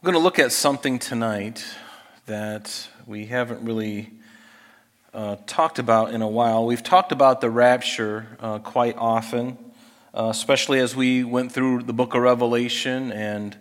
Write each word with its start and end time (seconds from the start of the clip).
I'm 0.00 0.06
going 0.06 0.14
to 0.14 0.22
look 0.22 0.38
at 0.38 0.52
something 0.52 1.00
tonight 1.00 1.66
that 2.26 2.88
we 3.04 3.26
haven't 3.26 3.64
really 3.64 4.12
uh, 5.12 5.38
talked 5.48 5.80
about 5.80 6.14
in 6.14 6.22
a 6.22 6.28
while. 6.28 6.64
We've 6.66 6.84
talked 6.84 7.10
about 7.10 7.40
the 7.40 7.50
rapture 7.50 8.28
uh, 8.38 8.60
quite 8.60 8.96
often, 8.96 9.58
uh, 10.14 10.28
especially 10.30 10.78
as 10.78 10.94
we 10.94 11.24
went 11.24 11.50
through 11.50 11.82
the 11.82 11.92
book 11.92 12.14
of 12.14 12.22
Revelation 12.22 13.10
and, 13.10 13.56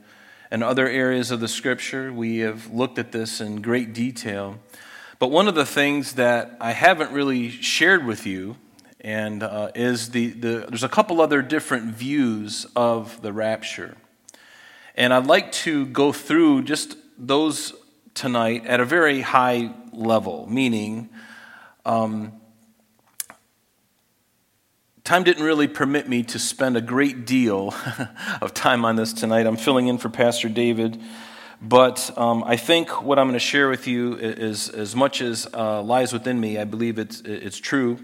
and 0.52 0.64
other 0.64 0.88
areas 0.88 1.32
of 1.32 1.40
the 1.40 1.48
scripture. 1.48 2.14
We 2.14 2.38
have 2.40 2.72
looked 2.72 3.00
at 3.00 3.12
this 3.12 3.42
in 3.42 3.64
great 3.64 3.94
detail. 3.94 4.60
But 5.18 5.32
one 5.32 5.48
of 5.48 5.56
the 5.56 5.66
things 5.66 6.14
that 6.14 6.56
I 6.62 6.74
haven't 6.74 7.14
really 7.14 7.50
shared 7.50 8.06
with 8.06 8.28
you 8.28 8.58
and 9.02 9.42
uh, 9.42 9.72
is 9.74 10.12
the, 10.12 10.28
the 10.28 10.68
there's 10.70 10.84
a 10.84 10.90
couple 10.90 11.20
other 11.20 11.42
different 11.42 11.96
views 11.96 12.68
of 12.76 13.24
the 13.24 13.34
rapture. 13.34 13.98
And 14.98 15.14
I'd 15.14 15.28
like 15.28 15.52
to 15.52 15.86
go 15.86 16.12
through 16.12 16.64
just 16.64 16.98
those 17.20 17.74
tonight 18.16 18.66
at 18.66 18.80
a 18.80 18.86
very 18.86 19.22
high 19.22 19.72
level, 19.94 20.48
meaning 20.50 21.10
um, 21.86 22.34
time 25.04 25.24
didn't 25.24 25.44
really 25.44 25.68
permit 25.68 26.10
me 26.10 26.24
to 26.24 26.40
spend 26.40 26.76
a 26.76 26.82
great 26.82 27.28
deal 27.28 27.76
of 28.42 28.56
time 28.56 28.84
on 28.84 28.96
this 28.96 29.14
tonight. 29.14 29.46
I'm 29.46 29.56
filling 29.56 29.88
in 29.88 30.00
for 30.00 30.10
Pastor 30.10 30.50
David. 30.50 31.00
But 31.62 32.12
um, 32.18 32.44
I 32.44 32.58
think 32.58 33.04
what 33.04 33.20
I'm 33.20 33.28
going 33.28 33.34
to 33.34 33.40
share 33.40 33.70
with 33.70 33.88
you 33.88 34.16
is 34.16 34.68
as 34.70 34.96
much 34.96 35.22
as 35.22 35.48
uh, 35.54 35.82
lies 35.84 36.12
within 36.12 36.40
me, 36.40 36.58
I 36.58 36.66
believe 36.66 36.98
it's, 36.98 37.22
it's 37.22 37.58
true 37.58 38.00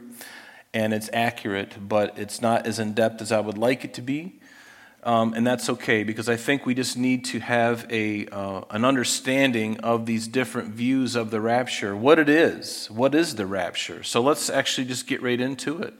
and 0.75 0.93
it's 0.93 1.09
accurate, 1.11 1.75
but 1.79 2.17
it's 2.19 2.41
not 2.41 2.67
as 2.67 2.77
in 2.77 2.93
depth 2.93 3.21
as 3.21 3.31
I 3.31 3.39
would 3.39 3.57
like 3.57 3.83
it 3.83 3.95
to 3.95 4.01
be. 4.01 4.39
Um, 5.05 5.33
and 5.33 5.45
that's 5.45 5.69
okay 5.69 6.03
because 6.03 6.29
I 6.29 6.37
think 6.37 6.65
we 6.65 6.73
just 6.73 6.97
need 6.97 7.25
to 7.25 7.39
have 7.39 7.85
a, 7.89 8.25
uh, 8.27 8.61
an 8.69 8.85
understanding 8.85 9.77
of 9.81 10.05
these 10.05 10.27
different 10.27 10.69
views 10.69 11.17
of 11.17 11.29
the 11.29 11.41
rapture, 11.41 11.93
what 11.93 12.19
it 12.19 12.29
is. 12.29 12.89
What 12.89 13.13
is 13.13 13.35
the 13.35 13.45
rapture? 13.45 14.03
So 14.03 14.21
let's 14.21 14.49
actually 14.49 14.87
just 14.87 15.05
get 15.05 15.21
right 15.21 15.39
into 15.39 15.81
it. 15.81 15.93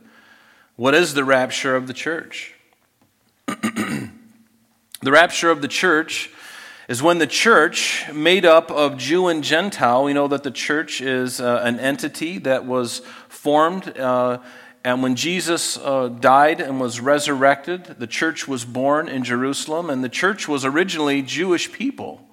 What 0.77 0.95
is 0.95 1.13
the 1.15 1.25
rapture 1.25 1.75
of 1.75 1.87
the 1.87 1.93
church? 1.93 2.55
the 3.47 4.11
rapture 5.01 5.49
of 5.49 5.61
the 5.61 5.67
church 5.67 6.29
is 6.87 7.03
when 7.03 7.17
the 7.17 7.27
church, 7.27 8.09
made 8.13 8.45
up 8.45 8.71
of 8.71 8.97
Jew 8.97 9.27
and 9.27 9.43
Gentile, 9.43 10.05
we 10.05 10.13
know 10.13 10.29
that 10.29 10.43
the 10.43 10.51
church 10.51 11.01
is 11.01 11.41
uh, 11.41 11.61
an 11.63 11.79
entity 11.79 12.39
that 12.39 12.65
was 12.65 12.99
formed. 13.27 13.97
Uh, 13.97 14.39
and 14.83 15.01
when 15.01 15.15
Jesus 15.15 15.77
uh, 15.77 16.09
died 16.09 16.59
and 16.59 16.79
was 16.79 16.99
resurrected, 16.99 17.95
the 17.99 18.07
church 18.07 18.47
was 18.47 18.65
born 18.65 19.07
in 19.07 19.23
Jerusalem, 19.23 19.89
and 19.89 20.03
the 20.03 20.09
church 20.09 20.47
was 20.47 20.65
originally 20.65 21.21
Jewish 21.21 21.71
people. 21.71 22.27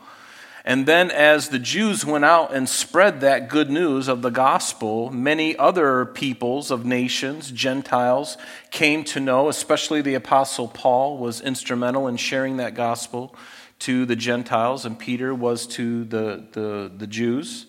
And 0.65 0.85
then, 0.85 1.11
as 1.11 1.49
the 1.49 1.59
Jews 1.59 2.05
went 2.05 2.25
out 2.25 2.53
and 2.53 2.69
spread 2.69 3.21
that 3.21 3.49
good 3.49 3.71
news 3.71 4.09
of 4.09 4.21
the 4.23 4.31
gospel, 4.31 5.11
many 5.11 5.57
other 5.57 6.05
peoples 6.05 6.71
of 6.71 6.85
nations, 6.85 7.51
Gentiles, 7.51 8.37
came 8.71 9.05
to 9.05 9.21
know, 9.21 9.49
especially 9.49 10.03
the 10.03 10.15
Apostle 10.15 10.69
Paul 10.69 11.19
was 11.19 11.41
instrumental 11.41 12.09
in 12.09 12.17
sharing 12.17 12.59
that 12.59 12.75
gospel 12.75 13.35
to 13.81 14.05
the 14.05 14.17
Gentiles, 14.17 14.85
and 14.85 14.99
Peter 14.99 15.35
was 15.35 15.67
to 15.69 16.05
the, 16.05 16.45
the, 16.53 16.93
the 16.95 17.07
Jews. 17.07 17.67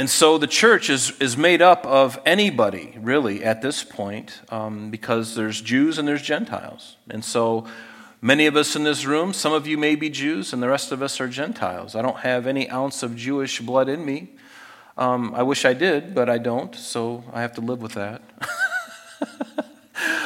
And 0.00 0.08
so 0.08 0.38
the 0.38 0.46
church 0.46 0.88
is, 0.88 1.10
is 1.20 1.36
made 1.36 1.60
up 1.60 1.84
of 1.84 2.18
anybody, 2.24 2.96
really, 2.98 3.44
at 3.44 3.60
this 3.60 3.84
point, 3.84 4.40
um, 4.48 4.90
because 4.90 5.34
there's 5.34 5.60
Jews 5.60 5.98
and 5.98 6.08
there's 6.08 6.22
Gentiles. 6.22 6.96
And 7.10 7.22
so 7.22 7.66
many 8.22 8.46
of 8.46 8.56
us 8.56 8.74
in 8.74 8.84
this 8.84 9.04
room, 9.04 9.34
some 9.34 9.52
of 9.52 9.66
you 9.66 9.76
may 9.76 9.96
be 9.96 10.08
Jews, 10.08 10.54
and 10.54 10.62
the 10.62 10.70
rest 10.70 10.90
of 10.90 11.02
us 11.02 11.20
are 11.20 11.28
Gentiles. 11.28 11.94
I 11.94 12.00
don't 12.00 12.20
have 12.20 12.46
any 12.46 12.66
ounce 12.70 13.02
of 13.02 13.14
Jewish 13.14 13.60
blood 13.60 13.90
in 13.90 14.06
me. 14.06 14.30
Um, 14.96 15.34
I 15.34 15.42
wish 15.42 15.66
I 15.66 15.74
did, 15.74 16.14
but 16.14 16.30
I 16.30 16.38
don't, 16.38 16.74
so 16.74 17.22
I 17.30 17.42
have 17.42 17.52
to 17.56 17.60
live 17.60 17.82
with 17.82 17.92
that. 17.92 18.22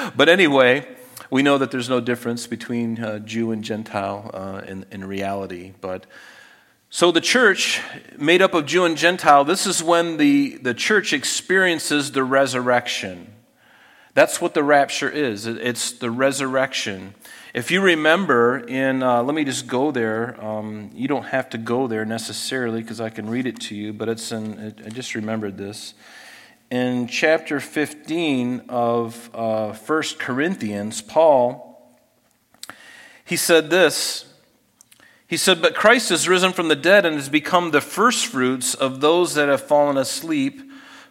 but 0.17 0.29
anyway, 0.29 0.87
we 1.31 1.43
know 1.43 1.59
that 1.59 1.73
there's 1.73 1.89
no 1.89 2.01
difference 2.01 2.47
between 2.47 3.03
uh, 3.03 3.19
Jew 3.19 3.51
and 3.51 3.65
Gentile 3.65 4.31
uh, 4.33 4.63
in, 4.69 4.87
in 4.93 5.05
reality. 5.05 5.73
But 5.81 6.07
so, 6.97 7.11
the 7.11 7.21
church, 7.21 7.81
made 8.19 8.41
up 8.41 8.55
of 8.55 8.67
Jew 8.67 8.85
and 8.85 8.97
Gentile, 8.97 9.45
this 9.45 9.67
is 9.67 9.83
when 9.83 10.17
the, 10.17 10.59
the 10.59 10.75
church 10.75 11.13
experiences 11.13 12.13
the 12.13 12.23
resurrection. 12.23 13.35
That's 14.13 14.41
what 14.41 14.55
the 14.55 14.63
rapture 14.63 15.11
is 15.11 15.49
it's 15.49 15.91
the 15.91 16.09
resurrection. 16.09 17.17
If 17.53 17.73
you 17.73 17.81
remember, 17.81 18.61
in, 18.61 19.03
uh, 19.03 19.25
let 19.25 19.35
me 19.35 19.43
just 19.43 19.67
go 19.67 19.91
there. 19.91 20.41
Um, 20.41 20.93
you 20.95 21.09
don't 21.09 21.25
have 21.25 21.51
to 21.51 21.59
go 21.59 21.89
there 21.89 22.05
necessarily 22.05 22.81
because 22.81 23.01
I 23.01 23.11
can 23.11 23.29
read 23.29 23.49
it 23.49 23.59
to 23.63 23.75
you, 23.75 23.93
but 23.93 24.09
it's 24.09 24.31
in, 24.31 24.77
I 24.87 24.89
just 24.91 25.17
remembered 25.17 25.59
this. 25.59 25.95
In 26.71 27.09
chapter 27.09 27.59
15 27.59 28.67
of 28.69 29.31
uh, 29.35 29.73
1 29.73 30.03
Corinthians, 30.21 31.03
Paul, 31.03 31.93
he 33.25 33.35
said 33.35 33.69
this. 33.69 34.27
He 35.27 35.37
said, 35.37 35.63
But 35.63 35.75
Christ 35.75 36.11
is 36.11 36.29
risen 36.29 36.53
from 36.53 36.69
the 36.69 36.77
dead 36.77 37.07
and 37.07 37.17
has 37.17 37.29
become 37.29 37.71
the 37.71 37.81
firstfruits 37.81 38.75
of 38.75 39.01
those 39.01 39.35
that 39.35 39.49
have 39.49 39.63
fallen 39.63 39.97
asleep. 39.97 40.61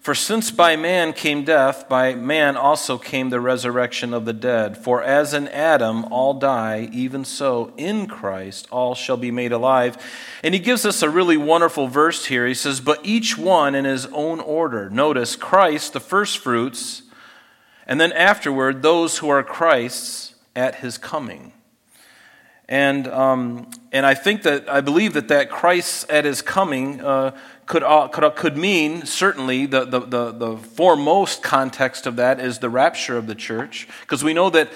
For 0.04 0.14
since 0.14 0.52
by 0.52 0.76
man 0.76 1.14
came 1.14 1.46
death, 1.46 1.88
by 1.88 2.14
man 2.14 2.58
also 2.58 2.98
came 2.98 3.30
the 3.30 3.40
resurrection 3.40 4.14
of 4.14 4.26
the 4.26 4.34
dead. 4.34 4.78
For 4.78 5.02
as 5.02 5.34
in 5.34 5.48
Adam 5.48 6.04
all 6.12 6.34
die, 6.34 6.90
even 6.92 7.24
so 7.24 7.72
in 7.78 8.08
Christ 8.08 8.68
all 8.70 8.96
shall 8.96 9.16
be 9.16 9.32
made 9.32 9.54
alive. 9.54 9.98
And 10.44 10.54
he 10.54 10.60
gives 10.60 10.86
us 10.86 11.02
a 11.02 11.10
really 11.10 11.38
wonderful 11.38 11.88
verse 11.88 12.26
here. 12.26 12.46
He 12.46 12.54
says, 12.54 12.82
But 12.82 13.00
each 13.06 13.38
one 13.38 13.76
in 13.76 13.86
his 13.86 14.06
own 14.08 14.42
order. 14.42 14.90
Notice 14.90 15.38
Christ, 15.38 15.94
the 15.94 16.02
firstfruits, 16.02 17.04
and 17.88 18.00
then 18.00 18.12
afterward, 18.12 18.82
those 18.82 19.20
who 19.20 19.30
are 19.30 19.42
Christ's 19.42 20.36
at 20.54 20.76
his 20.76 20.98
coming. 20.98 21.54
And, 22.74 23.08
um, 23.08 23.70
and 23.92 24.04
I 24.04 24.16
think 24.16 24.42
that, 24.42 24.68
I 24.68 24.82
believe 24.82 25.14
that 25.14 25.28
that 25.28 25.52
Christ 25.52 26.10
at 26.10 26.26
his 26.26 26.42
coming 26.42 27.02
uh, 27.02 27.38
could, 27.68 27.84
uh, 27.84 28.08
could, 28.08 28.24
uh, 28.24 28.32
could 28.32 28.58
mean, 28.58 29.06
certainly, 29.06 29.68
the, 29.68 29.86
the, 29.86 30.00
the, 30.00 30.32
the, 30.32 30.58
foremost 30.58 31.44
context 31.44 32.08
of 32.08 32.16
that 32.16 32.40
is 32.40 32.58
the 32.58 32.72
rapture 32.72 33.16
of 33.16 33.28
the 33.28 33.36
church. 33.36 33.88
Because 34.02 34.24
we 34.24 34.34
know 34.34 34.50
that 34.50 34.70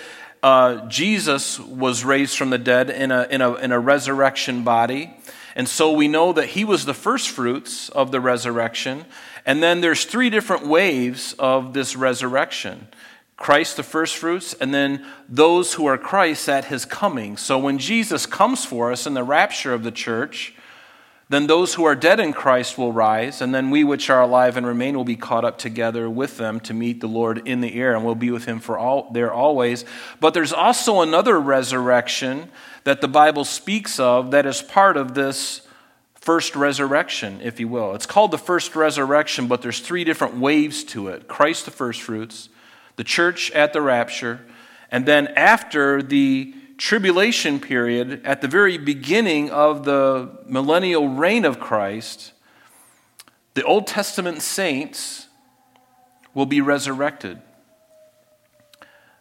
uh, 0.44 0.86
Jesus 0.88 1.59
was 1.59 2.06
raised 2.06 2.38
from 2.38 2.52
the 2.52 2.59
dead 2.59 2.91
in 2.91 3.09
a, 3.09 3.24
in, 3.31 3.41
a, 3.41 3.56
in 3.56 3.72
a 3.72 3.80
resurrection 3.80 4.63
body. 4.63 5.12
And 5.56 5.68
so 5.68 5.91
we 5.91 6.07
know 6.07 6.34
that 6.34 6.50
he 6.50 6.63
was 6.63 6.86
the 6.86 6.94
first 6.94 7.30
fruits 7.30 7.90
of 7.90 8.12
the 8.12 8.22
resurrection. 8.22 9.06
And 9.44 9.63
then 9.63 9.81
there's 9.81 10.06
three 10.06 10.30
different 10.30 10.68
waves 10.68 11.34
of 11.40 11.74
this 11.74 11.96
resurrection. 11.96 12.90
Christ 13.38 13.78
the 13.78 13.84
firstfruits, 13.84 14.56
and 14.56 14.74
then 14.74 15.06
those 15.30 15.75
who 15.75 15.86
are 15.86 15.98
Christ 15.98 16.50
at 16.50 16.66
his 16.66 16.86
coming. 16.86 17.38
So 17.38 17.58
when 17.58 17.78
Jesus 17.78 18.25
comes 18.25 18.66
for 18.66 18.92
us 18.92 19.06
in 19.06 19.14
the 19.14 19.24
rapture 19.24 19.74
of 19.74 19.84
the 19.84 19.92
church, 19.92 20.56
then 21.30 21.46
those 21.46 21.74
who 21.74 21.84
are 21.84 21.96
dead 21.96 22.20
in 22.20 22.31
Christ 22.31 22.78
will 22.78 22.94
rise, 22.94 23.42
and 23.42 23.53
then 23.53 23.70
we 23.70 23.84
which 23.84 24.09
are 24.09 24.22
alive 24.22 24.56
and 24.56 24.66
remain 24.66 24.96
will 24.96 25.03
be 25.03 25.18
caught 25.18 25.44
up 25.44 25.58
together 25.58 26.09
with 26.09 26.38
them 26.38 26.59
to 26.62 26.74
meet 26.74 27.02
the 27.02 27.08
Lord 27.08 27.46
in 27.46 27.59
the 27.62 27.75
air, 27.75 27.94
and 27.94 28.06
we'll 28.06 28.16
be 28.16 28.31
with 28.31 28.46
him 28.46 28.59
for 28.59 28.78
all 28.78 29.12
there 29.12 29.31
always. 29.31 29.84
But 30.19 30.34
there's 30.34 30.54
also 30.54 31.02
another 31.02 31.40
resurrection 31.40 32.50
that 32.86 33.02
the 33.02 33.09
Bible 33.09 33.44
speaks 33.44 34.00
of 34.00 34.31
that 34.31 34.46
is 34.46 34.62
part 34.62 34.96
of 34.96 35.14
this 35.14 35.62
first 36.16 36.56
resurrection, 36.56 37.42
if 37.44 37.59
you 37.59 37.68
will. 37.68 37.94
It's 37.94 38.06
called 38.06 38.31
the 38.31 38.38
first 38.38 38.75
resurrection, 38.75 39.48
but 39.48 39.62
there's 39.62 39.81
three 39.81 40.06
different 40.06 40.38
waves 40.38 40.86
to 40.86 41.09
it. 41.09 41.28
Christ 41.28 41.66
the 41.66 41.72
firstfruits, 41.72 42.48
the 42.97 43.03
church 43.03 43.50
at 43.52 43.72
the 43.72 43.81
rapture, 43.81 44.41
and 44.91 45.06
then 45.06 45.28
after 45.28 46.02
the 46.02 46.53
tribulation 46.78 47.59
period, 47.59 48.22
at 48.25 48.41
the 48.41 48.47
very 48.47 48.78
beginning 48.78 49.50
of 49.50 49.85
the 49.85 50.38
millennial 50.46 51.07
reign 51.07 51.45
of 51.45 51.60
Christ, 51.60 52.33
the 53.54 53.63
Old 53.63 53.88
Testament 53.88 54.42
saints 54.42 55.27
will 56.33 56.45
be 56.45 56.62
resurrected. 56.62 57.42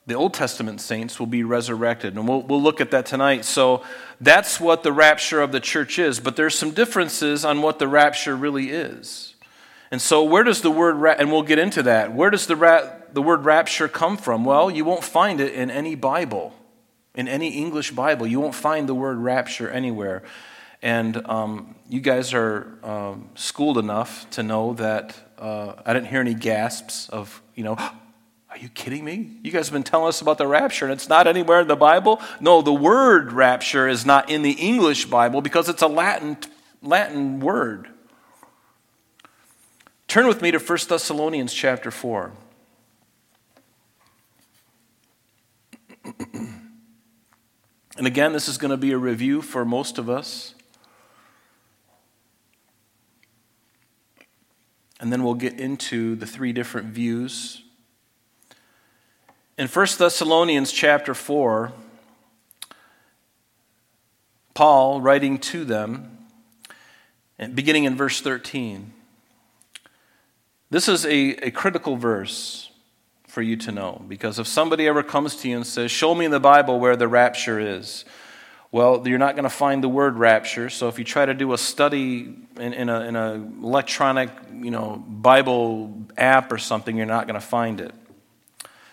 The 0.06 0.14
Old 0.14 0.34
Testament 0.34 0.80
saints 0.80 1.18
will 1.18 1.26
be 1.26 1.42
resurrected. 1.42 2.14
And 2.14 2.28
we'll, 2.28 2.42
we'll 2.42 2.62
look 2.62 2.80
at 2.80 2.90
that 2.90 3.06
tonight. 3.06 3.44
So 3.44 3.82
that's 4.20 4.60
what 4.60 4.82
the 4.82 4.92
rapture 4.92 5.40
of 5.40 5.50
the 5.50 5.58
church 5.58 5.98
is. 5.98 6.20
But 6.20 6.36
there's 6.36 6.56
some 6.56 6.72
differences 6.72 7.44
on 7.44 7.62
what 7.62 7.78
the 7.78 7.88
rapture 7.88 8.36
really 8.36 8.70
is. 8.70 9.35
And 9.90 10.02
so, 10.02 10.24
where 10.24 10.42
does 10.42 10.62
the 10.62 10.70
word, 10.70 10.96
ra- 10.96 11.14
and 11.18 11.30
we'll 11.30 11.42
get 11.42 11.58
into 11.58 11.82
that, 11.84 12.12
where 12.12 12.30
does 12.30 12.46
the, 12.46 12.56
ra- 12.56 12.90
the 13.12 13.22
word 13.22 13.44
rapture 13.44 13.88
come 13.88 14.16
from? 14.16 14.44
Well, 14.44 14.70
you 14.70 14.84
won't 14.84 15.04
find 15.04 15.40
it 15.40 15.54
in 15.54 15.70
any 15.70 15.94
Bible, 15.94 16.54
in 17.14 17.28
any 17.28 17.50
English 17.50 17.92
Bible. 17.92 18.26
You 18.26 18.40
won't 18.40 18.54
find 18.54 18.88
the 18.88 18.94
word 18.94 19.18
rapture 19.18 19.70
anywhere. 19.70 20.22
And 20.82 21.24
um, 21.26 21.76
you 21.88 22.00
guys 22.00 22.34
are 22.34 22.78
um, 22.82 23.30
schooled 23.34 23.78
enough 23.78 24.28
to 24.30 24.42
know 24.42 24.74
that 24.74 25.16
uh, 25.38 25.74
I 25.84 25.92
didn't 25.92 26.08
hear 26.08 26.20
any 26.20 26.34
gasps 26.34 27.08
of, 27.08 27.42
you 27.54 27.64
know, 27.64 27.76
Are 28.56 28.58
you 28.58 28.70
kidding 28.70 29.04
me? 29.04 29.32
You 29.42 29.52
guys 29.52 29.66
have 29.66 29.74
been 29.74 29.82
telling 29.82 30.08
us 30.08 30.22
about 30.22 30.38
the 30.38 30.46
rapture 30.46 30.86
and 30.86 30.92
it's 30.94 31.10
not 31.10 31.26
anywhere 31.26 31.60
in 31.60 31.68
the 31.68 31.76
Bible? 31.76 32.22
No, 32.40 32.62
the 32.62 32.72
word 32.72 33.30
rapture 33.30 33.86
is 33.86 34.06
not 34.06 34.30
in 34.30 34.40
the 34.40 34.52
English 34.52 35.04
Bible 35.04 35.42
because 35.42 35.68
it's 35.68 35.82
a 35.82 35.86
Latin, 35.86 36.38
Latin 36.80 37.40
word. 37.40 37.90
Turn 40.08 40.26
with 40.26 40.40
me 40.42 40.50
to 40.50 40.58
1 40.58 40.78
Thessalonians 40.88 41.52
chapter 41.52 41.90
4. 41.90 42.32
and 46.32 46.70
again, 47.98 48.32
this 48.32 48.48
is 48.48 48.58
going 48.58 48.70
to 48.70 48.76
be 48.76 48.92
a 48.92 48.98
review 48.98 49.42
for 49.42 49.64
most 49.64 49.98
of 49.98 50.08
us. 50.08 50.54
And 55.00 55.12
then 55.12 55.22
we'll 55.22 55.34
get 55.34 55.60
into 55.60 56.16
the 56.16 56.26
three 56.26 56.52
different 56.52 56.88
views 56.88 57.62
in 59.58 59.68
1 59.68 59.86
Thessalonians 59.98 60.70
chapter 60.70 61.14
4, 61.14 61.72
Paul 64.52 65.00
writing 65.00 65.38
to 65.38 65.64
them, 65.64 66.18
beginning 67.54 67.84
in 67.84 67.96
verse 67.96 68.20
13. 68.20 68.92
This 70.70 70.88
is 70.88 71.04
a, 71.04 71.46
a 71.46 71.50
critical 71.50 71.96
verse 71.96 72.70
for 73.26 73.42
you 73.42 73.56
to 73.56 73.72
know 73.72 74.02
because 74.08 74.38
if 74.38 74.46
somebody 74.46 74.86
ever 74.88 75.02
comes 75.02 75.36
to 75.36 75.48
you 75.48 75.56
and 75.56 75.66
says, 75.66 75.90
Show 75.90 76.14
me 76.14 76.24
in 76.24 76.30
the 76.30 76.40
Bible 76.40 76.80
where 76.80 76.96
the 76.96 77.08
rapture 77.08 77.60
is, 77.60 78.04
well, 78.72 79.06
you're 79.06 79.18
not 79.18 79.36
going 79.36 79.44
to 79.44 79.50
find 79.50 79.82
the 79.82 79.88
word 79.88 80.16
rapture. 80.16 80.68
So 80.70 80.88
if 80.88 80.98
you 80.98 81.04
try 81.04 81.24
to 81.24 81.34
do 81.34 81.52
a 81.52 81.58
study 81.58 82.34
in, 82.56 82.72
in 82.72 82.88
an 82.88 83.16
in 83.16 83.62
electronic 83.62 84.30
you 84.52 84.70
know, 84.70 84.96
Bible 85.06 86.06
app 86.16 86.50
or 86.50 86.58
something, 86.58 86.96
you're 86.96 87.06
not 87.06 87.26
going 87.26 87.40
to 87.40 87.46
find 87.46 87.80
it 87.80 87.94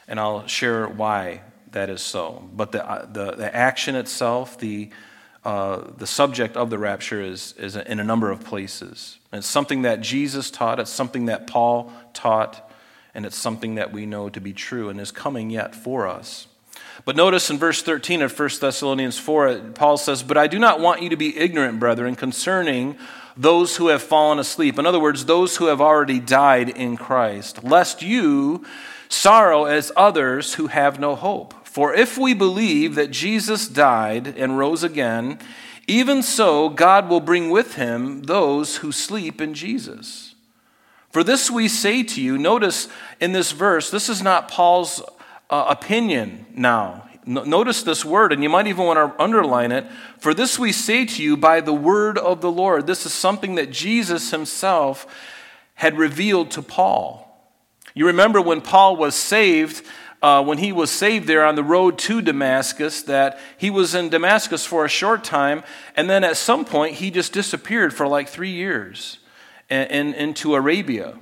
and 0.08 0.20
I'll 0.20 0.46
share 0.48 0.88
why 0.88 1.42
that 1.72 1.90
is 1.90 2.02
so. 2.02 2.48
But 2.54 2.72
the, 2.72 3.08
the, 3.12 3.31
the 3.31 3.56
action 3.56 3.96
itself, 3.96 4.58
the, 4.60 4.90
uh, 5.44 5.92
the 5.98 6.08
subject 6.08 6.56
of 6.56 6.70
the 6.70 6.78
rapture 6.78 7.22
is, 7.22 7.54
is 7.58 7.75
in 7.75 8.00
a 8.00 8.04
number 8.04 8.30
of 8.30 8.44
places. 8.44 9.18
And 9.34 9.40
it's 9.40 9.48
something 9.48 9.82
that 9.82 10.02
Jesus 10.02 10.52
taught, 10.52 10.80
it's 10.80 10.92
something 10.92 11.26
that 11.26 11.48
Paul 11.48 11.92
taught, 12.14 12.70
and 13.16 13.26
it's 13.26 13.36
something 13.36 13.74
that 13.76 13.92
we 13.92 14.06
know 14.06 14.30
to 14.30 14.40
be 14.40 14.54
true 14.54 14.90
and 14.90 15.02
is 15.02 15.12
coming 15.12 15.50
yet 15.50 15.74
for 15.74 16.08
us. 16.08 16.46
But 17.04 17.16
notice 17.16 17.50
in 17.50 17.58
verse 17.58 17.82
13 17.82 18.22
of 18.22 18.40
1 18.40 18.50
Thessalonians 18.62 19.18
4, 19.18 19.72
Paul 19.74 19.98
says, 19.98 20.22
But 20.22 20.38
I 20.38 20.46
do 20.46 20.60
not 20.60 20.80
want 20.80 21.02
you 21.02 21.10
to 21.10 21.16
be 21.16 21.36
ignorant, 21.36 21.80
brethren, 21.80 22.16
concerning 22.16 22.96
those 23.36 23.78
who 23.78 23.88
have 23.88 24.04
fallen 24.04 24.38
asleep. 24.38 24.78
In 24.78 24.86
other 24.86 25.00
words, 25.00 25.26
those 25.26 25.58
who 25.58 25.66
have 25.66 25.82
already 25.82 26.20
died 26.20 26.70
in 26.70 26.96
Christ, 26.96 27.64
lest 27.64 28.04
you 28.04 28.64
sorrow 29.10 29.66
as 29.66 29.92
others 29.98 30.54
who 30.54 30.68
have 30.68 31.00
no 31.00 31.16
hope. 31.16 31.56
For 31.66 31.92
if 31.96 32.20
we 32.20 32.36
believe 32.36 32.94
that 32.94 33.10
Jesus 33.10 33.68
died 33.68 34.28
and 34.28 34.60
rose 34.60 34.84
again, 34.84 35.40
even 35.88 36.22
so 36.24 36.70
God 36.70 37.10
will 37.10 37.20
bring 37.20 37.50
with 37.50 37.76
him 37.76 38.24
those 38.24 38.78
who 38.78 38.92
sleep 38.92 39.42
in 39.42 39.54
Jesus. 39.54 40.36
For 41.12 41.24
this 41.24 41.52
we 41.52 41.68
say 41.68 42.04
to 42.04 42.22
you, 42.22 42.38
notice 42.38 42.88
in 43.20 43.34
this 43.34 43.52
verse, 43.52 43.92
this 43.92 44.10
is 44.10 44.24
not 44.24 44.48
Paul's 44.48 45.02
uh, 45.50 45.66
opinion 45.70 46.46
now. 46.56 47.08
Notice 47.26 47.84
this 47.84 48.04
word, 48.04 48.34
and 48.34 48.44
you 48.44 48.50
might 48.50 48.68
even 48.68 48.86
want 48.86 48.98
to 48.98 49.22
underline 49.22 49.72
it. 49.72 49.86
For 50.20 50.34
this 50.34 50.60
we 50.60 50.74
say 50.74 51.06
to 51.06 51.24
you 51.24 51.38
by 51.38 51.62
the 51.62 51.74
word 51.74 52.18
of 52.18 52.42
the 52.42 52.52
Lord. 52.52 52.86
This 52.86 53.06
is 53.06 53.14
something 53.14 53.56
that 53.56 53.72
Jesus 53.72 54.32
himself 54.32 55.06
had 55.76 55.98
revealed 55.98 56.52
to 56.52 56.62
Paul. 56.62 57.24
You 57.94 58.08
remember 58.08 58.42
when 58.42 58.60
Paul 58.60 58.98
was 58.98 59.16
saved, 59.16 59.86
uh, 60.24 60.42
when 60.42 60.58
he 60.58 60.72
was 60.72 60.90
saved 60.90 61.28
there 61.28 61.46
on 61.46 61.56
the 61.56 61.64
road 61.64 61.98
to 62.00 62.22
Damascus, 62.22 63.04
that 63.04 63.38
he 63.58 63.70
was 63.70 63.94
in 63.94 64.08
Damascus 64.08 64.66
for 64.66 64.86
a 64.86 64.90
short 64.90 65.24
time, 65.25 65.64
and 65.98 66.10
then 66.10 66.24
at 66.24 66.38
some 66.38 66.64
point 66.64 66.96
he 66.96 67.12
just 67.12 67.34
disappeared 67.34 67.94
for 67.94 68.08
like 68.08 68.30
three 68.30 68.52
years 68.52 69.20
and, 69.70 69.92
and 69.92 70.16
into 70.16 70.56
Arabia. 70.56 71.20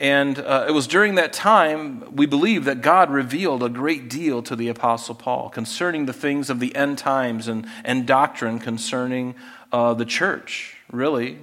And 0.00 0.38
uh, 0.38 0.64
it 0.66 0.72
was 0.72 0.86
during 0.86 1.16
that 1.16 1.34
time, 1.34 2.16
we 2.16 2.24
believe, 2.24 2.64
that 2.64 2.80
God 2.80 3.10
revealed 3.10 3.62
a 3.62 3.68
great 3.68 4.08
deal 4.08 4.42
to 4.42 4.56
the 4.56 4.68
Apostle 4.68 5.14
Paul 5.14 5.50
concerning 5.50 6.06
the 6.06 6.12
things 6.12 6.48
of 6.48 6.60
the 6.60 6.74
end 6.74 6.96
times 6.96 7.46
and, 7.46 7.66
and 7.84 8.06
doctrine 8.06 8.58
concerning 8.58 9.34
uh, 9.70 9.92
the 9.92 10.04
church, 10.06 10.78
really, 10.90 11.38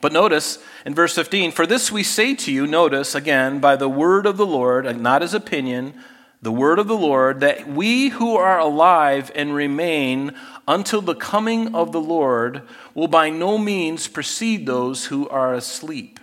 but 0.00 0.12
notice 0.12 0.58
in 0.84 0.94
verse 0.94 1.14
15, 1.14 1.52
for 1.52 1.66
this 1.66 1.90
we 1.90 2.02
say 2.02 2.34
to 2.34 2.52
you, 2.52 2.66
notice 2.66 3.14
again, 3.14 3.58
by 3.58 3.76
the 3.76 3.88
word 3.88 4.26
of 4.26 4.36
the 4.36 4.46
Lord, 4.46 5.00
not 5.00 5.22
his 5.22 5.34
opinion, 5.34 5.94
the 6.42 6.52
word 6.52 6.78
of 6.78 6.86
the 6.86 6.96
Lord, 6.96 7.40
that 7.40 7.68
we 7.68 8.10
who 8.10 8.36
are 8.36 8.58
alive 8.58 9.30
and 9.34 9.54
remain 9.54 10.32
until 10.66 11.02
the 11.02 11.14
coming 11.14 11.74
of 11.74 11.92
the 11.92 12.00
Lord 12.00 12.62
will 12.94 13.08
by 13.08 13.30
no 13.30 13.58
means 13.58 14.08
precede 14.08 14.64
those 14.64 15.06
who 15.06 15.28
are 15.28 15.52
asleep 15.52 16.20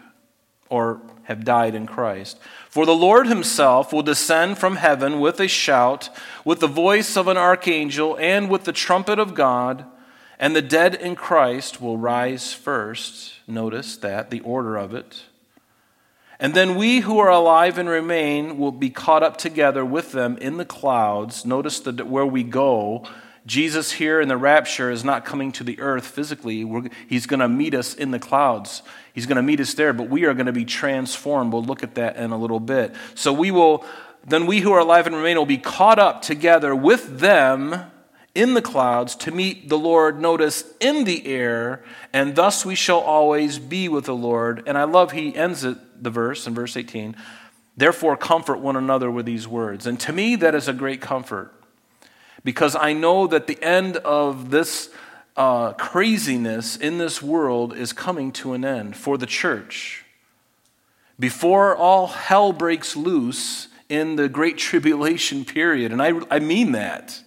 or 0.70 1.02
have 1.24 1.44
died 1.44 1.76
in 1.76 1.86
Christ. 1.86 2.40
For 2.70 2.86
the 2.86 2.96
Lord 2.96 3.28
himself 3.28 3.92
will 3.92 4.02
descend 4.02 4.58
from 4.58 4.78
heaven 4.78 5.20
with 5.20 5.40
a 5.40 5.48
shout, 5.48 6.10
with 6.46 6.62
the 6.62 6.68
voice 6.68 7.18
of 7.18 7.28
an 7.28 7.38
archangel, 7.38 8.18
and 8.20 8.50
with 8.50 8.64
the 8.64 8.72
trumpet 8.72 9.20
of 9.20 9.34
God 9.34 9.86
and 10.40 10.56
the 10.56 10.62
dead 10.62 10.96
in 10.96 11.16
Christ 11.16 11.82
will 11.82 11.98
rise 11.98 12.54
first. 12.54 13.37
Notice 13.48 13.96
that, 13.98 14.30
the 14.30 14.42
order 14.42 14.76
of 14.76 14.94
it. 14.94 15.24
And 16.40 16.54
then 16.54 16.76
we 16.76 17.00
who 17.00 17.18
are 17.18 17.32
alive 17.32 17.78
and 17.78 17.90
remain 17.90 18.58
will 18.58 18.72
be 18.72 18.90
caught 18.90 19.24
up 19.24 19.38
together 19.38 19.84
with 19.84 20.12
them 20.12 20.38
in 20.38 20.58
the 20.58 20.66
clouds. 20.66 21.46
Notice 21.46 21.80
that 21.80 22.06
where 22.06 22.26
we 22.26 22.44
go, 22.44 23.08
Jesus 23.48 23.94
here 23.94 24.20
in 24.20 24.28
the 24.28 24.38
rapture 24.38 24.92
is 24.92 25.04
not 25.04 25.26
coming 25.26 25.52
to 25.54 25.64
the 25.64 25.80
earth 25.80 26.06
physically. 26.06 26.64
We're, 26.66 26.90
he's 27.08 27.26
going 27.26 27.40
to 27.40 27.48
meet 27.48 27.74
us 27.74 27.96
in 27.96 28.12
the 28.12 28.20
clouds. 28.20 28.84
He's 29.14 29.26
going 29.26 29.38
to 29.38 29.42
meet 29.42 29.62
us 29.62 29.74
there, 29.74 29.94
but 29.94 30.10
we 30.10 30.26
are 30.26 30.34
going 30.34 30.46
to 30.48 30.52
be 30.52 30.66
transformed. 30.66 31.54
We'll 31.54 31.64
look 31.64 31.82
at 31.82 31.96
that 31.96 32.18
in 32.18 32.32
a 32.32 32.38
little 32.38 32.60
bit. 32.60 32.94
So 33.16 33.32
we 33.32 33.50
will, 33.50 33.86
then 34.28 34.46
we 34.46 34.60
who 34.60 34.74
are 34.74 34.82
alive 34.82 35.08
and 35.08 35.16
remain 35.16 35.38
will 35.38 35.46
be 35.46 35.58
caught 35.58 35.98
up 35.98 36.22
together 36.22 36.76
with 36.76 37.20
them 37.20 37.90
in 38.38 38.54
the 38.54 38.62
clouds 38.62 39.16
to 39.16 39.32
meet 39.32 39.68
the 39.68 39.80
Lord, 39.80 40.22
notice, 40.22 40.64
in 40.80 41.06
the 41.06 41.26
air, 41.26 41.84
and 42.14 42.36
thus 42.36 42.64
we 42.64 42.76
shall 42.76 43.00
always 43.00 43.58
be 43.58 43.90
with 43.90 44.06
the 44.06 44.16
Lord. 44.16 44.62
And 44.68 44.78
I 44.78 44.84
love 44.84 45.12
he 45.12 45.36
ends 45.36 45.64
it, 45.64 46.04
the 46.04 46.12
verse 46.12 46.46
in 46.46 46.54
verse 46.54 46.78
18. 46.78 47.16
Therefore, 47.76 48.16
comfort 48.16 48.60
one 48.60 48.76
another 48.76 49.10
with 49.10 49.26
these 49.26 49.48
words. 49.48 49.88
And 49.88 50.00
to 50.02 50.14
me, 50.14 50.36
that 50.36 50.54
is 50.54 50.68
a 50.68 50.74
great 50.74 51.02
comfort 51.02 51.52
because 52.44 52.76
I 52.76 52.94
know 52.94 53.26
that 53.26 53.48
the 53.48 53.62
end 53.62 53.98
of 53.98 54.52
this 54.52 54.92
uh, 55.36 55.74
craziness 55.74 56.78
in 56.78 57.00
this 57.00 57.22
world 57.22 57.76
is 57.76 57.92
coming 57.92 58.32
to 58.34 58.54
an 58.54 58.64
end 58.64 58.96
for 58.96 59.18
the 59.18 59.26
church. 59.26 60.06
Before 61.20 61.76
all 61.76 62.06
hell 62.06 62.54
breaks 62.54 62.96
loose 62.96 63.68
in 63.90 64.16
the 64.16 64.30
Great 64.30 64.58
Tribulation 64.70 65.44
period, 65.44 65.92
and 65.92 66.04
I, 66.04 66.14
I 66.30 66.38
mean 66.38 66.74
that. 66.74 67.24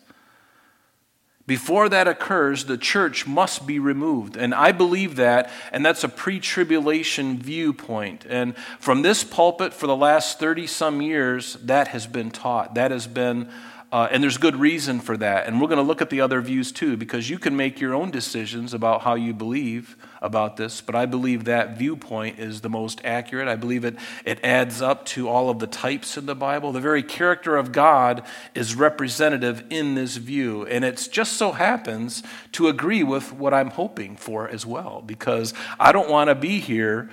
Before 1.50 1.88
that 1.88 2.06
occurs, 2.06 2.66
the 2.66 2.78
church 2.78 3.26
must 3.26 3.66
be 3.66 3.80
removed. 3.80 4.36
And 4.36 4.54
I 4.54 4.70
believe 4.70 5.16
that, 5.16 5.50
and 5.72 5.84
that's 5.84 6.04
a 6.04 6.08
pre 6.08 6.38
tribulation 6.38 7.40
viewpoint. 7.40 8.24
And 8.28 8.56
from 8.78 9.02
this 9.02 9.24
pulpit 9.24 9.74
for 9.74 9.88
the 9.88 9.96
last 9.96 10.38
30 10.38 10.68
some 10.68 11.02
years, 11.02 11.54
that 11.54 11.88
has 11.88 12.06
been 12.06 12.30
taught. 12.30 12.76
That 12.76 12.92
has 12.92 13.08
been 13.08 13.48
uh, 13.92 14.06
and 14.12 14.22
there's 14.22 14.38
good 14.38 14.54
reason 14.54 15.00
for 15.00 15.16
that. 15.16 15.48
And 15.48 15.60
we're 15.60 15.66
going 15.66 15.78
to 15.78 15.82
look 15.82 16.00
at 16.00 16.10
the 16.10 16.20
other 16.20 16.40
views 16.40 16.70
too, 16.70 16.96
because 16.96 17.28
you 17.28 17.38
can 17.38 17.56
make 17.56 17.80
your 17.80 17.92
own 17.92 18.12
decisions 18.12 18.72
about 18.72 19.02
how 19.02 19.14
you 19.14 19.34
believe 19.34 19.96
about 20.22 20.56
this. 20.56 20.80
But 20.80 20.94
I 20.94 21.06
believe 21.06 21.44
that 21.44 21.76
viewpoint 21.76 22.38
is 22.38 22.60
the 22.60 22.68
most 22.68 23.00
accurate. 23.02 23.48
I 23.48 23.56
believe 23.56 23.84
it, 23.84 23.96
it 24.24 24.38
adds 24.44 24.80
up 24.80 25.04
to 25.06 25.28
all 25.28 25.50
of 25.50 25.58
the 25.58 25.66
types 25.66 26.16
in 26.16 26.26
the 26.26 26.36
Bible. 26.36 26.70
The 26.70 26.80
very 26.80 27.02
character 27.02 27.56
of 27.56 27.72
God 27.72 28.22
is 28.54 28.76
representative 28.76 29.64
in 29.70 29.96
this 29.96 30.18
view. 30.18 30.64
And 30.66 30.84
it 30.84 31.08
just 31.10 31.32
so 31.32 31.50
happens 31.50 32.22
to 32.52 32.68
agree 32.68 33.02
with 33.02 33.32
what 33.32 33.52
I'm 33.52 33.70
hoping 33.70 34.16
for 34.16 34.48
as 34.48 34.64
well, 34.64 35.02
because 35.04 35.52
I 35.80 35.90
don't 35.90 36.08
want 36.08 36.28
to 36.28 36.36
be 36.36 36.60
here 36.60 37.10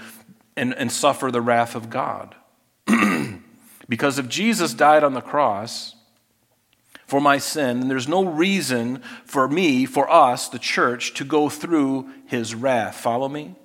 and, 0.56 0.76
and 0.76 0.92
suffer 0.92 1.32
the 1.32 1.42
wrath 1.42 1.74
of 1.74 1.90
God. 1.90 2.36
because 3.90 4.20
if 4.20 4.30
Jesus 4.30 4.76
died 4.76 5.04
on 5.04 5.16
the 5.16 5.22
cross, 5.22 5.96
for 7.08 7.20
my 7.22 7.38
sin, 7.38 7.82
and 7.82 7.90
there's 7.90 8.08
no 8.08 8.26
reason 8.26 9.02
for 9.26 9.48
me, 9.48 9.86
for 9.86 10.10
us, 10.12 10.50
the 10.50 10.60
church, 10.60 11.14
to 11.16 11.24
go 11.24 11.50
through 11.50 12.10
his 12.26 12.54
wrath. 12.54 12.98
Follow 12.98 13.30
me? 13.30 13.56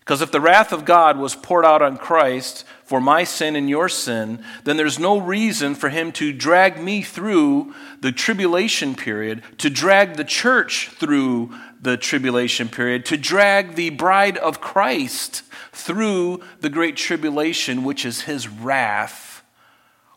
Because 0.00 0.20
if 0.20 0.32
the 0.32 0.40
wrath 0.40 0.72
of 0.72 0.84
God 0.84 1.16
was 1.16 1.36
poured 1.36 1.64
out 1.64 1.80
on 1.80 1.96
Christ 1.96 2.64
for 2.84 3.00
my 3.00 3.22
sin 3.22 3.54
and 3.54 3.70
your 3.70 3.88
sin, 3.88 4.44
then 4.64 4.76
there's 4.76 4.98
no 4.98 5.16
reason 5.16 5.74
for 5.76 5.88
him 5.90 6.10
to 6.12 6.32
drag 6.32 6.82
me 6.82 7.02
through 7.02 7.72
the 8.00 8.10
tribulation 8.10 8.96
period, 8.96 9.42
to 9.58 9.70
drag 9.70 10.16
the 10.16 10.24
church 10.24 10.88
through 10.88 11.54
the 11.80 11.96
tribulation 11.96 12.68
period, 12.68 13.06
to 13.06 13.16
drag 13.16 13.76
the 13.76 13.90
bride 13.90 14.36
of 14.38 14.60
Christ 14.60 15.44
through 15.72 16.42
the 16.60 16.68
great 16.68 16.96
tribulation, 16.96 17.84
which 17.84 18.04
is 18.04 18.22
his 18.22 18.48
wrath 18.48 19.42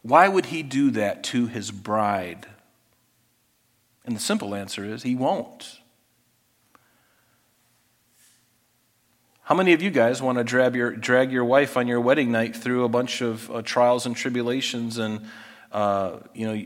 Why 0.02 0.28
would 0.28 0.48
he 0.48 0.62
do 0.62 0.92
that 0.92 1.24
to 1.26 1.48
his 1.48 1.72
bride? 1.72 2.48
And 4.06 4.16
the 4.16 4.20
simple 4.20 4.56
answer 4.56 4.86
is 4.86 5.04
he 5.04 5.16
won't. 5.16 5.80
How 9.42 9.56
many 9.56 9.74
of 9.74 9.82
you 9.82 9.92
guys 9.92 10.22
want 10.22 10.38
to 10.38 10.44
drag 10.44 10.76
your, 10.76 10.92
drag 10.92 11.32
your 11.32 11.46
wife 11.46 11.78
on 11.78 11.88
your 11.88 12.00
wedding 12.00 12.32
night 12.32 12.56
through 12.56 12.84
a 12.84 12.90
bunch 12.90 13.22
of 13.22 13.52
uh, 13.52 13.62
trials 13.62 14.06
and 14.06 14.16
tribulations 14.16 14.98
and 14.98 15.28
uh, 15.72 16.20
you 16.34 16.48
know 16.48 16.66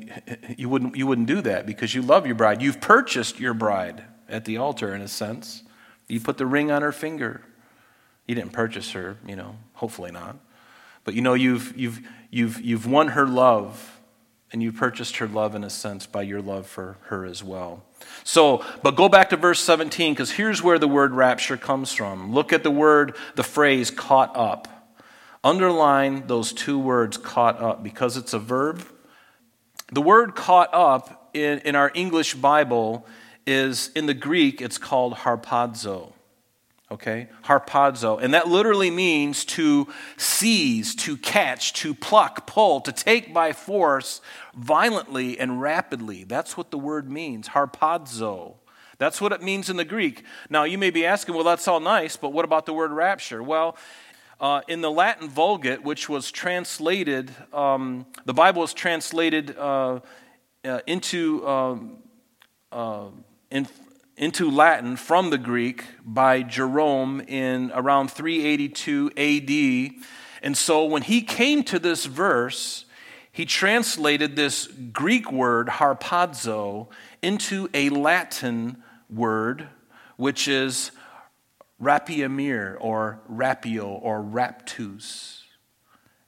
you 0.55 0.69
wouldn't, 0.69 0.95
you 0.95 1.07
wouldn't 1.07 1.27
do 1.27 1.41
that 1.41 1.65
because 1.65 1.95
you 1.95 2.01
love 2.01 2.27
your 2.27 2.35
bride. 2.35 2.61
You've 2.61 2.79
purchased 2.79 3.39
your 3.39 3.55
bride 3.55 4.03
at 4.29 4.45
the 4.45 4.57
altar 4.57 4.93
in 4.93 5.01
a 5.01 5.07
sense. 5.07 5.63
You 6.07 6.19
put 6.19 6.37
the 6.37 6.45
ring 6.45 6.71
on 6.71 6.83
her 6.83 6.91
finger. 6.91 7.41
You 8.27 8.35
didn't 8.35 8.53
purchase 8.53 8.91
her, 8.91 9.17
you 9.25 9.35
know, 9.35 9.55
hopefully 9.73 10.11
not. 10.11 10.37
But 11.03 11.15
you 11.15 11.21
know, 11.21 11.33
you've, 11.33 11.75
you've, 11.75 12.01
you've, 12.29 12.61
you've 12.61 12.85
won 12.85 13.09
her 13.09 13.25
love, 13.25 13.98
and 14.51 14.63
you 14.63 14.71
purchased 14.71 15.17
her 15.17 15.27
love 15.27 15.55
in 15.55 15.63
a 15.63 15.69
sense 15.69 16.05
by 16.05 16.21
your 16.23 16.41
love 16.41 16.65
for 16.65 16.97
her 17.03 17.25
as 17.25 17.43
well. 17.43 17.83
So, 18.23 18.63
but 18.81 18.95
go 18.95 19.09
back 19.09 19.29
to 19.29 19.37
verse 19.37 19.59
17, 19.59 20.13
because 20.13 20.31
here's 20.31 20.63
where 20.63 20.79
the 20.79 20.87
word 20.87 21.13
rapture 21.13 21.57
comes 21.57 21.93
from. 21.93 22.33
Look 22.33 22.51
at 22.51 22.63
the 22.63 22.71
word, 22.71 23.15
the 23.35 23.43
phrase 23.43 23.91
caught 23.91 24.35
up. 24.35 24.67
Underline 25.43 26.27
those 26.27 26.51
two 26.51 26.79
words, 26.79 27.17
caught 27.17 27.61
up, 27.61 27.83
because 27.83 28.17
it's 28.17 28.33
a 28.33 28.39
verb. 28.39 28.83
The 29.91 30.01
word 30.01 30.35
caught 30.35 30.73
up 30.73 31.29
in, 31.33 31.59
in 31.59 31.75
our 31.75 31.91
English 31.93 32.33
Bible 32.35 33.05
is, 33.45 33.91
in 33.95 34.05
the 34.05 34.13
Greek, 34.13 34.61
it's 34.61 34.77
called 34.77 35.13
harpazo 35.15 36.13
okay? 36.91 37.27
Harpazo. 37.43 38.21
And 38.21 38.33
that 38.33 38.47
literally 38.47 38.89
means 38.89 39.45
to 39.45 39.87
seize, 40.17 40.95
to 40.95 41.17
catch, 41.17 41.73
to 41.73 41.93
pluck, 41.93 42.47
pull, 42.47 42.81
to 42.81 42.91
take 42.91 43.33
by 43.33 43.53
force 43.53 44.21
violently 44.55 45.39
and 45.39 45.61
rapidly. 45.61 46.23
That's 46.23 46.57
what 46.57 46.71
the 46.71 46.79
word 46.79 47.09
means, 47.09 47.49
harpazo. 47.49 48.55
That's 48.97 49.21
what 49.21 49.31
it 49.31 49.41
means 49.41 49.69
in 49.69 49.77
the 49.77 49.85
Greek. 49.85 50.23
Now, 50.49 50.65
you 50.65 50.77
may 50.77 50.89
be 50.89 51.05
asking, 51.05 51.35
well, 51.35 51.45
that's 51.45 51.67
all 51.67 51.79
nice, 51.79 52.17
but 52.17 52.33
what 52.33 52.43
about 52.43 52.65
the 52.65 52.73
word 52.73 52.91
rapture? 52.91 53.41
Well, 53.41 53.77
uh, 54.41 54.61
in 54.67 54.81
the 54.81 54.91
Latin 54.91 55.29
Vulgate, 55.29 55.83
which 55.83 56.09
was 56.09 56.31
translated, 56.31 57.31
um, 57.53 58.05
the 58.25 58.33
Bible 58.33 58.61
was 58.61 58.73
translated 58.73 59.57
uh, 59.57 59.99
uh, 60.65 60.79
into 60.85 61.47
um, 61.47 61.97
uh, 62.71 63.07
in, 63.51 63.67
into 64.19 64.51
Latin 64.51 64.97
from 64.97 65.29
the 65.29 65.37
Greek 65.37 65.85
by 66.03 66.43
Jerome 66.43 67.21
in 67.21 67.71
around 67.73 68.11
382 68.11 69.11
AD. 69.15 70.03
And 70.43 70.57
so 70.57 70.83
when 70.83 71.03
he 71.03 71.21
came 71.21 71.63
to 71.63 71.79
this 71.79 72.05
verse, 72.05 72.83
he 73.31 73.45
translated 73.45 74.35
this 74.35 74.67
Greek 74.67 75.31
word, 75.31 75.67
harpazo, 75.67 76.89
into 77.21 77.69
a 77.73 77.89
Latin 77.91 78.83
word, 79.09 79.69
which 80.17 80.49
is 80.49 80.91
rapiemur 81.81 82.75
or 82.81 83.21
rapio 83.31 83.87
or 84.01 84.21
raptus. 84.21 85.43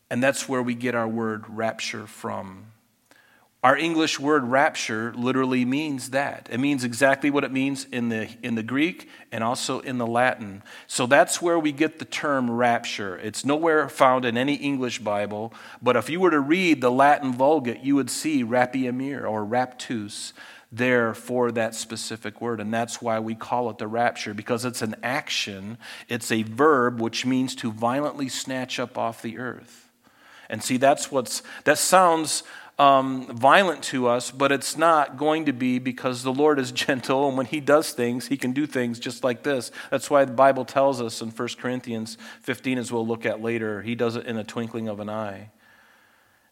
And 0.09 0.23
that's 0.23 0.47
where 0.47 0.63
we 0.63 0.75
get 0.75 0.95
our 0.95 1.09
word 1.09 1.43
rapture 1.49 2.07
from. 2.07 2.67
Our 3.63 3.77
English 3.77 4.19
word 4.19 4.43
rapture 4.45 5.13
literally 5.15 5.65
means 5.65 6.09
that. 6.09 6.49
It 6.51 6.59
means 6.59 6.83
exactly 6.83 7.29
what 7.29 7.43
it 7.43 7.51
means 7.51 7.85
in 7.91 8.09
the, 8.09 8.27
in 8.41 8.55
the 8.55 8.63
Greek 8.63 9.07
and 9.31 9.43
also 9.43 9.81
in 9.81 9.99
the 9.99 10.07
Latin. 10.07 10.63
So 10.87 11.05
that's 11.05 11.43
where 11.43 11.59
we 11.59 11.71
get 11.71 11.99
the 11.99 12.05
term 12.05 12.49
rapture. 12.49 13.19
It's 13.19 13.45
nowhere 13.45 13.87
found 13.87 14.25
in 14.25 14.35
any 14.35 14.55
English 14.55 14.97
Bible, 14.99 15.53
but 15.79 15.95
if 15.95 16.09
you 16.09 16.19
were 16.19 16.31
to 16.31 16.39
read 16.39 16.81
the 16.81 16.89
Latin 16.89 17.33
Vulgate, 17.33 17.83
you 17.83 17.95
would 17.95 18.09
see 18.09 18.43
rapiemur 18.43 19.29
or 19.29 19.45
raptus 19.45 20.33
there 20.71 21.13
for 21.13 21.51
that 21.51 21.75
specific 21.75 22.41
word. 22.41 22.59
And 22.59 22.73
that's 22.73 22.99
why 22.99 23.19
we 23.19 23.35
call 23.35 23.69
it 23.69 23.77
the 23.77 23.87
rapture, 23.87 24.33
because 24.33 24.65
it's 24.65 24.81
an 24.81 24.95
action, 25.03 25.77
it's 26.09 26.31
a 26.31 26.41
verb, 26.41 26.99
which 26.99 27.27
means 27.27 27.53
to 27.57 27.71
violently 27.71 28.27
snatch 28.27 28.79
up 28.79 28.97
off 28.97 29.21
the 29.21 29.37
earth. 29.37 29.89
And 30.49 30.63
see, 30.63 30.77
that's 30.77 31.11
what's, 31.11 31.43
that 31.63 31.77
sounds 31.77 32.43
um, 32.79 33.27
violent 33.27 33.83
to 33.83 34.07
us, 34.07 34.31
but 34.31 34.51
it's 34.51 34.77
not 34.77 35.17
going 35.17 35.45
to 35.45 35.53
be 35.53 35.79
because 35.79 36.23
the 36.23 36.33
Lord 36.33 36.59
is 36.59 36.71
gentle, 36.71 37.27
and 37.27 37.37
when 37.37 37.45
He 37.45 37.59
does 37.59 37.91
things, 37.91 38.27
He 38.27 38.37
can 38.37 38.51
do 38.51 38.65
things 38.65 38.99
just 38.99 39.23
like 39.23 39.43
this. 39.43 39.71
That's 39.89 40.09
why 40.09 40.25
the 40.25 40.33
Bible 40.33 40.65
tells 40.65 41.01
us 41.01 41.21
in 41.21 41.29
1 41.29 41.47
Corinthians 41.59 42.17
15, 42.41 42.77
as 42.77 42.91
we'll 42.91 43.05
look 43.05 43.25
at 43.25 43.41
later, 43.41 43.81
He 43.81 43.95
does 43.95 44.15
it 44.15 44.25
in 44.25 44.37
a 44.37 44.43
twinkling 44.43 44.87
of 44.87 44.99
an 44.99 45.09
eye. 45.09 45.49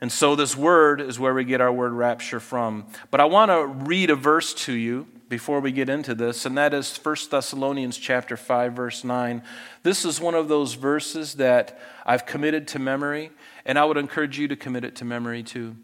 And 0.02 0.12
so, 0.12 0.36
this 0.36 0.56
word 0.56 1.02
is 1.02 1.20
where 1.20 1.34
we 1.34 1.44
get 1.44 1.60
our 1.60 1.74
word 1.74 1.92
rapture 1.92 2.40
from. 2.40 2.86
But 3.12 3.20
I 3.20 3.26
want 3.26 3.52
to 3.52 3.66
read 3.66 4.10
a 4.10 4.16
verse 4.16 4.54
to 4.66 4.74
you 4.74 5.08
before 5.28 5.60
we 5.60 5.72
get 5.72 5.90
into 5.90 6.16
this, 6.16 6.46
and 6.46 6.58
that 6.58 6.74
is 6.74 6.96
1 6.96 7.16
Thessalonians 7.30 7.98
chapter 7.98 8.38
5, 8.38 8.74
verse 8.74 9.04
9. 9.04 9.44
This 9.84 10.06
is 10.06 10.22
one 10.22 10.36
of 10.36 10.48
those 10.48 10.74
verses 10.76 11.36
that 11.36 11.80
I've 12.06 12.26
committed 12.26 12.68
to 12.70 12.80
memory, 12.80 13.32
and 13.66 13.78
I 13.78 13.86
would 13.86 13.98
encourage 13.98 14.40
you 14.40 14.48
to 14.48 14.56
commit 14.56 14.86
it 14.86 14.96
to 14.98 15.06
memory 15.06 15.44
too. 15.44 15.76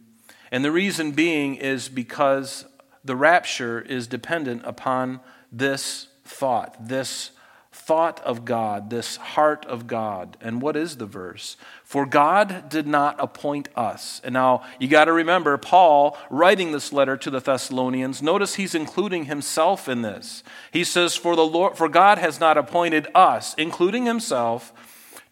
And 0.56 0.64
the 0.64 0.72
reason 0.72 1.12
being 1.12 1.56
is 1.56 1.90
because 1.90 2.64
the 3.04 3.18
rapture 3.18 3.82
is 3.82 4.08
dependent 4.08 4.62
upon 4.64 5.20
this 5.52 6.08
thought, 6.24 6.88
this 6.88 7.32
thought 7.74 8.22
of 8.22 8.46
God, 8.46 8.90
this 8.90 9.18
heart 9.18 9.66
of 9.66 9.86
God. 9.86 10.38
And 10.40 10.62
what 10.62 10.78
is 10.78 10.96
the 10.96 11.06
verse? 11.06 11.58
For 11.84 12.06
God 12.06 12.70
did 12.70 12.88
not 12.88 13.18
appoint 13.20 13.68
us. 13.76 14.22
And 14.24 14.32
now 14.32 14.64
you 14.80 14.88
got 14.88 15.06
to 15.06 15.12
remember, 15.12 15.58
Paul 15.58 16.18
writing 16.30 16.72
this 16.72 16.94
letter 16.94 17.18
to 17.18 17.30
the 17.30 17.42
Thessalonians, 17.42 18.22
notice 18.22 18.56
he's 18.56 18.74
including 18.74 19.26
himself 19.26 19.90
in 19.90 20.04
this. 20.04 20.42
He 20.72 20.86
says, 20.86 21.18
For 21.18 21.36
the 21.36 21.46
Lord, 21.46 21.76
for 21.76 21.90
God 21.90 22.18
has 22.18 22.40
not 22.40 22.58
appointed 22.58 23.10
us, 23.14 23.56
including 23.56 24.06
himself, 24.06 24.72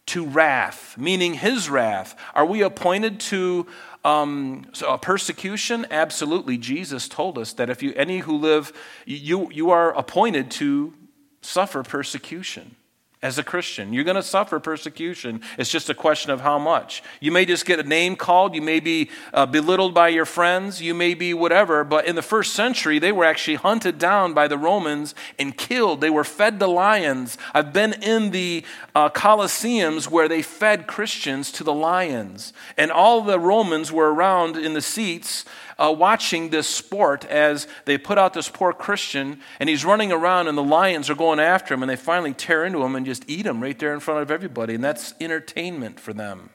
to 0.07 0.25
wrath, 0.25 0.97
meaning 0.97 1.35
his 1.35 1.69
wrath. 1.69 2.19
Are 2.35 2.45
we 2.45 2.61
appointed 2.61 3.21
to 3.21 3.67
um, 4.05 4.65
so 4.73 4.93
a 4.93 4.97
persecution, 4.97 5.85
absolutely. 5.89 6.57
Jesus 6.57 7.07
told 7.07 7.37
us 7.37 7.53
that 7.53 7.69
if 7.69 7.81
you 7.81 7.93
any 7.95 8.19
who 8.19 8.37
live, 8.37 8.73
you 9.05 9.49
you 9.51 9.69
are 9.69 9.97
appointed 9.97 10.51
to 10.51 10.93
suffer 11.41 11.83
persecution 11.83 12.75
as 13.23 13.37
a 13.37 13.43
Christian. 13.43 13.93
You're 13.93 14.03
going 14.03 14.17
to 14.17 14.21
suffer 14.21 14.59
persecution. 14.59 15.41
It's 15.57 15.71
just 15.71 15.89
a 15.89 15.95
question 15.95 16.29
of 16.29 16.41
how 16.41 16.59
much. 16.59 17.01
You 17.21 17.31
may 17.31 17.45
just 17.45 17.65
get 17.65 17.79
a 17.79 17.83
name 17.83 18.17
called. 18.17 18.53
You 18.53 18.61
may 18.61 18.81
be 18.81 19.09
uh, 19.33 19.45
belittled 19.45 19.93
by 19.93 20.09
your 20.09 20.25
friends. 20.25 20.81
You 20.81 20.93
may 20.93 21.13
be 21.13 21.33
whatever. 21.33 21.85
But 21.85 22.05
in 22.05 22.15
the 22.15 22.21
first 22.21 22.53
century, 22.53 22.99
they 22.99 23.13
were 23.13 23.23
actually 23.23 23.55
hunted 23.55 23.97
down 23.97 24.33
by 24.33 24.49
the 24.49 24.57
Romans 24.57 25.15
and 25.39 25.57
killed. 25.57 26.01
They 26.01 26.09
were 26.09 26.25
fed 26.25 26.59
to 26.59 26.67
lions. 26.67 27.37
I've 27.53 27.71
been 27.71 27.93
in 28.03 28.31
the 28.31 28.65
uh, 28.93 29.09
Colosseums 29.09 30.09
where 30.09 30.27
they 30.27 30.41
fed 30.41 30.85
Christians 30.85 31.49
to 31.53 31.63
the 31.63 31.73
lions. 31.73 32.51
And 32.77 32.91
all 32.91 33.21
the 33.21 33.39
Romans 33.39 33.89
were 33.89 34.13
around 34.13 34.57
in 34.57 34.73
the 34.73 34.81
seats 34.81 35.45
uh, 35.77 35.93
watching 35.97 36.49
this 36.49 36.67
sport 36.67 37.25
as 37.25 37.67
they 37.85 37.97
put 37.97 38.17
out 38.17 38.33
this 38.33 38.49
poor 38.49 38.73
Christian, 38.73 39.39
and 39.59 39.69
he's 39.69 39.85
running 39.85 40.11
around, 40.11 40.47
and 40.47 40.57
the 40.57 40.63
lions 40.63 41.09
are 41.09 41.15
going 41.15 41.39
after 41.39 41.73
him, 41.73 41.83
and 41.83 41.89
they 41.89 41.95
finally 41.95 42.33
tear 42.33 42.65
into 42.65 42.83
him 42.83 42.95
and 42.95 43.05
just 43.05 43.23
eat 43.27 43.45
him 43.45 43.61
right 43.61 43.77
there 43.77 43.93
in 43.93 43.99
front 43.99 44.21
of 44.21 44.31
everybody. 44.31 44.75
And 44.75 44.83
that's 44.83 45.13
entertainment 45.19 45.99
for 45.99 46.13
them. 46.13 46.49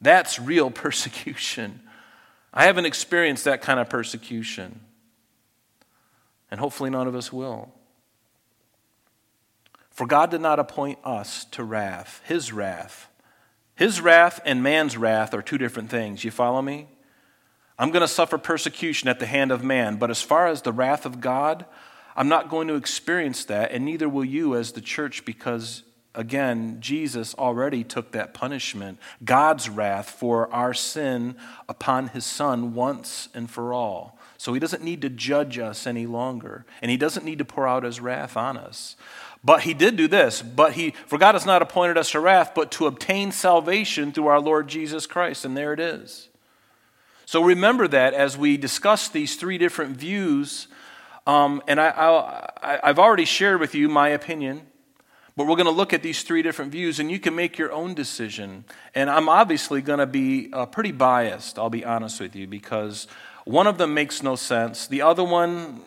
That's 0.00 0.38
real 0.38 0.70
persecution. 0.72 1.80
I 2.52 2.64
haven't 2.64 2.86
experienced 2.86 3.44
that 3.44 3.62
kind 3.62 3.78
of 3.78 3.88
persecution. 3.88 4.80
And 6.50 6.60
hopefully 6.60 6.90
none 6.90 7.06
of 7.06 7.14
us 7.14 7.32
will. 7.32 7.72
For 9.90 10.06
God 10.06 10.30
did 10.30 10.40
not 10.40 10.58
appoint 10.58 10.98
us 11.04 11.44
to 11.46 11.64
wrath, 11.64 12.22
His 12.24 12.52
wrath. 12.52 13.08
His 13.74 14.00
wrath 14.00 14.40
and 14.44 14.62
man's 14.62 14.96
wrath 14.96 15.34
are 15.34 15.42
two 15.42 15.58
different 15.58 15.90
things. 15.90 16.24
You 16.24 16.30
follow 16.30 16.62
me? 16.62 16.88
I'm 17.78 17.90
going 17.90 18.02
to 18.02 18.08
suffer 18.08 18.38
persecution 18.38 19.08
at 19.08 19.20
the 19.20 19.26
hand 19.26 19.52
of 19.52 19.62
man, 19.62 19.96
but 19.96 20.10
as 20.10 20.20
far 20.20 20.46
as 20.46 20.62
the 20.62 20.72
wrath 20.72 21.06
of 21.06 21.20
God, 21.20 21.64
I'm 22.16 22.28
not 22.28 22.48
going 22.48 22.66
to 22.68 22.74
experience 22.74 23.44
that, 23.44 23.70
and 23.70 23.84
neither 23.84 24.08
will 24.08 24.24
you 24.24 24.56
as 24.56 24.72
the 24.72 24.80
church, 24.80 25.24
because 25.24 25.84
again, 26.14 26.78
Jesus 26.80 27.34
already 27.36 27.84
took 27.84 28.10
that 28.12 28.34
punishment, 28.34 28.98
God's 29.24 29.68
wrath 29.68 30.10
for 30.10 30.52
our 30.52 30.74
sin 30.74 31.36
upon 31.68 32.08
his 32.08 32.24
Son 32.24 32.74
once 32.74 33.28
and 33.34 33.48
for 33.48 33.72
all. 33.72 34.18
So 34.36 34.52
he 34.52 34.60
doesn't 34.60 34.82
need 34.82 35.02
to 35.02 35.08
judge 35.08 35.58
us 35.58 35.86
any 35.86 36.06
longer, 36.06 36.66
and 36.82 36.90
he 36.90 36.96
doesn't 36.96 37.24
need 37.24 37.38
to 37.38 37.44
pour 37.44 37.68
out 37.68 37.84
his 37.84 38.00
wrath 38.00 38.36
on 38.36 38.56
us. 38.56 38.96
But 39.44 39.62
he 39.62 39.74
did 39.74 39.96
do 39.96 40.08
this. 40.08 40.42
But 40.42 40.72
he, 40.72 40.90
for 41.06 41.18
God 41.18 41.34
has 41.34 41.46
not 41.46 41.62
appointed 41.62 41.96
us 41.96 42.10
to 42.10 42.20
wrath, 42.20 42.52
but 42.54 42.72
to 42.72 42.86
obtain 42.86 43.30
salvation 43.30 44.10
through 44.10 44.26
our 44.26 44.40
Lord 44.40 44.68
Jesus 44.68 45.06
Christ. 45.06 45.44
And 45.44 45.56
there 45.56 45.72
it 45.72 45.80
is. 45.80 46.28
So 47.28 47.42
remember 47.42 47.86
that 47.88 48.14
as 48.14 48.38
we 48.38 48.56
discuss 48.56 49.10
these 49.10 49.36
three 49.36 49.58
different 49.58 49.98
views, 49.98 50.66
um, 51.26 51.60
and 51.68 51.78
I, 51.78 52.48
have 52.82 52.98
already 52.98 53.26
shared 53.26 53.60
with 53.60 53.74
you 53.74 53.90
my 53.90 54.08
opinion, 54.08 54.62
But 55.36 55.46
we're 55.46 55.56
going 55.56 55.66
to 55.66 55.70
look 55.70 55.92
at 55.92 56.02
these 56.02 56.22
three 56.22 56.40
different 56.40 56.72
views, 56.72 56.98
and 56.98 57.10
you 57.10 57.18
can 57.18 57.34
make 57.34 57.58
your 57.58 57.70
own 57.70 57.92
decision. 57.92 58.64
And 58.94 59.10
I'm 59.10 59.28
obviously 59.28 59.82
going 59.82 59.98
to 59.98 60.06
be 60.06 60.48
uh, 60.54 60.64
pretty 60.64 60.90
biased, 60.90 61.58
I'll 61.58 61.68
be 61.68 61.84
honest 61.84 62.18
with 62.18 62.34
you, 62.34 62.46
because 62.46 63.06
one 63.44 63.66
of 63.66 63.76
them 63.76 63.92
makes 63.92 64.22
no 64.22 64.34
sense. 64.34 64.86
The 64.86 65.02
other 65.02 65.22
one, 65.22 65.82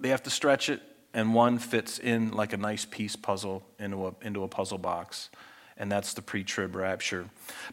they 0.00 0.08
have 0.08 0.22
to 0.22 0.30
stretch 0.30 0.70
it, 0.70 0.80
and 1.12 1.34
one 1.34 1.58
fits 1.58 1.98
in 1.98 2.30
like 2.30 2.54
a 2.54 2.56
nice 2.56 2.86
piece 2.86 3.14
puzzle 3.14 3.62
into 3.78 4.06
a, 4.06 4.14
into 4.22 4.42
a 4.42 4.48
puzzle 4.48 4.78
box. 4.78 5.28
And 5.76 5.90
that's 5.90 6.14
the 6.14 6.22
pre 6.22 6.44
trib 6.44 6.76
rapture. 6.76 7.26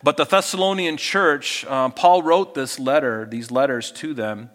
But 0.03 0.17
the 0.17 0.25
Thessalonian 0.25 0.97
church, 0.97 1.65
uh, 1.65 1.89
Paul 1.89 2.23
wrote 2.23 2.55
this 2.55 2.79
letter, 2.79 3.27
these 3.29 3.51
letters 3.51 3.91
to 3.93 4.13
them, 4.13 4.49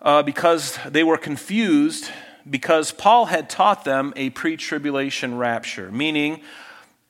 uh, 0.00 0.22
because 0.22 0.78
they 0.88 1.04
were 1.04 1.18
confused 1.18 2.10
because 2.48 2.92
Paul 2.92 3.26
had 3.26 3.50
taught 3.50 3.84
them 3.84 4.12
a 4.16 4.30
pre 4.30 4.56
tribulation 4.56 5.36
rapture, 5.36 5.90
meaning 5.90 6.40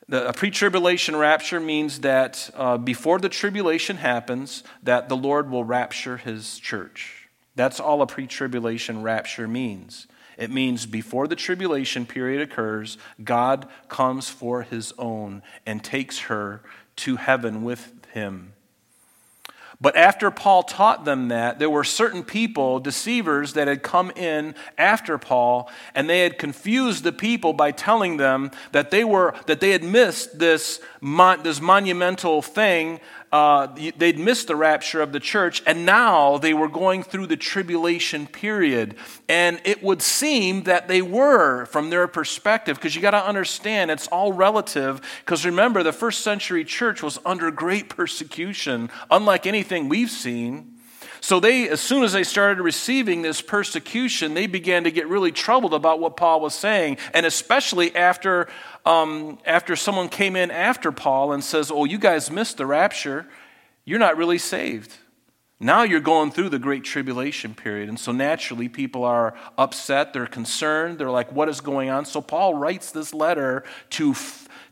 the, 0.08 0.28
a 0.28 0.32
pre 0.32 0.50
tribulation 0.50 1.16
rapture 1.16 1.60
means 1.60 2.00
that 2.00 2.50
uh, 2.54 2.78
before 2.78 3.18
the 3.18 3.28
tribulation 3.28 3.98
happens, 3.98 4.62
that 4.82 5.08
the 5.08 5.16
Lord 5.16 5.50
will 5.50 5.64
rapture 5.64 6.16
his 6.16 6.58
church. 6.58 7.28
That's 7.54 7.80
all 7.80 8.02
a 8.02 8.06
pre 8.06 8.26
tribulation 8.26 9.02
rapture 9.02 9.46
means. 9.46 10.06
It 10.38 10.52
means 10.52 10.86
before 10.86 11.26
the 11.26 11.36
tribulation 11.36 12.06
period 12.06 12.40
occurs, 12.40 12.96
God 13.22 13.68
comes 13.88 14.30
for 14.30 14.62
his 14.62 14.94
own 14.96 15.42
and 15.66 15.82
takes 15.82 16.20
her 16.20 16.62
to 16.96 17.16
heaven 17.16 17.64
with 17.64 17.92
him. 18.12 18.52
But 19.80 19.96
after 19.96 20.32
Paul 20.32 20.64
taught 20.64 21.04
them 21.04 21.28
that, 21.28 21.60
there 21.60 21.70
were 21.70 21.84
certain 21.84 22.24
people, 22.24 22.80
deceivers, 22.80 23.52
that 23.52 23.68
had 23.68 23.84
come 23.84 24.10
in 24.12 24.56
after 24.76 25.18
Paul, 25.18 25.70
and 25.94 26.10
they 26.10 26.20
had 26.20 26.36
confused 26.36 27.04
the 27.04 27.12
people 27.12 27.52
by 27.52 27.70
telling 27.70 28.16
them 28.16 28.50
that 28.72 28.90
they 28.90 29.04
were 29.04 29.34
that 29.46 29.60
they 29.60 29.70
had 29.70 29.84
missed 29.84 30.40
this, 30.40 30.80
mon, 31.00 31.44
this 31.44 31.60
monumental 31.60 32.42
thing 32.42 32.98
uh, 33.30 33.66
they'd 33.96 34.18
missed 34.18 34.46
the 34.46 34.56
rapture 34.56 35.02
of 35.02 35.12
the 35.12 35.20
church, 35.20 35.62
and 35.66 35.84
now 35.84 36.38
they 36.38 36.54
were 36.54 36.68
going 36.68 37.02
through 37.02 37.26
the 37.26 37.36
tribulation 37.36 38.26
period. 38.26 38.94
And 39.28 39.60
it 39.64 39.82
would 39.82 40.00
seem 40.00 40.62
that 40.62 40.88
they 40.88 41.02
were 41.02 41.66
from 41.66 41.90
their 41.90 42.08
perspective, 42.08 42.76
because 42.76 42.94
you 42.94 43.02
got 43.02 43.10
to 43.10 43.24
understand 43.24 43.90
it's 43.90 44.08
all 44.08 44.32
relative. 44.32 45.00
Because 45.24 45.44
remember, 45.44 45.82
the 45.82 45.92
first 45.92 46.20
century 46.20 46.64
church 46.64 47.02
was 47.02 47.18
under 47.26 47.50
great 47.50 47.88
persecution, 47.90 48.90
unlike 49.10 49.46
anything 49.46 49.88
we've 49.88 50.10
seen. 50.10 50.77
So 51.20 51.40
they, 51.40 51.68
as 51.68 51.80
soon 51.80 52.04
as 52.04 52.12
they 52.12 52.24
started 52.24 52.62
receiving 52.62 53.22
this 53.22 53.40
persecution, 53.40 54.34
they 54.34 54.46
began 54.46 54.84
to 54.84 54.90
get 54.90 55.08
really 55.08 55.32
troubled 55.32 55.74
about 55.74 56.00
what 56.00 56.16
Paul 56.16 56.40
was 56.40 56.54
saying, 56.54 56.98
and 57.12 57.26
especially 57.26 57.94
after 57.94 58.48
um, 58.86 59.38
after 59.44 59.76
someone 59.76 60.08
came 60.08 60.36
in 60.36 60.50
after 60.50 60.92
Paul 60.92 61.32
and 61.32 61.42
says, 61.42 61.70
"Oh, 61.70 61.84
you 61.84 61.98
guys 61.98 62.30
missed 62.30 62.56
the 62.56 62.66
rapture. 62.66 63.26
You're 63.84 63.98
not 63.98 64.16
really 64.16 64.38
saved." 64.38 64.92
Now 65.60 65.82
you're 65.82 66.00
going 66.00 66.30
through 66.30 66.50
the 66.50 66.58
great 66.58 66.84
tribulation 66.84 67.54
period. 67.54 67.88
And 67.88 67.98
so 67.98 68.12
naturally, 68.12 68.68
people 68.68 69.04
are 69.04 69.34
upset. 69.56 70.12
They're 70.12 70.26
concerned. 70.26 70.98
They're 70.98 71.10
like, 71.10 71.32
what 71.32 71.48
is 71.48 71.60
going 71.60 71.90
on? 71.90 72.04
So 72.04 72.20
Paul 72.20 72.54
writes 72.54 72.92
this 72.92 73.12
letter 73.12 73.64
to, 73.90 74.14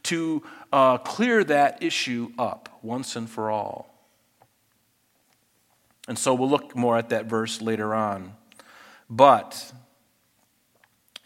to 0.04 0.42
uh, 0.72 0.98
clear 0.98 1.42
that 1.42 1.82
issue 1.82 2.30
up 2.38 2.78
once 2.82 3.16
and 3.16 3.28
for 3.28 3.50
all. 3.50 3.95
And 6.08 6.18
so 6.18 6.34
we'll 6.34 6.48
look 6.48 6.76
more 6.76 6.96
at 6.96 7.08
that 7.10 7.26
verse 7.26 7.60
later 7.60 7.94
on. 7.94 8.34
But 9.10 9.72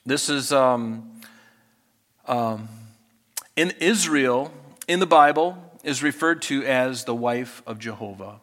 this 0.07 0.29
is 0.29 0.53
um, 0.53 1.21
um, 2.27 2.69
in 3.57 3.73
Israel, 3.81 4.53
in 4.89 5.01
the 5.01 5.07
Bible, 5.07 5.59
is 5.85 6.03
referred 6.03 6.43
to 6.43 6.65
as 6.65 7.05
the 7.05 7.15
wife 7.15 7.63
of 7.67 7.79
Jehovah. 7.79 8.41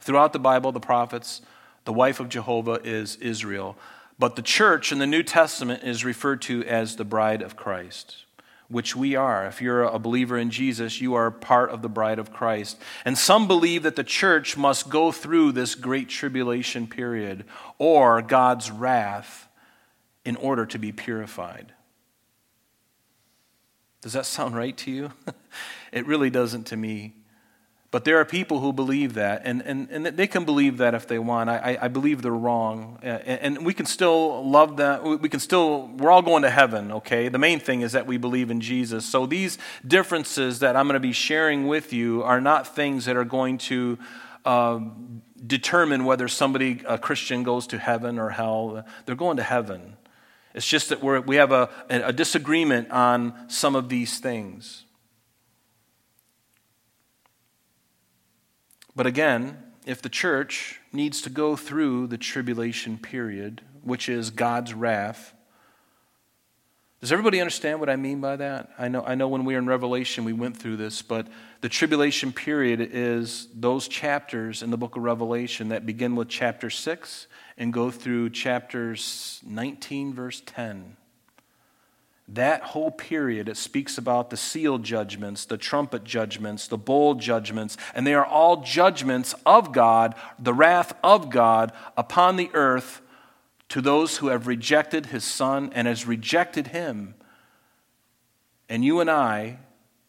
Throughout 0.00 0.32
the 0.32 0.38
Bible, 0.38 0.72
the 0.72 0.80
prophets, 0.80 1.42
the 1.84 1.92
wife 1.92 2.20
of 2.20 2.28
Jehovah 2.28 2.80
is 2.84 3.16
Israel. 3.16 3.76
But 4.18 4.36
the 4.36 4.42
church 4.42 4.92
in 4.92 4.98
the 4.98 5.06
New 5.06 5.22
Testament 5.22 5.82
is 5.82 6.04
referred 6.04 6.42
to 6.42 6.64
as 6.64 6.96
the 6.96 7.04
bride 7.04 7.42
of 7.42 7.56
Christ 7.56 8.24
which 8.72 8.96
we 8.96 9.14
are. 9.14 9.46
If 9.46 9.60
you're 9.60 9.82
a 9.82 9.98
believer 9.98 10.38
in 10.38 10.50
Jesus, 10.50 11.00
you 11.00 11.14
are 11.14 11.30
part 11.30 11.70
of 11.70 11.82
the 11.82 11.88
bride 11.88 12.18
of 12.18 12.32
Christ. 12.32 12.80
And 13.04 13.16
some 13.16 13.46
believe 13.46 13.82
that 13.82 13.96
the 13.96 14.04
church 14.04 14.56
must 14.56 14.88
go 14.88 15.12
through 15.12 15.52
this 15.52 15.74
great 15.74 16.08
tribulation 16.08 16.86
period 16.86 17.44
or 17.78 18.22
God's 18.22 18.70
wrath 18.70 19.46
in 20.24 20.36
order 20.36 20.64
to 20.66 20.78
be 20.78 20.90
purified. 20.90 21.72
Does 24.00 24.14
that 24.14 24.26
sound 24.26 24.56
right 24.56 24.76
to 24.78 24.90
you? 24.90 25.12
it 25.92 26.06
really 26.06 26.30
doesn't 26.30 26.68
to 26.68 26.76
me. 26.76 27.14
But 27.92 28.06
there 28.06 28.16
are 28.16 28.24
people 28.24 28.60
who 28.60 28.72
believe 28.72 29.12
that, 29.14 29.42
and, 29.44 29.60
and, 29.66 29.86
and 29.90 30.06
they 30.06 30.26
can 30.26 30.46
believe 30.46 30.78
that 30.78 30.94
if 30.94 31.06
they 31.06 31.18
want. 31.18 31.50
I, 31.50 31.76
I 31.78 31.88
believe 31.88 32.22
they're 32.22 32.32
wrong. 32.32 32.98
And, 33.02 33.58
and 33.58 33.66
we 33.66 33.74
can 33.74 33.84
still 33.84 34.48
love 34.48 34.78
them. 34.78 35.20
We 35.20 35.28
can 35.28 35.40
still, 35.40 35.88
we're 35.98 36.10
all 36.10 36.22
going 36.22 36.42
to 36.42 36.48
heaven, 36.48 36.90
okay? 36.90 37.28
The 37.28 37.38
main 37.38 37.60
thing 37.60 37.82
is 37.82 37.92
that 37.92 38.06
we 38.06 38.16
believe 38.16 38.50
in 38.50 38.62
Jesus. 38.62 39.04
So 39.04 39.26
these 39.26 39.58
differences 39.86 40.60
that 40.60 40.74
I'm 40.74 40.86
going 40.86 40.94
to 40.94 41.00
be 41.00 41.12
sharing 41.12 41.66
with 41.66 41.92
you 41.92 42.22
are 42.22 42.40
not 42.40 42.74
things 42.74 43.04
that 43.04 43.16
are 43.18 43.26
going 43.26 43.58
to 43.58 43.98
uh, 44.46 44.80
determine 45.46 46.06
whether 46.06 46.28
somebody, 46.28 46.80
a 46.88 46.96
Christian, 46.96 47.42
goes 47.42 47.66
to 47.66 47.78
heaven 47.78 48.18
or 48.18 48.30
hell. 48.30 48.86
They're 49.04 49.14
going 49.16 49.36
to 49.36 49.42
heaven. 49.42 49.98
It's 50.54 50.66
just 50.66 50.88
that 50.88 51.02
we're, 51.02 51.20
we 51.20 51.36
have 51.36 51.52
a, 51.52 51.68
a 51.90 52.12
disagreement 52.14 52.90
on 52.90 53.34
some 53.48 53.76
of 53.76 53.90
these 53.90 54.18
things. 54.18 54.84
But 58.94 59.06
again, 59.06 59.58
if 59.86 60.02
the 60.02 60.08
church 60.08 60.80
needs 60.92 61.22
to 61.22 61.30
go 61.30 61.56
through 61.56 62.08
the 62.08 62.18
tribulation 62.18 62.98
period, 62.98 63.62
which 63.82 64.08
is 64.08 64.30
God's 64.30 64.74
wrath, 64.74 65.34
does 67.00 67.10
everybody 67.10 67.40
understand 67.40 67.80
what 67.80 67.90
I 67.90 67.96
mean 67.96 68.20
by 68.20 68.36
that? 68.36 68.70
I 68.78 68.86
know, 68.86 69.02
I 69.02 69.16
know 69.16 69.26
when 69.26 69.44
we 69.44 69.54
were 69.54 69.58
in 69.58 69.66
Revelation, 69.66 70.24
we 70.24 70.32
went 70.32 70.56
through 70.56 70.76
this, 70.76 71.02
but 71.02 71.26
the 71.60 71.68
tribulation 71.68 72.32
period 72.32 72.80
is 72.92 73.48
those 73.52 73.88
chapters 73.88 74.62
in 74.62 74.70
the 74.70 74.76
book 74.76 74.94
of 74.94 75.02
Revelation 75.02 75.70
that 75.70 75.84
begin 75.84 76.14
with 76.14 76.28
chapter 76.28 76.70
6 76.70 77.26
and 77.58 77.72
go 77.72 77.90
through 77.90 78.30
chapters 78.30 79.40
19, 79.44 80.14
verse 80.14 80.42
10. 80.46 80.96
That 82.32 82.62
whole 82.62 82.90
period, 82.90 83.48
it 83.48 83.58
speaks 83.58 83.98
about 83.98 84.30
the 84.30 84.38
seal 84.38 84.78
judgments, 84.78 85.44
the 85.44 85.58
trumpet 85.58 86.02
judgments, 86.02 86.66
the 86.66 86.78
bowl 86.78 87.14
judgments, 87.14 87.76
and 87.94 88.06
they 88.06 88.14
are 88.14 88.24
all 88.24 88.62
judgments 88.62 89.34
of 89.44 89.72
God, 89.72 90.14
the 90.38 90.54
wrath 90.54 90.94
of 91.04 91.28
God 91.28 91.72
upon 91.94 92.36
the 92.36 92.50
earth 92.54 93.02
to 93.68 93.82
those 93.82 94.18
who 94.18 94.28
have 94.28 94.46
rejected 94.46 95.06
his 95.06 95.24
son 95.24 95.72
and 95.74 95.86
has 95.86 96.06
rejected 96.06 96.68
him. 96.68 97.14
And 98.66 98.82
you 98.82 99.00
and 99.00 99.10
I, 99.10 99.58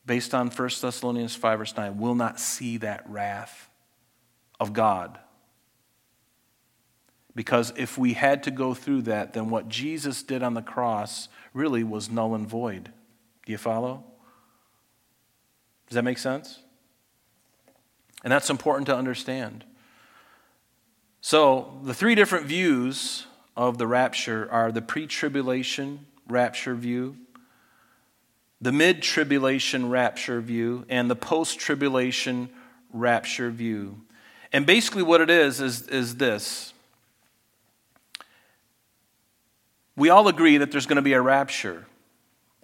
based 0.05 0.33
on 0.33 0.49
1 0.49 0.69
Thessalonians 0.81 1.35
5, 1.35 1.59
verse 1.59 1.75
9, 1.75 1.97
will 1.97 2.15
not 2.15 2.39
see 2.39 2.77
that 2.77 3.03
wrath 3.09 3.69
of 4.61 4.71
God. 4.71 5.19
Because 7.35 7.73
if 7.75 7.97
we 7.97 8.13
had 8.13 8.43
to 8.43 8.51
go 8.51 8.73
through 8.73 9.03
that, 9.03 9.33
then 9.33 9.49
what 9.49 9.67
Jesus 9.67 10.23
did 10.23 10.43
on 10.43 10.53
the 10.53 10.61
cross 10.61 11.27
really 11.53 11.83
was 11.83 12.09
null 12.09 12.35
and 12.35 12.47
void. 12.47 12.91
Do 13.45 13.51
you 13.51 13.57
follow? 13.57 14.03
Does 15.87 15.95
that 15.95 16.03
make 16.03 16.17
sense? 16.17 16.59
And 18.23 18.31
that's 18.31 18.49
important 18.49 18.87
to 18.87 18.95
understand. 18.95 19.65
So, 21.21 21.79
the 21.83 21.93
three 21.93 22.15
different 22.15 22.45
views 22.47 23.27
of 23.55 23.77
the 23.77 23.87
rapture 23.87 24.49
are 24.51 24.71
the 24.71 24.81
pre 24.81 25.07
tribulation 25.07 26.05
rapture 26.27 26.75
view, 26.75 27.17
the 28.59 28.71
mid 28.71 29.01
tribulation 29.01 29.89
rapture 29.89 30.41
view, 30.41 30.85
and 30.89 31.09
the 31.09 31.15
post 31.15 31.59
tribulation 31.59 32.49
rapture 32.91 33.51
view. 33.51 34.01
And 34.51 34.65
basically, 34.65 35.03
what 35.03 35.21
it 35.21 35.29
is, 35.29 35.59
is, 35.59 35.87
is 35.87 36.15
this 36.15 36.72
We 39.95 40.09
all 40.09 40.27
agree 40.27 40.57
that 40.57 40.71
there's 40.71 40.87
going 40.87 40.97
to 40.97 41.03
be 41.03 41.13
a 41.13 41.21
rapture. 41.21 41.85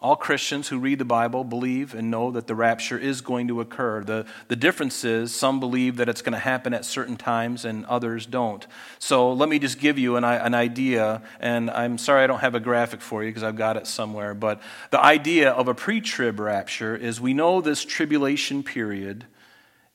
All 0.02 0.16
Christians 0.16 0.70
who 0.70 0.80
read 0.80 0.98
the 0.98 1.06
Bible 1.06 1.44
believe 1.44 1.94
and 1.94 2.10
know 2.10 2.32
that 2.32 2.48
the 2.48 2.56
rapture 2.56 2.98
is 2.98 3.20
going 3.20 3.50
to 3.50 3.60
occur. 3.60 4.02
The, 4.02 4.26
the 4.48 4.56
difference 4.56 5.04
is 5.04 5.36
some 5.36 5.60
believe 5.60 5.98
that 5.98 6.08
it's 6.08 6.22
going 6.22 6.34
to 6.34 6.40
happen 6.40 6.74
at 6.74 6.86
certain 6.86 7.18
times 7.18 7.66
and 7.66 7.86
others 7.86 8.26
don't. 8.26 8.66
So 8.98 9.34
let 9.34 9.50
me 9.50 9.60
just 9.60 9.78
give 9.78 10.00
you 10.00 10.16
an, 10.16 10.24
an 10.24 10.54
idea, 10.54 11.22
and 11.42 11.70
I'm 11.70 11.98
sorry 11.98 12.24
I 12.24 12.28
don't 12.28 12.40
have 12.40 12.56
a 12.56 12.62
graphic 12.62 13.02
for 13.02 13.24
you 13.24 13.30
because 13.30 13.44
I've 13.44 13.58
got 13.58 13.76
it 13.76 13.88
somewhere, 13.88 14.34
but 14.34 14.62
the 14.90 15.04
idea 15.04 15.52
of 15.52 15.68
a 15.68 15.76
pre 15.76 16.00
trib 16.00 16.40
rapture 16.40 16.96
is 16.96 17.20
we 17.20 17.34
know 17.34 17.60
this 17.60 17.84
tribulation 17.84 18.64
period 18.64 19.26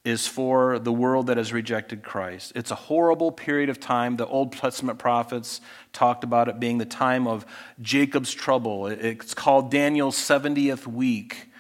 is 0.05 0.27
for 0.27 0.79
the 0.79 0.93
world 0.93 1.29
that 1.29 1.39
has 1.39 1.53
rejected 1.53 2.03
Christ. 2.03 2.53
It's 2.55 2.71
a 2.71 2.75
horrible 2.75 3.33
period 3.33 3.71
of 3.71 3.81
time. 3.81 4.17
The 4.17 4.27
Old 4.27 4.53
Testament 4.53 4.99
prophets 4.99 5.63
talked 5.95 6.25
about 6.25 6.49
it 6.49 6.61
being 6.61 6.77
the 6.77 6.85
time 6.85 7.27
of 7.27 7.47
Jacob's 7.81 8.33
trouble. 8.33 8.87
It's 8.87 9.33
called 9.33 9.71
Daniel's 9.71 10.17
70th 10.17 10.87
week. 10.87 11.51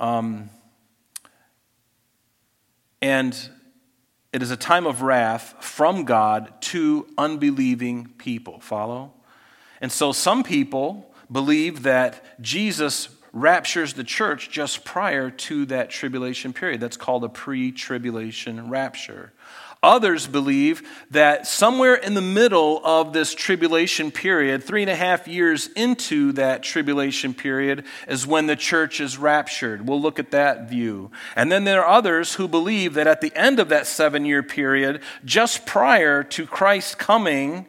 Um, 0.00 0.50
and 3.00 3.36
it 4.32 4.42
is 4.42 4.50
a 4.50 4.56
time 4.56 4.84
of 4.84 5.02
wrath 5.02 5.54
from 5.60 6.04
God 6.04 6.52
to 6.62 7.06
unbelieving 7.16 8.08
people. 8.18 8.58
Follow? 8.58 9.12
And 9.80 9.92
so 9.92 10.10
some 10.10 10.42
people 10.42 11.14
believe 11.30 11.84
that 11.84 12.40
Jesus 12.40 13.08
raptures 13.34 13.92
the 13.94 14.04
church 14.04 14.48
just 14.48 14.84
prior 14.84 15.28
to 15.28 15.66
that 15.66 15.90
tribulation 15.90 16.52
period. 16.52 16.80
That's 16.80 16.96
called 16.96 17.24
a 17.24 17.28
pre 17.28 17.72
tribulation 17.72 18.70
rapture. 18.70 19.32
Others 19.82 20.28
believe 20.28 20.82
that 21.10 21.46
somewhere 21.46 21.94
in 21.94 22.14
the 22.14 22.22
middle 22.22 22.80
of 22.84 23.12
this 23.12 23.34
tribulation 23.34 24.10
period, 24.10 24.64
three 24.64 24.80
and 24.80 24.90
a 24.90 24.96
half 24.96 25.28
years 25.28 25.66
into 25.76 26.32
that 26.32 26.62
tribulation 26.62 27.34
period, 27.34 27.84
is 28.08 28.26
when 28.26 28.46
the 28.46 28.56
church 28.56 28.98
is 28.98 29.18
raptured. 29.18 29.86
We'll 29.86 30.00
look 30.00 30.18
at 30.18 30.30
that 30.30 30.70
view. 30.70 31.10
And 31.36 31.52
then 31.52 31.64
there 31.64 31.84
are 31.84 31.98
others 31.98 32.34
who 32.34 32.48
believe 32.48 32.94
that 32.94 33.06
at 33.06 33.20
the 33.20 33.32
end 33.36 33.60
of 33.60 33.68
that 33.68 33.86
seven 33.86 34.24
year 34.24 34.42
period, 34.42 35.02
just 35.22 35.66
prior 35.66 36.22
to 36.22 36.46
Christ's 36.46 36.94
coming, 36.94 37.66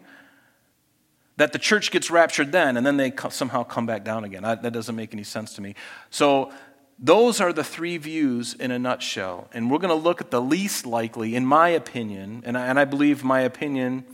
that 1.37 1.53
the 1.53 1.59
church 1.59 1.91
gets 1.91 2.09
raptured 2.09 2.51
then 2.51 2.77
and 2.77 2.85
then 2.85 2.97
they 2.97 3.13
somehow 3.29 3.63
come 3.63 3.85
back 3.85 4.03
down 4.03 4.23
again. 4.23 4.43
that 4.43 4.71
doesn't 4.71 4.95
make 4.95 5.13
any 5.13 5.23
sense 5.23 5.53
to 5.55 5.61
me. 5.61 5.75
So, 6.09 6.51
those 6.97 7.41
are 7.41 7.51
the 7.51 7.63
three 7.63 7.97
views 7.97 8.53
in 8.53 8.71
a 8.71 8.79
nutshell. 8.79 9.49
And 9.53 9.69
we're 9.69 9.79
going 9.79 9.89
to 9.89 10.01
look 10.01 10.21
at 10.21 10.31
the 10.31 10.41
least 10.41 10.85
likely, 10.85 11.35
in 11.35 11.45
my 11.45 11.69
opinion, 11.69 12.43
and 12.45 12.57
I, 12.57 12.67
and 12.67 12.79
I 12.79 12.85
believe 12.85 13.23
my 13.23 13.41
opinion 13.41 14.05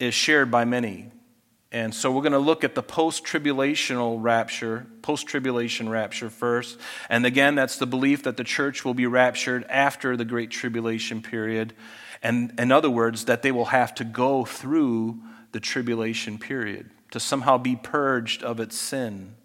is 0.00 0.14
shared 0.14 0.50
by 0.50 0.64
many. 0.64 1.12
And 1.70 1.94
so 1.94 2.10
we're 2.10 2.22
going 2.22 2.32
to 2.32 2.38
look 2.38 2.62
at 2.62 2.74
the 2.74 2.82
post 2.82 3.24
tribulational 3.24 4.18
rapture, 4.20 4.86
post 5.02 5.26
tribulation 5.26 5.88
rapture 5.88 6.30
first. 6.30 6.78
And 7.08 7.26
again, 7.26 7.54
that's 7.56 7.78
the 7.78 7.86
belief 7.86 8.22
that 8.24 8.36
the 8.36 8.44
church 8.44 8.84
will 8.84 8.94
be 8.94 9.06
raptured 9.06 9.64
after 9.68 10.16
the 10.16 10.24
Great 10.24 10.50
Tribulation 10.50 11.20
period. 11.20 11.72
And 12.22 12.58
in 12.58 12.70
other 12.70 12.90
words, 12.90 13.24
that 13.24 13.42
they 13.42 13.52
will 13.52 13.66
have 13.66 13.94
to 13.96 14.04
go 14.04 14.44
through 14.44 15.20
the 15.54 15.60
tribulation 15.60 16.36
period, 16.36 16.90
to 17.12 17.20
somehow 17.20 17.56
be 17.56 17.76
purged 17.76 18.42
of 18.42 18.58
its 18.58 18.76
sin. 18.76 19.36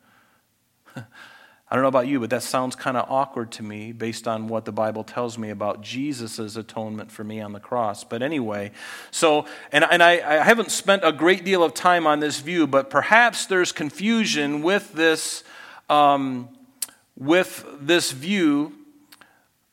I 0.96 1.76
don't 1.76 1.84
know 1.84 1.88
about 1.88 2.08
you, 2.08 2.20
but 2.20 2.32
that 2.32 2.42
sounds 2.42 2.76
kind 2.76 2.98
of 2.98 3.06
awkward 3.12 3.52
to 3.54 3.64
me 3.64 3.92
based 3.92 4.28
on 4.28 4.48
what 4.48 4.66
the 4.66 4.72
Bible 4.72 5.04
tells 5.04 5.38
me 5.38 5.52
about 5.52 5.84
Jesus' 5.84 6.56
atonement 6.56 7.12
for 7.12 7.24
me 7.24 7.42
on 7.42 7.54
the 7.54 7.60
cross. 7.60 8.04
But 8.04 8.24
anyway, 8.24 8.72
so, 9.12 9.46
and, 9.72 9.84
and 9.84 10.02
I, 10.02 10.14
I 10.14 10.44
haven't 10.44 10.72
spent 10.72 11.04
a 11.06 11.12
great 11.12 11.46
deal 11.46 11.64
of 11.64 11.76
time 11.76 12.08
on 12.08 12.22
this 12.22 12.40
view, 12.40 12.66
but 12.66 12.90
perhaps 12.90 13.46
there's 13.46 13.72
confusion 13.72 14.64
with 14.64 14.92
this, 14.94 15.44
um, 15.92 16.50
with 17.16 17.64
this 17.80 18.12
view 18.12 18.79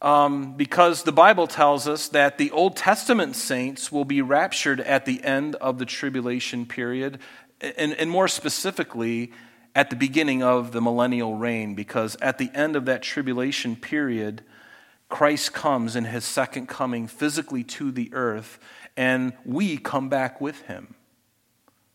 um, 0.03 0.55
because 0.57 1.03
the 1.03 1.13
Bible 1.13 1.47
tells 1.47 1.89
us 1.89 2.09
that 2.09 2.39
the 2.39 2.51
Old 2.51 2.77
Testament 2.77 3.37
saints 3.37 3.91
will 3.91 4.05
be 4.05 4.21
raptured 4.21 4.81
at 4.81 5.07
the 5.07 5.23
end 5.25 5.55
of 5.57 5.79
the 5.79 5.87
tribulation 5.87 6.67
period, 6.67 7.19
and, 7.61 7.95
and 7.95 8.11
more 8.11 8.29
specifically, 8.29 9.33
at 9.75 9.91
the 9.91 9.97
beginning 9.97 10.43
of 10.43 10.73
the 10.73 10.81
millennial 10.81 11.35
reign, 11.35 11.75
because 11.75 12.17
at 12.23 12.39
the 12.39 12.51
end 12.55 12.77
of 12.77 12.87
that 12.87 13.03
tribulation 13.03 13.77
period, 13.77 14.43
Christ 15.09 15.53
comes 15.53 15.95
in 15.95 16.05
his 16.05 16.25
second 16.25 16.67
coming 16.67 17.07
physically 17.07 17.63
to 17.65 17.93
the 17.93 18.13
earth, 18.13 18.59
and 18.97 19.33
we 19.45 19.77
come 19.77 20.09
back 20.09 20.41
with 20.41 20.63
him. 20.63 20.95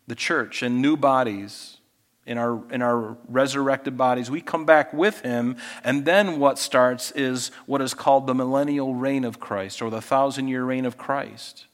The 0.07 0.15
church 0.15 0.63
in 0.63 0.81
new 0.81 0.95
bodies, 0.95 1.77
in 2.25 2.37
our, 2.37 2.61
in 2.71 2.81
our 2.81 3.17
resurrected 3.27 3.97
bodies. 3.97 4.29
We 4.29 4.41
come 4.41 4.65
back 4.65 4.93
with 4.93 5.21
him, 5.21 5.57
and 5.83 6.05
then 6.05 6.39
what 6.39 6.59
starts 6.59 7.11
is 7.11 7.49
what 7.65 7.81
is 7.81 7.93
called 7.93 8.27
the 8.27 8.35
millennial 8.35 8.93
reign 8.93 9.23
of 9.23 9.39
Christ 9.39 9.81
or 9.81 9.89
the 9.89 10.01
thousand 10.01 10.47
year 10.47 10.63
reign 10.63 10.85
of 10.85 10.97
Christ. 10.97 11.65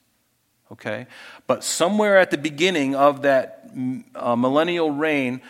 Okay? 0.71 1.07
But 1.47 1.63
somewhere 1.63 2.17
at 2.17 2.31
the 2.31 2.37
beginning 2.37 2.95
of 2.95 3.21
that 3.21 3.69
uh, 4.15 4.35
millennial 4.35 4.91
reign, 4.91 5.41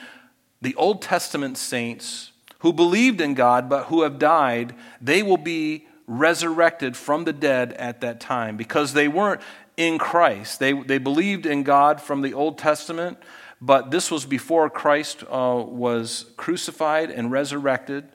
the 0.61 0.75
Old 0.75 1.01
Testament 1.01 1.57
saints 1.57 2.31
who 2.59 2.73
believed 2.73 3.21
in 3.21 3.33
God 3.33 3.69
but 3.69 3.85
who 3.85 4.01
have 4.01 4.19
died, 4.19 4.75
they 4.99 5.21
will 5.21 5.37
be 5.37 5.87
resurrected 6.07 6.95
from 6.95 7.25
the 7.25 7.33
dead 7.33 7.73
at 7.73 8.01
that 8.01 8.19
time 8.19 8.57
because 8.57 8.93
they 8.93 9.07
weren't 9.07 9.41
in 9.75 9.99
Christ. 9.99 10.59
They, 10.59 10.73
they 10.73 10.97
believed 10.97 11.45
in 11.45 11.63
God 11.63 12.01
from 12.01 12.21
the 12.21 12.33
Old 12.33 12.57
Testament, 12.57 13.17
but 13.59 13.91
this 13.91 14.11
was 14.11 14.25
before 14.25 14.69
Christ 14.69 15.23
uh, 15.23 15.63
was 15.65 16.25
crucified 16.37 17.09
and 17.09 17.31
resurrected. 17.31 18.07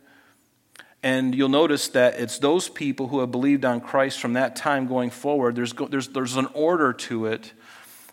And 1.02 1.34
you'll 1.34 1.48
notice 1.48 1.88
that 1.88 2.20
it's 2.20 2.38
those 2.38 2.68
people 2.68 3.08
who 3.08 3.20
have 3.20 3.32
believed 3.32 3.64
on 3.64 3.80
Christ 3.80 4.20
from 4.20 4.34
that 4.34 4.54
time 4.54 4.86
going 4.86 5.10
forward. 5.10 5.56
There's, 5.56 5.72
there's, 5.72 6.08
there's 6.08 6.36
an 6.36 6.46
order 6.54 6.92
to 6.92 7.26
it 7.26 7.52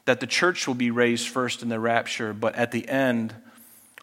that 0.06 0.20
the 0.20 0.28
church 0.28 0.68
will 0.68 0.76
be 0.76 0.90
raised 0.90 1.28
first 1.28 1.62
in 1.62 1.70
the 1.70 1.80
rapture, 1.80 2.34
but 2.34 2.56
at 2.56 2.72
the 2.72 2.90
end, 2.90 3.36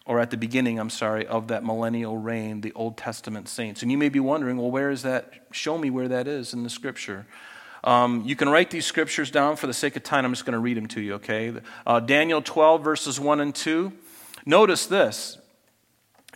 or 0.05 0.21
at 0.21 0.31
the 0.31 0.37
beginning, 0.37 0.79
I'm 0.79 0.89
sorry, 0.89 1.27
of 1.27 1.49
that 1.49 1.65
millennial 1.65 2.17
reign, 2.17 2.61
the 2.61 2.71
Old 2.73 2.95
Testament 2.95 3.49
saints. 3.49 3.81
And 3.81 3.91
you 3.91 3.97
may 3.97 4.07
be 4.07 4.21
wondering, 4.21 4.55
well, 4.55 4.71
where 4.71 4.89
is 4.89 5.01
that? 5.01 5.33
Show 5.51 5.77
me 5.77 5.89
where 5.89 6.07
that 6.07 6.29
is 6.29 6.53
in 6.53 6.63
the 6.63 6.69
scripture. 6.69 7.25
Um, 7.87 8.23
you 8.25 8.35
can 8.35 8.49
write 8.49 8.69
these 8.69 8.85
scriptures 8.85 9.31
down 9.31 9.55
for 9.55 9.65
the 9.65 9.73
sake 9.73 9.95
of 9.95 10.03
time. 10.03 10.25
I'm 10.25 10.33
just 10.33 10.45
going 10.45 10.51
to 10.51 10.59
read 10.59 10.75
them 10.75 10.87
to 10.87 10.99
you, 10.99 11.13
okay? 11.13 11.53
Uh, 11.85 12.01
Daniel 12.01 12.41
12, 12.41 12.83
verses 12.83 13.17
1 13.17 13.39
and 13.39 13.55
2. 13.55 13.93
Notice 14.45 14.87
this 14.87 15.37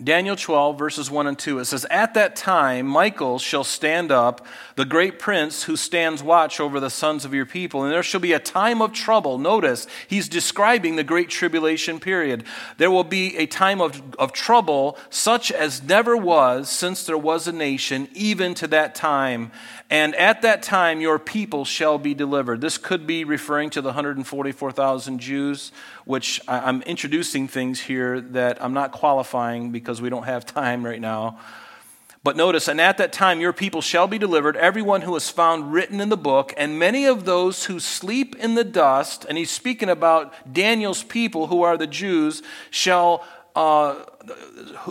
Daniel 0.02 0.34
12, 0.34 0.78
verses 0.78 1.10
1 1.10 1.26
and 1.26 1.38
2. 1.38 1.58
It 1.58 1.66
says, 1.66 1.86
At 1.90 2.14
that 2.14 2.34
time, 2.34 2.86
Michael 2.86 3.38
shall 3.38 3.62
stand 3.62 4.10
up, 4.10 4.44
the 4.74 4.84
great 4.84 5.18
prince 5.18 5.64
who 5.64 5.76
stands 5.76 6.22
watch 6.22 6.58
over 6.58 6.80
the 6.80 6.90
sons 6.90 7.24
of 7.24 7.34
your 7.34 7.46
people, 7.46 7.84
and 7.84 7.92
there 7.92 8.02
shall 8.02 8.20
be 8.20 8.32
a 8.32 8.38
time 8.38 8.80
of 8.80 8.92
trouble. 8.92 9.38
Notice, 9.38 9.86
he's 10.08 10.28
describing 10.28 10.96
the 10.96 11.04
great 11.04 11.28
tribulation 11.28 12.00
period. 12.00 12.44
There 12.78 12.90
will 12.90 13.04
be 13.04 13.36
a 13.36 13.46
time 13.46 13.80
of, 13.80 14.14
of 14.18 14.32
trouble 14.32 14.96
such 15.10 15.52
as 15.52 15.82
never 15.82 16.16
was 16.16 16.70
since 16.70 17.04
there 17.04 17.18
was 17.18 17.46
a 17.46 17.52
nation, 17.52 18.08
even 18.14 18.54
to 18.54 18.66
that 18.68 18.94
time. 18.94 19.52
And 19.90 20.14
at 20.14 20.40
that 20.40 20.62
time, 20.62 21.02
your 21.02 21.18
people 21.18 21.66
shall 21.66 21.98
be 21.98 22.14
delivered. 22.14 22.62
This 22.62 22.78
could 22.78 23.06
be 23.06 23.24
referring 23.24 23.68
to 23.70 23.82
the 23.82 23.90
144,000 23.90 25.18
Jews, 25.18 25.70
which 26.04 26.40
I'm 26.48 26.82
introducing 26.82 27.48
things 27.48 27.80
here 27.80 28.20
that 28.20 28.62
I'm 28.62 28.74
not 28.74 28.92
qualifying 28.92 29.70
because 29.70 30.00
we 30.00 30.10
don't 30.10 30.24
have 30.24 30.44
time 30.60 30.84
right 30.84 31.00
now. 31.00 31.38
But 32.24 32.36
notice, 32.36 32.68
and 32.68 32.80
at 32.80 32.98
that 32.98 33.12
time 33.12 33.40
your 33.40 33.52
people 33.52 33.80
shall 33.80 34.06
be 34.06 34.16
delivered, 34.16 34.56
everyone 34.56 35.00
who 35.00 35.16
is 35.16 35.28
found 35.28 35.72
written 35.72 36.00
in 36.00 36.08
the 36.08 36.16
book, 36.16 36.54
and 36.56 36.78
many 36.78 37.04
of 37.04 37.24
those 37.24 37.64
who 37.64 37.80
sleep 37.80 38.36
in 38.36 38.54
the 38.54 38.62
dust, 38.62 39.26
and 39.28 39.36
he's 39.36 39.50
speaking 39.50 39.88
about 39.88 40.52
Daniel's 40.52 41.02
people 41.02 41.48
who 41.48 41.62
are 41.62 41.76
the 41.76 41.88
Jews, 41.88 42.40
shall 42.70 43.26
uh, 43.56 44.04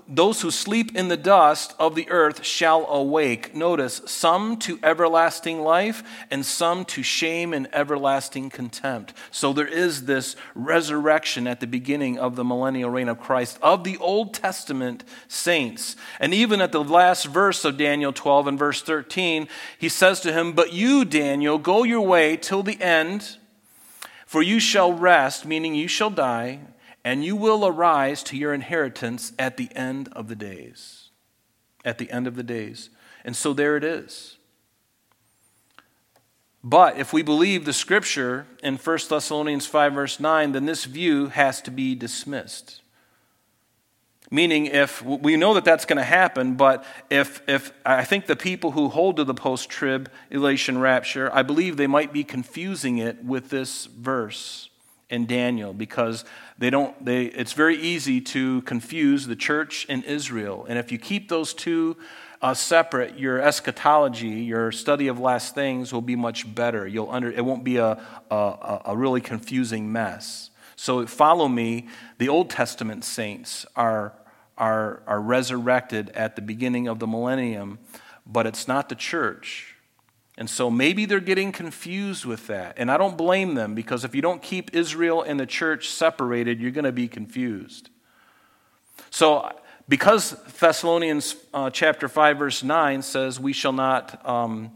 those 0.08 0.42
who 0.42 0.52
sleep 0.52 0.96
in 0.96 1.08
the 1.08 1.18
dust 1.18 1.74
of 1.80 1.96
the 1.96 2.10
earth 2.10 2.46
shall 2.46 2.86
awake. 2.88 3.56
Notice, 3.56 4.02
some 4.06 4.58
to 4.58 4.80
everlasting 4.84 5.62
life 5.62 6.04
and 6.30 6.46
some 6.46 6.86
to 6.86 7.04
shame 7.04 7.54
and 7.54 7.68
everlasting 7.74 8.50
contempt. 8.50 9.14
So 9.32 9.54
there 9.54 9.68
is 9.68 10.06
this 10.06 10.36
resurrection 10.56 11.48
at 11.48 11.60
the 11.60 11.68
beginning 11.68 12.20
of 12.20 12.36
the 12.36 12.44
millennial 12.44 12.90
reign 12.90 13.10
of 13.10 13.20
Christ 13.20 13.58
of 13.62 13.84
the 13.84 13.98
Old 13.98 14.34
Testament 14.34 15.04
saints. 15.28 15.96
And 16.20 16.34
even 16.34 16.62
at 16.62 16.72
the 16.72 16.84
last 16.84 17.26
verse 17.26 17.64
of 17.64 17.78
Daniel 17.78 18.14
12 18.14 18.48
and 18.48 18.60
verse 18.60 18.82
13, 18.82 19.48
he 19.78 19.90
says 19.90 20.20
to 20.22 20.34
him, 20.34 20.54
But 20.54 20.74
you, 20.74 21.06
Daniel, 21.06 21.58
go 21.58 21.84
your 21.84 22.02
way 22.02 22.38
till 22.38 22.64
the 22.64 22.82
end, 22.82 23.38
for 24.26 24.42
you 24.42 24.60
shall 24.60 24.94
rest, 24.94 25.46
meaning 25.46 25.76
you 25.76 25.88
shall 25.88 26.10
die 26.10 26.60
and 27.04 27.24
you 27.24 27.36
will 27.36 27.66
arise 27.66 28.24
to 28.24 28.38
your 28.38 28.54
inheritance 28.54 29.34
at 29.40 29.58
the 29.58 29.70
end 29.76 30.10
of 30.14 30.28
the 30.28 30.36
days. 30.36 31.10
At 31.84 31.98
the 31.98 32.12
end 32.12 32.28
of 32.28 32.36
the 32.36 32.44
days. 32.44 32.90
And 33.26 33.36
so 33.36 33.54
there 33.54 33.76
it 33.76 33.84
is. 33.84 34.38
But 36.64 36.98
if 36.98 37.12
we 37.12 37.24
believe 37.24 37.66
the 37.66 37.74
scripture 37.74 38.46
in 38.62 38.78
1 38.78 39.00
Thessalonians 39.10 39.66
5, 39.66 39.94
verse 39.94 40.20
9, 40.20 40.52
then 40.52 40.66
this 40.66 40.86
view 40.86 41.28
has 41.28 41.62
to 41.64 41.72
be 41.72 41.96
dismissed. 41.96 42.82
Meaning, 44.34 44.68
if 44.68 45.04
we 45.04 45.36
know 45.36 45.56
that 45.56 45.66
that's 45.66 45.84
going 45.84 45.98
to 45.98 46.04
happen, 46.04 46.56
but 46.56 46.86
if, 47.10 47.42
if 47.50 47.74
I 47.86 48.06
think 48.06 48.28
the 48.28 48.36
people 48.38 48.72
who 48.72 48.88
hold 48.88 49.18
to 49.18 49.26
the 49.26 49.34
post 49.34 49.70
tribulation 49.70 50.78
rapture, 50.78 51.30
I 51.34 51.42
believe 51.42 51.76
they 51.76 51.88
might 51.88 52.14
be 52.14 52.24
confusing 52.24 52.98
it 52.98 53.26
with 53.26 53.50
this 53.50 53.88
verse 53.88 54.70
in 55.10 55.26
Daniel 55.26 55.74
because 55.74 56.24
they 56.62 56.70
don't, 56.70 57.04
they, 57.04 57.26
it's 57.26 57.54
very 57.54 57.76
easy 57.76 58.22
to 58.22 58.62
confuse 58.62 59.26
the 59.26 59.36
church 59.36 59.88
and 59.90 60.04
Israel. 60.04 60.64
And 60.70 60.78
if 60.78 60.92
you 60.92 61.00
keep 61.00 61.28
those 61.28 61.56
two 61.56 61.98
uh, 62.40 62.54
separate, 62.54 63.18
your 63.18 63.42
eschatology, 63.42 64.28
your 64.28 64.72
study 64.72 65.08
of 65.08 65.20
last 65.20 65.56
things 65.56 65.92
will 65.92 66.04
be 66.04 66.16
much 66.16 66.54
better. 66.54 66.86
You'll 66.86 67.10
under, 67.10 67.32
it 67.32 67.44
won't 67.44 67.64
be 67.64 67.78
a, 67.78 68.00
a, 68.30 68.82
a 68.86 68.96
really 68.96 69.22
confusing 69.22 69.92
mess. 69.92 70.52
So 70.76 71.08
follow 71.08 71.48
me. 71.48 71.88
The 72.20 72.30
Old 72.30 72.52
Testament 72.52 73.06
saints 73.06 73.66
are, 73.76 74.14
are, 74.56 75.02
are 75.08 75.20
resurrected 75.20 76.12
at 76.12 76.36
the 76.36 76.44
beginning 76.44 76.88
of 76.88 77.00
the 77.00 77.08
millennium, 77.08 77.80
but 78.24 78.46
it's 78.46 78.68
not 78.68 78.88
the 78.88 78.96
church. 78.96 79.71
And 80.38 80.50
so 80.50 80.70
maybe 80.70 81.06
they're 81.06 81.20
getting 81.20 81.52
confused 81.52 82.26
with 82.26 82.48
that. 82.48 82.76
And 82.78 82.90
I 82.90 82.98
don't 82.98 83.18
blame 83.18 83.56
them 83.56 83.76
because 83.76 84.04
if 84.04 84.16
you 84.16 84.22
don't 84.22 84.42
keep 84.42 84.76
Israel 84.76 85.22
and 85.22 85.40
the 85.40 85.46
church 85.46 85.90
separated, 85.90 86.60
you're 86.60 86.72
going 86.72 86.86
to 86.86 86.92
be 86.92 87.08
confused. 87.08 87.90
So, 89.10 89.52
because 89.90 90.32
Thessalonians 90.60 91.36
uh, 91.54 91.70
chapter 91.70 92.08
5, 92.08 92.38
verse 92.38 92.64
9 92.64 93.02
says, 93.02 93.40
We 93.40 93.52
shall 93.52 93.74
not. 93.74 94.26
Um, 94.28 94.72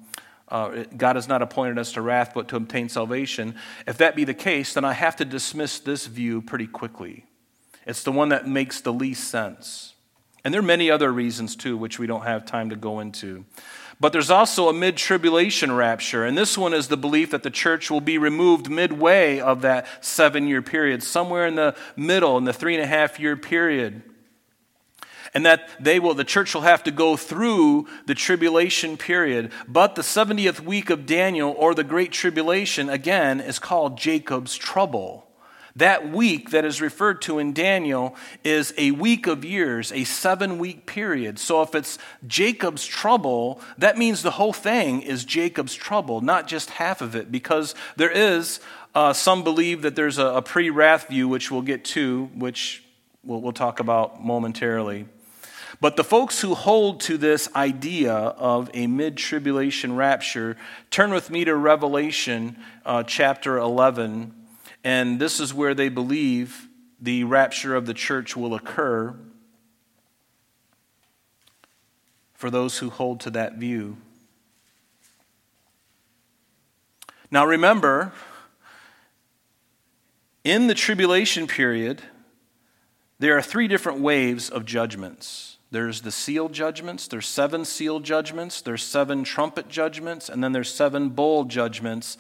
uh, 0.47 0.83
God 0.95 1.15
has 1.15 1.27
not 1.27 1.41
appointed 1.41 1.79
us 1.79 1.93
to 1.93 2.01
wrath, 2.01 2.33
but 2.35 2.47
to 2.49 2.55
obtain 2.55 2.87
salvation. 2.89 3.55
If 3.87 3.97
that 3.97 4.15
be 4.15 4.25
the 4.25 4.33
case, 4.33 4.73
then 4.73 4.85
I 4.85 4.93
have 4.93 5.15
to 5.15 5.25
dismiss 5.25 5.79
this 5.79 6.05
view 6.05 6.41
pretty 6.41 6.67
quickly. 6.67 7.25
It's 7.87 8.03
the 8.03 8.11
one 8.11 8.29
that 8.29 8.47
makes 8.47 8.81
the 8.81 8.93
least 8.93 9.29
sense. 9.29 9.93
And 10.43 10.53
there 10.53 10.59
are 10.59 10.63
many 10.63 10.91
other 10.91 11.11
reasons, 11.11 11.55
too, 11.55 11.75
which 11.77 11.97
we 11.97 12.05
don't 12.05 12.23
have 12.23 12.45
time 12.45 12.69
to 12.69 12.75
go 12.75 12.99
into. 12.99 13.45
But 13.99 14.11
there's 14.11 14.31
also 14.31 14.67
a 14.67 14.73
mid 14.73 14.97
tribulation 14.97 15.71
rapture, 15.71 16.25
and 16.25 16.37
this 16.37 16.57
one 16.57 16.73
is 16.73 16.87
the 16.87 16.97
belief 16.97 17.31
that 17.31 17.43
the 17.43 17.49
church 17.49 17.89
will 17.89 18.01
be 18.01 18.17
removed 18.17 18.69
midway 18.69 19.39
of 19.39 19.61
that 19.61 19.87
seven 20.03 20.47
year 20.47 20.61
period, 20.61 21.01
somewhere 21.01 21.47
in 21.47 21.55
the 21.55 21.75
middle, 21.95 22.37
in 22.37 22.43
the 22.43 22.53
three 22.53 22.75
and 22.75 22.83
a 22.83 22.87
half 22.87 23.19
year 23.19 23.37
period. 23.37 24.01
And 25.33 25.45
that 25.45 25.69
they 25.81 25.99
will 25.99 26.13
the 26.13 26.23
church 26.23 26.53
will 26.53 26.61
have 26.61 26.83
to 26.83 26.91
go 26.91 27.17
through 27.17 27.87
the 28.05 28.15
tribulation 28.15 28.97
period. 28.97 29.51
But 29.67 29.95
the 29.95 30.01
70th 30.01 30.61
week 30.61 30.89
of 30.89 31.05
daniel 31.05 31.53
or 31.57 31.73
the 31.73 31.83
great 31.83 32.11
tribulation 32.11 32.89
again 32.89 33.41
is 33.41 33.59
called 33.59 33.97
jacob's 33.97 34.55
trouble 34.55 35.24
that 35.75 36.09
week 36.09 36.51
that 36.51 36.63
is 36.63 36.81
referred 36.81 37.21
to 37.23 37.37
in 37.37 37.53
Daniel 37.53 38.15
is 38.43 38.73
a 38.77 38.91
week 38.91 39.27
of 39.27 39.43
years, 39.43 39.91
a 39.91 40.05
seven 40.05 40.57
week 40.57 40.85
period. 40.85 41.37
So 41.37 41.61
if 41.61 41.75
it's 41.75 41.97
Jacob's 42.25 42.85
trouble, 42.85 43.59
that 43.77 43.97
means 43.97 44.21
the 44.21 44.31
whole 44.31 44.53
thing 44.53 45.01
is 45.01 45.25
Jacob's 45.25 45.75
trouble, 45.75 46.21
not 46.21 46.47
just 46.47 46.69
half 46.71 47.01
of 47.01 47.15
it, 47.15 47.31
because 47.31 47.75
there 47.97 48.11
is, 48.11 48.61
uh, 48.93 49.11
some 49.11 49.43
believe 49.43 49.81
that 49.81 49.95
there's 49.97 50.17
a, 50.17 50.25
a 50.25 50.41
pre 50.41 50.69
wrath 50.69 51.09
view, 51.09 51.27
which 51.27 51.51
we'll 51.51 51.61
get 51.61 51.83
to, 51.83 52.29
which 52.33 52.83
we'll, 53.23 53.41
we'll 53.41 53.51
talk 53.51 53.81
about 53.81 54.23
momentarily. 54.23 55.05
But 55.81 55.97
the 55.97 56.05
folks 56.05 56.39
who 56.39 56.55
hold 56.55 57.01
to 57.01 57.17
this 57.17 57.53
idea 57.53 58.13
of 58.13 58.69
a 58.73 58.87
mid 58.87 59.17
tribulation 59.17 59.97
rapture, 59.97 60.55
turn 60.89 61.11
with 61.11 61.29
me 61.29 61.43
to 61.43 61.53
Revelation 61.53 62.57
uh, 62.85 63.03
chapter 63.03 63.57
11. 63.57 64.44
And 64.85 65.19
this 65.19 65.39
is 65.39 65.51
where 65.51 65.73
they 65.73 65.89
believe 65.89 66.69
the 67.01 67.23
rapture 67.23 67.75
of 67.75 67.87
the 67.87 67.93
church 67.93 68.37
will 68.37 68.53
occur 68.53 69.15
for 72.35 72.51
those 72.51 72.77
who 72.77 72.91
hold 72.91 73.19
to 73.21 73.31
that 73.31 73.55
view. 73.55 73.97
Now 77.31 77.47
remember, 77.47 78.13
in 80.43 80.67
the 80.67 80.75
tribulation 80.75 81.47
period, 81.47 82.03
there 83.17 83.35
are 83.35 83.41
three 83.41 83.67
different 83.67 84.01
waves 84.01 84.51
of 84.51 84.65
judgments. 84.65 85.57
There's 85.71 86.01
the 86.01 86.11
seal 86.11 86.47
judgments, 86.47 87.07
there's 87.07 87.25
seven 87.25 87.65
seal 87.65 87.99
judgments, 88.01 88.61
there's 88.61 88.83
seven 88.83 89.23
trumpet 89.23 89.67
judgments, 89.67 90.29
and 90.29 90.43
then 90.43 90.51
there's 90.51 90.71
seven 90.71 91.09
bowl 91.09 91.45
judgments. 91.45 92.19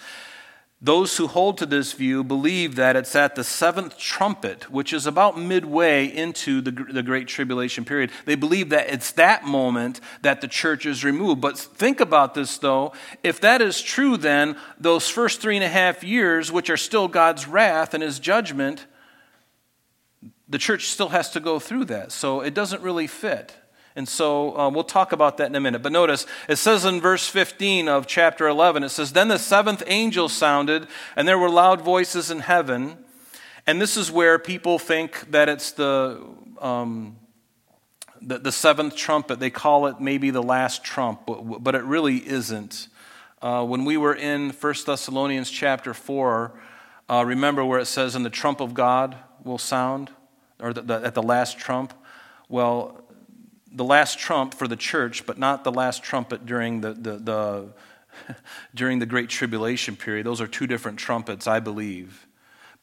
Those 0.81 1.15
who 1.17 1.27
hold 1.27 1.57
to 1.59 1.65
this 1.65 1.93
view 1.93 2.23
believe 2.23 2.75
that 2.75 2.95
it's 2.95 3.15
at 3.15 3.35
the 3.35 3.45
seventh 3.45 3.97
trumpet, 3.97 4.69
which 4.69 4.91
is 4.91 5.07
about 5.07 5.39
midway 5.39 6.05
into 6.05 6.59
the, 6.61 6.71
the 6.71 7.01
Great 7.01 7.27
Tribulation 7.27 7.85
period. 7.85 8.11
They 8.25 8.35
believe 8.35 8.69
that 8.69 8.89
it's 8.89 9.11
that 9.13 9.45
moment 9.45 10.01
that 10.21 10.41
the 10.41 10.49
church 10.49 10.85
is 10.85 11.03
removed. 11.03 11.39
But 11.39 11.57
think 11.57 12.01
about 12.01 12.33
this, 12.33 12.57
though. 12.57 12.91
If 13.23 13.39
that 13.41 13.61
is 13.61 13.81
true, 13.81 14.17
then 14.17 14.57
those 14.77 15.07
first 15.07 15.41
three 15.41 15.55
and 15.55 15.63
a 15.63 15.69
half 15.69 16.03
years, 16.03 16.51
which 16.51 16.69
are 16.69 16.77
still 16.77 17.07
God's 17.07 17.47
wrath 17.47 17.93
and 17.93 18.03
his 18.03 18.19
judgment, 18.19 18.85
the 20.49 20.57
church 20.57 20.89
still 20.89 21.09
has 21.09 21.31
to 21.31 21.39
go 21.39 21.57
through 21.57 21.85
that. 21.85 22.11
So 22.11 22.41
it 22.41 22.53
doesn't 22.53 22.81
really 22.81 23.07
fit. 23.07 23.55
And 23.95 24.07
so 24.07 24.57
uh, 24.57 24.69
we'll 24.69 24.83
talk 24.83 25.11
about 25.11 25.37
that 25.37 25.47
in 25.47 25.55
a 25.55 25.59
minute. 25.59 25.81
But 25.81 25.91
notice, 25.91 26.25
it 26.49 26.57
says 26.57 26.83
in 26.83 26.99
verse 26.99 27.27
15 27.27 27.87
of 27.87 28.07
chapter 28.07 28.47
11, 28.47 28.83
it 28.83 28.89
says, 28.89 29.13
Then 29.13 29.29
the 29.29 29.39
seventh 29.39 29.83
angel 29.87 30.27
sounded, 30.27 30.87
and 31.15 31.27
there 31.27 31.39
were 31.39 31.49
loud 31.49 31.81
voices 31.81 32.29
in 32.29 32.39
heaven. 32.39 32.97
And 33.65 33.81
this 33.81 33.95
is 33.95 34.11
where 34.11 34.37
people 34.37 34.79
think 34.79 35.31
that 35.31 35.47
it's 35.47 35.71
the, 35.71 36.21
um, 36.59 37.15
the, 38.21 38.37
the, 38.39 38.51
seventh 38.51 38.95
trumpet. 38.95 39.39
They 39.39 39.49
call 39.49 39.87
it 39.87 39.99
maybe 40.01 40.29
the 40.29 40.43
last 40.43 40.83
trump, 40.83 41.21
but, 41.25 41.63
but 41.63 41.73
it 41.73 41.83
really 41.83 42.17
isn't. 42.17 42.89
Uh, 43.41 43.65
when 43.65 43.85
we 43.85 43.97
were 43.97 44.13
in 44.13 44.49
1 44.51 44.73
Thessalonians 44.85 45.49
chapter 45.49 45.93
4, 45.93 46.51
uh, 47.09 47.23
remember 47.25 47.63
where 47.63 47.79
it 47.79 47.85
says, 47.85 48.15
And 48.15 48.25
the 48.25 48.29
trump 48.29 48.59
of 48.59 48.73
God 48.73 49.15
will 49.43 49.57
sound? 49.57 50.11
or 50.59 50.73
the, 50.73 50.81
the, 50.81 50.93
at 51.05 51.13
the 51.13 51.23
last 51.23 51.57
trump? 51.57 51.93
Well, 52.49 53.04
the 53.75 53.83
last 53.83 54.17
trump 54.17 54.53
for 54.53 54.67
the 54.67 54.75
church, 54.75 55.25
but 55.25 55.37
not 55.37 55.63
the 55.63 55.71
last 55.71 56.01
trumpet 56.01 56.45
during 56.45 56.81
the, 56.81 56.93
the, 56.93 57.17
the 57.17 57.67
during 58.75 58.99
the 58.99 59.05
Great 59.05 59.29
Tribulation 59.29 59.95
period. 59.95 60.25
Those 60.25 60.41
are 60.41 60.47
two 60.47 60.65
different 60.65 60.97
trumpets, 60.97 61.45
I 61.45 61.59
believe. 61.59 62.24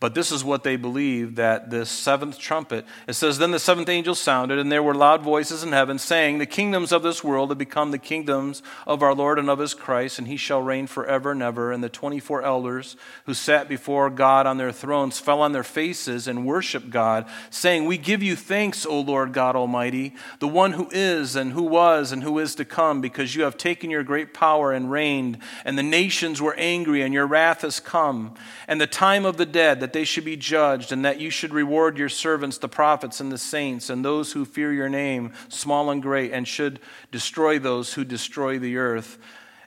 But 0.03 0.17
this 0.17 0.33
is 0.33 0.43
what 0.43 0.65
they 0.65 0.75
believe 0.75 1.37
that 1.37 1.71
this 1.71 1.89
seventh 1.89 2.37
trumpet, 2.37 2.85
it 3.07 3.13
says, 3.13 3.39
Then 3.39 3.53
the 3.53 3.61
seventh 3.61 3.89
angel 3.89 4.17
sounded, 4.17 4.59
and 4.59 4.73
there 4.73 4.83
were 4.83 4.97
loud 4.97 5.23
voices 5.23 5.63
in 5.63 5.71
heaven 5.71 5.97
saying, 5.97 6.39
The 6.39 6.45
kingdoms 6.45 6.91
of 6.91 7.05
this 7.05 7.23
world 7.23 7.51
have 7.51 7.59
become 7.59 7.93
the 7.93 7.99
kingdoms 7.99 8.65
of 8.85 9.01
our 9.01 9.15
Lord 9.15 9.39
and 9.39 9.49
of 9.49 9.61
his 9.61 9.75
Christ, 9.75 10.19
and 10.19 10.27
he 10.27 10.37
shall 10.37 10.61
reign 10.61 10.89
forever 10.89 11.31
and 11.31 11.41
ever. 11.41 11.71
And 11.71 11.85
the 11.85 11.89
24 11.89 12.43
elders 12.43 12.97
who 13.27 13.35
sat 13.35 13.69
before 13.69 14.11
God 14.11 14.45
on 14.45 14.57
their 14.57 14.73
thrones 14.73 15.21
fell 15.21 15.41
on 15.41 15.53
their 15.53 15.63
faces 15.63 16.27
and 16.27 16.45
worshiped 16.45 16.91
God, 16.91 17.25
saying, 17.51 17.85
We 17.85 17.97
give 17.97 18.25
you 18.25 18.35
thanks, 18.35 18.85
O 18.85 18.99
Lord 18.99 19.33
God 19.33 19.55
Almighty, 19.55 20.17
the 20.41 20.49
one 20.49 20.73
who 20.73 20.89
is, 20.91 21.37
and 21.37 21.53
who 21.53 21.63
was, 21.63 22.11
and 22.11 22.25
who 22.25 22.41
is 22.41 22.57
to 22.57 22.65
come, 22.65 23.01
because 23.01 23.37
you 23.37 23.45
have 23.45 23.57
taken 23.57 23.89
your 23.89 24.03
great 24.03 24.35
power 24.35 24.73
and 24.73 24.91
reigned, 24.91 25.39
and 25.65 25.79
the 25.79 25.85
nations 25.85 26.43
were 26.43 26.57
angry, 26.59 27.03
and 27.03 27.15
your 27.15 27.29
wrath 27.29 27.61
has 27.61 27.79
come, 27.79 28.35
and 28.67 28.81
the 28.81 28.89
time 28.89 29.25
of 29.25 29.37
the 29.37 29.47
dead, 29.47 29.92
they 29.93 30.05
should 30.05 30.25
be 30.25 30.37
judged, 30.37 30.93
and 30.93 31.05
that 31.05 31.21
you 31.21 31.31
should 31.31 31.53
reward 31.53 31.99
your 31.99 32.09
servants, 32.09 32.59
the 32.59 32.69
prophets 32.69 33.21
and 33.21 33.31
the 33.31 33.39
saints, 33.39 33.91
and 33.91 34.05
those 34.05 34.33
who 34.33 34.45
fear 34.45 34.73
your 34.73 34.89
name, 34.89 35.33
small 35.49 35.91
and 35.91 36.03
great, 36.03 36.33
and 36.33 36.47
should 36.47 36.81
destroy 37.11 37.59
those 37.59 37.95
who 37.95 38.05
destroy 38.05 38.59
the 38.59 38.77
earth. 38.77 39.19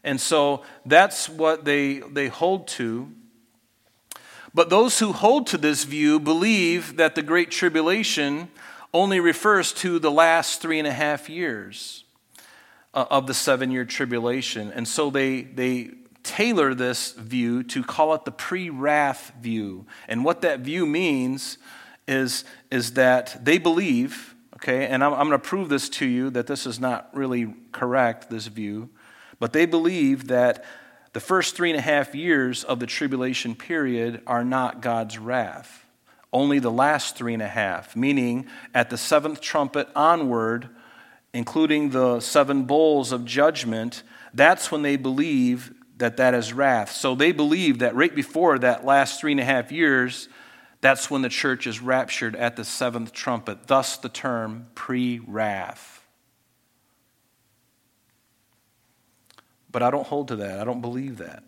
And 0.04 0.22
so 0.22 0.64
that's 0.86 1.28
what 1.28 1.66
they, 1.66 2.00
they 2.00 2.28
hold 2.28 2.68
to. 2.70 3.12
But 4.54 4.70
those 4.70 5.00
who 5.00 5.12
hold 5.12 5.48
to 5.48 5.58
this 5.58 5.84
view 5.84 6.20
believe 6.20 6.98
that 6.98 7.16
the 7.16 7.24
Great 7.24 7.52
Tribulation 7.52 8.50
only 8.94 9.20
refers 9.20 9.74
to 9.74 10.00
the 10.00 10.12
last 10.12 10.62
three 10.62 10.80
and 10.80 10.88
a 10.88 10.94
half 10.94 11.30
years 11.30 12.06
uh, 12.94 13.06
of 13.12 13.28
the 13.28 13.34
seven 13.34 13.70
year 13.70 13.84
tribulation. 13.84 14.72
And 14.72 14.88
so 14.88 15.10
they, 15.10 15.42
they 15.42 15.92
tailor 16.26 16.74
this 16.74 17.14
view 17.14 17.64
to 17.64 17.84
call 17.84 18.14
it 18.16 18.26
the 18.26 18.32
pre 18.32 18.70
wrath 18.70 19.32
view. 19.40 19.86
And 20.08 20.26
what 20.26 20.42
that 20.42 20.60
view 20.60 20.86
means 20.86 21.58
is, 22.08 22.44
is 22.72 22.94
that 22.94 23.40
they 23.44 23.58
believe, 23.58 24.36
okay, 24.56 24.88
and 24.88 25.04
I'm, 25.04 25.14
I'm 25.14 25.28
going 25.28 25.40
to 25.40 25.48
prove 25.48 25.70
this 25.70 25.88
to 25.90 26.06
you 26.06 26.30
that 26.32 26.48
this 26.48 26.66
is 26.66 26.80
not 26.80 27.10
really 27.14 27.54
correct, 27.72 28.30
this 28.30 28.48
view, 28.48 28.90
but 29.40 29.54
they 29.54 29.66
believe 29.66 30.28
that 30.28 30.66
the 31.14 31.20
first 31.20 31.56
three 31.56 31.70
and 31.70 31.80
a 31.80 31.82
half 31.82 32.14
years 32.14 32.64
of 32.64 32.80
the 32.80 32.86
tribulation 32.86 33.56
period 33.56 34.22
are 34.28 34.44
not 34.44 34.82
God's 34.82 35.18
wrath. 35.18 35.86
Only 36.34 36.60
the 36.60 36.72
last 36.72 37.16
three 37.16 37.34
and 37.34 37.42
a 37.42 37.48
half, 37.48 37.96
meaning 37.96 38.48
at 38.74 38.90
the 38.90 38.98
seventh 38.98 39.40
trumpet 39.40 39.88
onward, 39.96 40.68
including 41.34 41.92
the 41.92 42.20
seven 42.20 42.64
bowls 42.64 43.12
of 43.14 43.24
judgment, 43.24 44.04
that's 44.34 44.70
when 44.70 44.82
they 44.82 44.98
believe 44.98 45.74
that 45.98 46.18
that 46.18 46.34
is 46.34 46.54
wrath. 46.54 46.92
So 46.92 47.16
they 47.16 47.32
believe 47.32 47.80
that 47.80 47.96
right 47.96 48.14
before 48.14 48.60
that 48.60 48.86
last 48.86 49.20
three 49.20 49.32
and 49.32 49.40
a 49.40 49.46
half 49.46 49.72
years, 49.72 50.28
that's 50.82 51.10
when 51.10 51.22
the 51.22 51.30
church 51.30 51.68
is 51.68 51.82
raptured 51.82 52.36
at 52.36 52.56
the 52.56 52.66
seventh 52.66 53.14
trumpet, 53.14 53.68
thus 53.68 53.98
the 53.98 54.10
term 54.10 54.68
pre 54.76 55.20
wrath. 55.20 56.04
But 59.72 59.84
I 59.84 59.92
don't 59.92 60.08
hold 60.08 60.30
to 60.30 60.38
that. 60.38 60.60
I 60.60 60.64
don't 60.64 60.82
believe 60.82 61.18
that. 61.18 61.44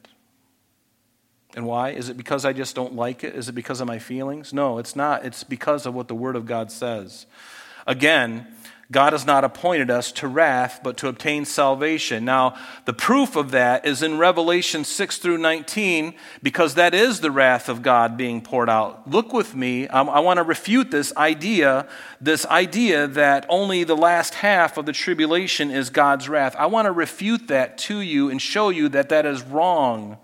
And 1.55 1.65
why? 1.65 1.91
Is 1.91 2.09
it 2.09 2.17
because 2.17 2.45
I 2.45 2.53
just 2.53 2.75
don't 2.75 2.93
like 2.93 3.23
it? 3.23 3.35
Is 3.35 3.49
it 3.49 3.53
because 3.53 3.81
of 3.81 3.87
my 3.87 3.99
feelings? 3.99 4.53
No, 4.53 4.79
it's 4.79 4.95
not. 4.95 5.25
It's 5.25 5.43
because 5.43 5.85
of 5.85 5.93
what 5.93 6.07
the 6.07 6.15
Word 6.15 6.35
of 6.35 6.45
God 6.45 6.71
says. 6.71 7.25
Again, 7.85 8.45
God 8.89 9.11
has 9.11 9.25
not 9.25 9.43
appointed 9.43 9.91
us 9.91 10.13
to 10.13 10.29
wrath, 10.29 10.79
but 10.81 10.95
to 10.97 11.09
obtain 11.09 11.43
salvation. 11.43 12.23
Now, 12.23 12.55
the 12.85 12.93
proof 12.93 13.35
of 13.35 13.51
that 13.51 13.85
is 13.85 14.01
in 14.01 14.17
Revelation 14.17 14.85
6 14.85 15.17
through 15.17 15.39
19, 15.39 16.13
because 16.41 16.75
that 16.75 16.93
is 16.93 17.19
the 17.19 17.29
wrath 17.29 17.67
of 17.67 17.81
God 17.81 18.15
being 18.15 18.39
poured 18.39 18.69
out. 18.69 19.09
Look 19.09 19.33
with 19.33 19.53
me. 19.53 19.89
Um, 19.89 20.09
I, 20.09 20.13
I 20.13 20.19
want 20.21 20.37
to 20.37 20.43
refute 20.43 20.89
this 20.89 21.13
idea, 21.17 21.85
this 22.21 22.45
idea 22.45 23.07
that 23.07 23.45
only 23.49 23.83
the 23.83 23.97
last 23.97 24.35
half 24.35 24.77
of 24.77 24.85
the 24.85 24.93
tribulation 24.93 25.69
is 25.69 25.89
God's 25.89 26.29
wrath. 26.29 26.55
I 26.57 26.67
want 26.67 26.85
to 26.85 26.93
refute 26.93 27.49
that 27.49 27.77
to 27.79 27.99
you 27.99 28.29
and 28.29 28.41
show 28.41 28.69
you 28.69 28.87
that 28.89 29.09
that 29.09 29.25
is 29.25 29.43
wrong 29.43 30.17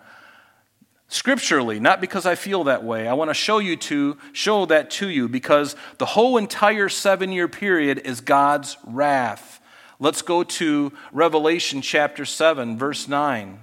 scripturally, 1.14 1.80
not 1.80 2.02
because 2.02 2.26
I 2.26 2.34
feel 2.34 2.64
that 2.64 2.84
way. 2.84 3.08
I 3.08 3.14
want 3.14 3.30
to 3.30 3.36
show 3.36 3.60
you 3.60 3.78
to 3.78 4.18
show 4.32 4.66
that 4.66 4.90
to 4.92 5.08
you 5.08 5.30
because 5.30 5.76
the 6.00 6.08
whole 6.08 6.38
entire 6.38 6.90
7-year 6.90 7.48
period 7.48 8.02
is 8.04 8.20
God's 8.20 8.78
wrath. 8.86 9.62
Let's 10.00 10.24
go 10.24 10.44
to 10.44 10.92
Revelation 11.12 11.82
chapter 11.82 12.26
7 12.26 12.80
verse 12.80 13.08
9. 13.08 13.60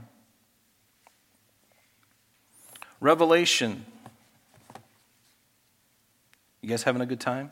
Revelation 3.01 3.85
You 6.63 6.69
guys 6.69 6.85
having 6.85 7.03
a 7.03 7.07
good 7.07 7.21
time? 7.21 7.51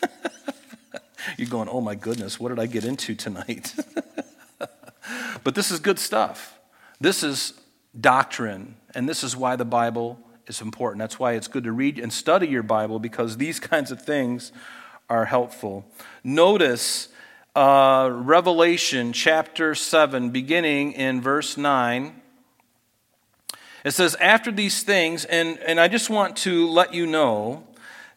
You're 1.36 1.48
going, 1.48 1.68
"Oh 1.68 1.80
my 1.80 1.94
goodness, 1.94 2.38
what 2.38 2.50
did 2.50 2.58
I 2.58 2.66
get 2.66 2.84
into 2.84 3.14
tonight?" 3.14 3.74
but 5.44 5.54
this 5.54 5.70
is 5.70 5.80
good 5.80 5.98
stuff. 5.98 6.58
This 7.00 7.22
is 7.22 7.54
doctrine. 7.98 8.76
And 8.94 9.08
this 9.08 9.24
is 9.24 9.36
why 9.36 9.56
the 9.56 9.64
Bible 9.64 10.18
is 10.46 10.60
important. 10.60 11.00
That's 11.00 11.18
why 11.18 11.32
it's 11.32 11.48
good 11.48 11.64
to 11.64 11.72
read 11.72 11.98
and 11.98 12.12
study 12.12 12.48
your 12.48 12.62
Bible 12.62 12.98
because 12.98 13.36
these 13.36 13.60
kinds 13.60 13.90
of 13.90 14.02
things 14.02 14.52
are 15.08 15.24
helpful. 15.24 15.84
Notice 16.22 17.08
uh, 17.56 18.10
Revelation 18.12 19.12
chapter 19.12 19.74
7, 19.74 20.30
beginning 20.30 20.92
in 20.92 21.20
verse 21.20 21.56
9. 21.56 22.20
It 23.84 23.92
says, 23.92 24.14
After 24.16 24.52
these 24.52 24.82
things, 24.82 25.24
and, 25.24 25.58
and 25.60 25.80
I 25.80 25.88
just 25.88 26.10
want 26.10 26.36
to 26.38 26.68
let 26.68 26.92
you 26.92 27.06
know 27.06 27.64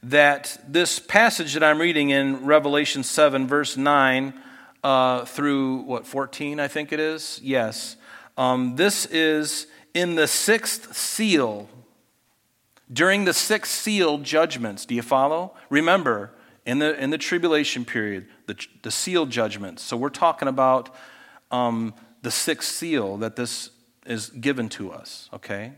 that 0.03 0.57
this 0.67 0.99
passage 0.99 1.53
that 1.53 1.63
I'm 1.63 1.79
reading 1.79 2.09
in 2.09 2.45
Revelation 2.45 3.03
7, 3.03 3.47
verse 3.47 3.77
9 3.77 4.33
uh, 4.83 5.25
through 5.25 5.77
what, 5.83 6.07
14, 6.07 6.59
I 6.59 6.67
think 6.67 6.91
it 6.91 6.99
is? 6.99 7.39
Yes. 7.43 7.95
Um, 8.37 8.75
this 8.75 9.05
is 9.07 9.67
in 9.93 10.15
the 10.15 10.27
sixth 10.27 10.95
seal, 10.95 11.69
during 12.91 13.25
the 13.25 13.33
sixth 13.33 13.71
seal 13.71 14.17
judgments. 14.19 14.85
Do 14.85 14.95
you 14.95 15.01
follow? 15.01 15.53
Remember, 15.69 16.31
in 16.65 16.79
the, 16.79 17.01
in 17.01 17.09
the 17.09 17.17
tribulation 17.17 17.85
period, 17.85 18.27
the, 18.47 18.55
the 18.83 18.91
seal 18.91 19.25
judgments. 19.25 19.81
So 19.83 19.97
we're 19.97 20.09
talking 20.09 20.47
about 20.47 20.93
um, 21.49 21.93
the 22.21 22.31
sixth 22.31 22.71
seal 22.71 23.17
that 23.17 23.35
this 23.35 23.71
is 24.05 24.29
given 24.29 24.69
to 24.69 24.91
us, 24.91 25.29
okay? 25.33 25.73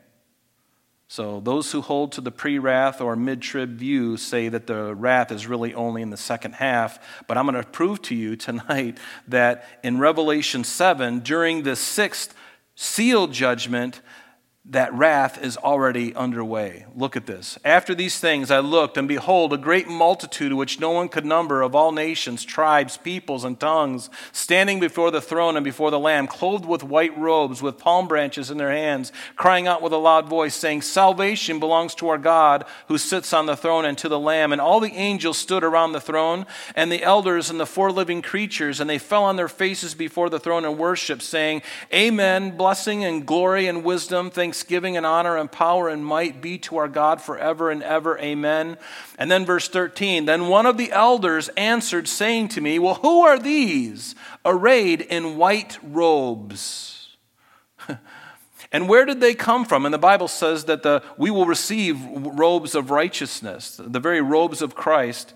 So 1.07 1.39
those 1.41 1.71
who 1.71 1.81
hold 1.81 2.13
to 2.13 2.21
the 2.21 2.31
pre 2.31 2.57
wrath 2.57 2.99
or 2.99 3.15
mid 3.15 3.41
trib 3.41 3.77
view 3.77 4.17
say 4.17 4.49
that 4.49 4.65
the 4.65 4.95
wrath 4.95 5.31
is 5.31 5.45
really 5.45 5.73
only 5.73 6.01
in 6.01 6.09
the 6.09 6.17
second 6.17 6.53
half. 6.53 6.97
But 7.27 7.37
I'm 7.37 7.45
going 7.45 7.61
to 7.61 7.69
prove 7.69 8.01
to 8.03 8.15
you 8.15 8.35
tonight 8.35 8.97
that 9.27 9.65
in 9.83 9.99
Revelation 9.99 10.63
7, 10.63 11.19
during 11.19 11.63
the 11.63 11.75
sixth 11.75 12.33
seal 12.75 13.27
judgment, 13.27 14.01
that 14.65 14.93
wrath 14.93 15.43
is 15.43 15.57
already 15.57 16.15
underway. 16.15 16.85
Look 16.95 17.17
at 17.17 17.25
this. 17.25 17.59
After 17.65 17.93
these 17.93 18.21
things 18.21 18.49
I 18.49 18.59
looked, 18.59 18.95
and 18.95 19.09
behold, 19.09 19.51
a 19.51 19.57
great 19.57 19.89
multitude 19.89 20.53
which 20.53 20.79
no 20.79 20.91
one 20.91 21.09
could 21.09 21.25
number 21.25 21.61
of 21.61 21.75
all 21.75 21.91
nations, 21.91 22.45
tribes, 22.45 22.95
peoples, 22.95 23.43
and 23.43 23.59
tongues, 23.59 24.09
standing 24.31 24.79
before 24.79 25.11
the 25.11 25.19
throne 25.19 25.57
and 25.57 25.65
before 25.65 25.91
the 25.91 25.99
Lamb, 25.99 26.27
clothed 26.27 26.63
with 26.63 26.81
white 26.81 27.15
robes, 27.17 27.61
with 27.61 27.77
palm 27.77 28.07
branches 28.07 28.49
in 28.49 28.57
their 28.57 28.71
hands, 28.71 29.11
crying 29.35 29.67
out 29.67 29.81
with 29.81 29.91
a 29.91 29.97
loud 29.97 30.29
voice, 30.29 30.55
saying, 30.55 30.81
Salvation 30.81 31.59
belongs 31.59 31.93
to 31.95 32.07
our 32.07 32.17
God 32.17 32.63
who 32.87 32.97
sits 32.97 33.33
on 33.33 33.47
the 33.47 33.57
throne 33.57 33.83
and 33.83 33.97
to 33.97 34.07
the 34.07 34.19
Lamb. 34.19 34.53
And 34.53 34.61
all 34.61 34.79
the 34.79 34.93
angels 34.93 35.37
stood 35.37 35.65
around 35.65 35.91
the 35.91 35.99
throne, 35.99 36.45
and 36.73 36.89
the 36.89 37.03
elders 37.03 37.49
and 37.49 37.59
the 37.59 37.65
four 37.65 37.91
living 37.91 38.21
creatures, 38.21 38.79
and 38.79 38.89
they 38.89 38.97
fell 38.97 39.25
on 39.25 39.35
their 39.35 39.49
faces 39.49 39.93
before 39.93 40.29
the 40.29 40.39
throne 40.39 40.63
and 40.63 40.77
worshiped, 40.77 41.21
saying, 41.21 41.63
Amen, 41.93 42.55
blessing 42.55 43.03
and 43.03 43.25
glory 43.25 43.67
and 43.67 43.83
wisdom, 43.83 44.31
thanks 44.31 44.52
thanksgiving 44.53 44.95
and 44.95 45.03
honor 45.03 45.35
and 45.35 45.51
power 45.51 45.89
and 45.89 46.05
might 46.05 46.39
be 46.39 46.59
to 46.59 46.77
our 46.77 46.87
God 46.87 47.19
forever 47.19 47.71
and 47.71 47.81
ever. 47.81 48.19
Amen. 48.19 48.77
And 49.17 49.31
then 49.31 49.47
verse 49.47 49.67
13 49.67 50.25
Then 50.25 50.47
one 50.47 50.67
of 50.67 50.77
the 50.77 50.91
elders 50.91 51.49
answered, 51.57 52.07
saying 52.07 52.49
to 52.49 52.61
me, 52.61 52.77
Well, 52.77 52.95
who 52.95 53.23
are 53.23 53.39
these 53.39 54.13
arrayed 54.45 55.01
in 55.01 55.37
white 55.37 55.79
robes? 55.81 57.17
And 58.71 58.89
where 58.89 59.05
did 59.05 59.21
they 59.21 59.35
come 59.35 59.65
from? 59.65 59.85
And 59.85 59.93
the 59.93 59.99
Bible 59.99 60.27
says 60.27 60.63
that 60.63 60.81
the, 60.81 61.03
we 61.15 61.29
will 61.29 61.45
receive 61.45 61.99
robes 62.01 62.73
of 62.73 62.89
righteousness, 62.89 63.79
the 63.79 63.99
very 63.99 64.19
robes 64.19 64.63
of 64.63 64.73
Christ. 64.73 65.35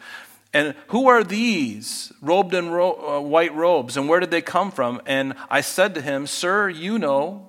And 0.53 0.73
who 0.87 1.07
are 1.07 1.23
these 1.23 2.11
robed 2.19 2.55
in 2.55 2.71
ro- 2.71 3.17
uh, 3.17 3.21
white 3.21 3.53
robes? 3.53 3.95
And 3.95 4.09
where 4.09 4.19
did 4.19 4.31
they 4.31 4.41
come 4.41 4.71
from? 4.71 5.03
And 5.05 5.35
I 5.51 5.61
said 5.61 5.93
to 5.93 6.01
him, 6.01 6.25
Sir, 6.25 6.67
you 6.67 6.97
know. 6.97 7.46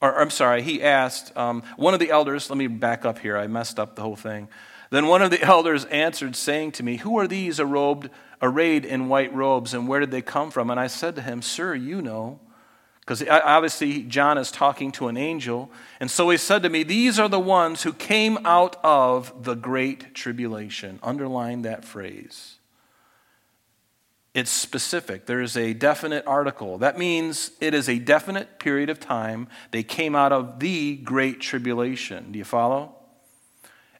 Or, 0.00 0.20
I'm 0.20 0.30
sorry, 0.30 0.62
he 0.62 0.82
asked, 0.82 1.36
um, 1.36 1.62
one 1.76 1.92
of 1.92 2.00
the 2.00 2.10
elders, 2.10 2.50
let 2.50 2.56
me 2.56 2.68
back 2.68 3.04
up 3.04 3.18
here, 3.18 3.36
I 3.36 3.46
messed 3.46 3.80
up 3.80 3.96
the 3.96 4.02
whole 4.02 4.16
thing. 4.16 4.48
Then 4.90 5.06
one 5.06 5.22
of 5.22 5.30
the 5.30 5.42
elders 5.42 5.84
answered, 5.86 6.36
saying 6.36 6.72
to 6.72 6.82
me, 6.82 6.96
Who 6.98 7.18
are 7.18 7.26
these 7.26 7.60
arrayed, 7.60 8.10
arrayed 8.40 8.84
in 8.84 9.08
white 9.08 9.34
robes, 9.34 9.74
and 9.74 9.88
where 9.88 10.00
did 10.00 10.10
they 10.10 10.22
come 10.22 10.50
from? 10.50 10.70
And 10.70 10.78
I 10.78 10.86
said 10.86 11.16
to 11.16 11.22
him, 11.22 11.42
Sir, 11.42 11.74
you 11.74 12.00
know. 12.00 12.40
Because 13.00 13.26
obviously, 13.26 14.02
John 14.02 14.36
is 14.36 14.50
talking 14.50 14.92
to 14.92 15.08
an 15.08 15.16
angel. 15.16 15.70
And 15.98 16.10
so 16.10 16.28
he 16.28 16.36
said 16.36 16.62
to 16.64 16.68
me, 16.68 16.82
These 16.82 17.18
are 17.18 17.28
the 17.28 17.40
ones 17.40 17.82
who 17.82 17.94
came 17.94 18.38
out 18.44 18.76
of 18.84 19.44
the 19.44 19.54
great 19.54 20.14
tribulation. 20.14 20.98
Underline 21.02 21.62
that 21.62 21.86
phrase. 21.86 22.57
It's 24.34 24.50
specific. 24.50 25.26
There 25.26 25.40
is 25.40 25.56
a 25.56 25.72
definite 25.72 26.26
article. 26.26 26.78
That 26.78 26.98
means 26.98 27.50
it 27.60 27.74
is 27.74 27.88
a 27.88 27.98
definite 27.98 28.58
period 28.58 28.90
of 28.90 29.00
time. 29.00 29.48
They 29.70 29.82
came 29.82 30.14
out 30.14 30.32
of 30.32 30.60
the 30.60 30.96
Great 30.96 31.40
Tribulation. 31.40 32.32
Do 32.32 32.38
you 32.38 32.44
follow? 32.44 32.94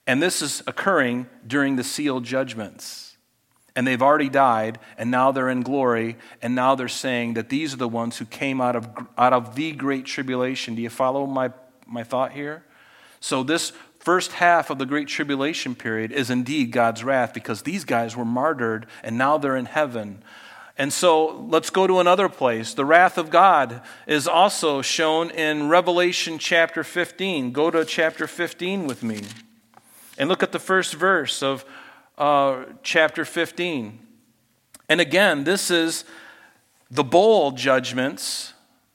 And 0.07 0.23
this 0.23 0.41
is 0.41 0.63
occurring 0.67 1.27
during 1.47 1.77
the 1.77 1.85
sealed 1.85 2.25
judgments. 2.25 3.17
And 3.75 3.87
they've 3.87 4.03
already 4.03 4.29
died, 4.29 4.79
and 4.97 5.11
now 5.11 5.31
they're 5.31 5.49
in 5.49 5.63
glory, 5.63 6.17
and 6.43 6.55
now 6.55 6.75
they're 6.75 6.89
saying 6.89 7.35
that 7.35 7.49
these 7.49 7.73
are 7.73 7.77
the 7.77 7.89
ones 7.89 8.19
who 8.19 8.25
came 8.25 8.61
out 8.61 8.75
of, 8.75 8.89
out 9.17 9.33
of 9.33 9.55
the 9.55 9.73
Great 9.73 10.05
Tribulation. 10.05 10.75
Do 10.75 10.83
you 10.83 10.91
follow 10.91 11.27
my, 11.27 11.53
my 11.87 12.03
thought 12.03 12.33
here? 12.33 12.65
So, 13.21 13.43
this 13.43 13.73
first 14.09 14.33
half 14.33 14.71
of 14.71 14.79
the 14.79 14.87
Great 14.87 15.07
Tribulation 15.07 15.75
period 15.75 16.13
is 16.13 16.31
indeed 16.31 16.73
God's 16.73 17.05
wrath 17.05 17.35
because 17.35 17.61
these 17.61 17.85
guys 17.85 18.17
were 18.17 18.25
martyred 18.25 18.87
and 19.05 19.19
now 19.19 19.37
they're 19.37 19.55
in 19.55 19.67
heaven. 19.67 20.23
And 20.79 20.91
so 20.95 21.47
let's 21.51 21.69
go 21.69 21.87
to 21.87 22.01
another 22.01 22.31
place. 22.31 22.73
The 22.73 22.87
wrath 22.87 23.19
of 23.19 23.29
God 23.29 23.83
is 24.07 24.27
also 24.27 24.81
shown 24.81 25.29
in 25.29 25.69
Revelation 25.69 26.39
chapter 26.39 26.83
15. 26.83 27.53
Go 27.53 27.71
to 27.71 27.85
chapter 27.85 28.27
15 28.27 28.87
with 28.87 29.03
me 29.03 29.25
and 30.17 30.31
look 30.31 30.43
at 30.43 30.53
the 30.53 30.59
first 30.59 30.95
verse 30.95 31.43
of 31.43 31.67
uh, 32.17 32.65
chapter 32.83 33.27
15. 33.27 33.99
And 34.89 35.03
again, 35.03 35.45
this 35.45 35.71
is 35.71 36.07
the 36.91 37.05
bowl 37.05 37.51
judgments. 37.51 38.55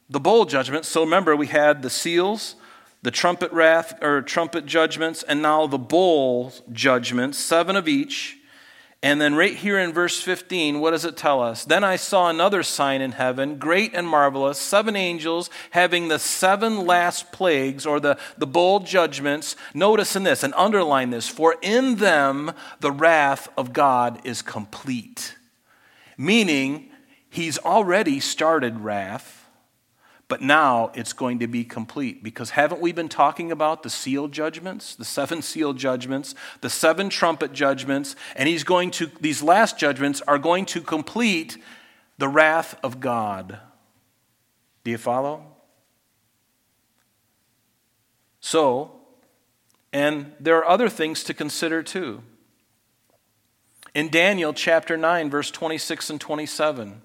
The 0.10 0.19
bowl 0.19 0.45
judgments. 0.45 0.88
So 0.88 1.02
remember, 1.04 1.36
we 1.36 1.45
had 1.45 1.84
the 1.84 1.91
seals 1.91 2.56
the 3.04 3.12
trumpet 3.12 3.52
wrath 3.52 4.02
or 4.02 4.22
trumpet 4.22 4.66
judgments, 4.66 5.24
and 5.24 5.42
now 5.42 5.68
the 5.68 5.78
bowl 5.78 6.54
judgments, 6.72 7.38
seven 7.38 7.76
of 7.76 7.88
each. 7.88 8.38
And 9.04 9.20
then, 9.20 9.36
right 9.36 9.54
here 9.54 9.78
in 9.78 9.92
verse 9.92 10.22
15, 10.22 10.80
what 10.80 10.92
does 10.92 11.04
it 11.04 11.18
tell 11.18 11.42
us? 11.44 11.66
Then 11.66 11.84
I 11.84 11.98
saw 11.98 12.30
another 12.30 12.63
sign 12.63 13.02
in 13.02 13.12
heaven, 13.12 13.58
great 13.58 13.94
and 13.94 14.08
marvelous, 14.08 14.58
seven 14.58 14.96
angels 14.96 15.50
having 15.72 16.08
the 16.08 16.18
seven 16.18 16.86
last 16.86 17.34
plagues 17.34 17.86
or 17.86 18.00
the, 18.00 18.18
the 18.38 18.48
bowl 18.48 18.80
judgments. 18.80 19.58
Notice 19.74 20.16
in 20.16 20.24
this 20.24 20.42
and 20.42 20.54
underline 20.54 21.10
this 21.10 21.28
for 21.28 21.58
in 21.62 21.98
them 21.98 22.54
the 22.80 22.94
wrath 22.94 23.50
of 23.58 23.74
God 23.74 24.22
is 24.24 24.42
complete. 24.42 25.36
Meaning, 26.18 26.89
he's 27.30 27.58
already 27.60 28.22
started 28.22 28.80
wrath 28.80 29.43
but 30.34 30.42
now 30.42 30.90
it's 30.96 31.14
going 31.14 31.38
to 31.38 31.46
be 31.46 31.64
complete 31.64 32.24
because 32.24 32.50
haven't 32.50 32.82
we 32.82 32.92
been 32.92 33.08
talking 33.08 33.52
about 33.52 33.84
the 33.84 33.90
seal 33.92 34.28
judgments, 34.28 34.96
the 34.96 35.06
seven 35.06 35.44
seal 35.44 35.74
judgments, 35.74 36.34
the 36.62 36.72
seven 36.72 37.08
trumpet 37.08 37.54
judgments, 37.54 38.16
and 38.36 38.50
he's 38.50 38.64
going 38.64 38.90
to 38.90 39.12
these 39.22 39.44
last 39.44 39.78
judgments 39.78 40.24
are 40.28 40.40
going 40.40 40.66
to 40.66 40.82
complete 40.82 41.60
the 42.18 42.28
wrath 42.28 42.76
of 42.82 43.00
God. 43.00 43.60
Do 44.84 44.90
you 44.90 44.98
follow? 44.98 45.46
So, 48.40 48.92
and 49.92 50.32
there 50.40 50.58
are 50.58 50.66
other 50.66 50.90
things 50.90 51.24
to 51.26 51.36
consider 51.36 51.84
too. 51.84 52.24
In 53.94 54.10
Daniel 54.10 54.52
chapter 54.52 54.98
9, 54.98 55.30
verse 55.30 55.52
26 55.52 56.10
and 56.10 56.20
27, 56.20 57.04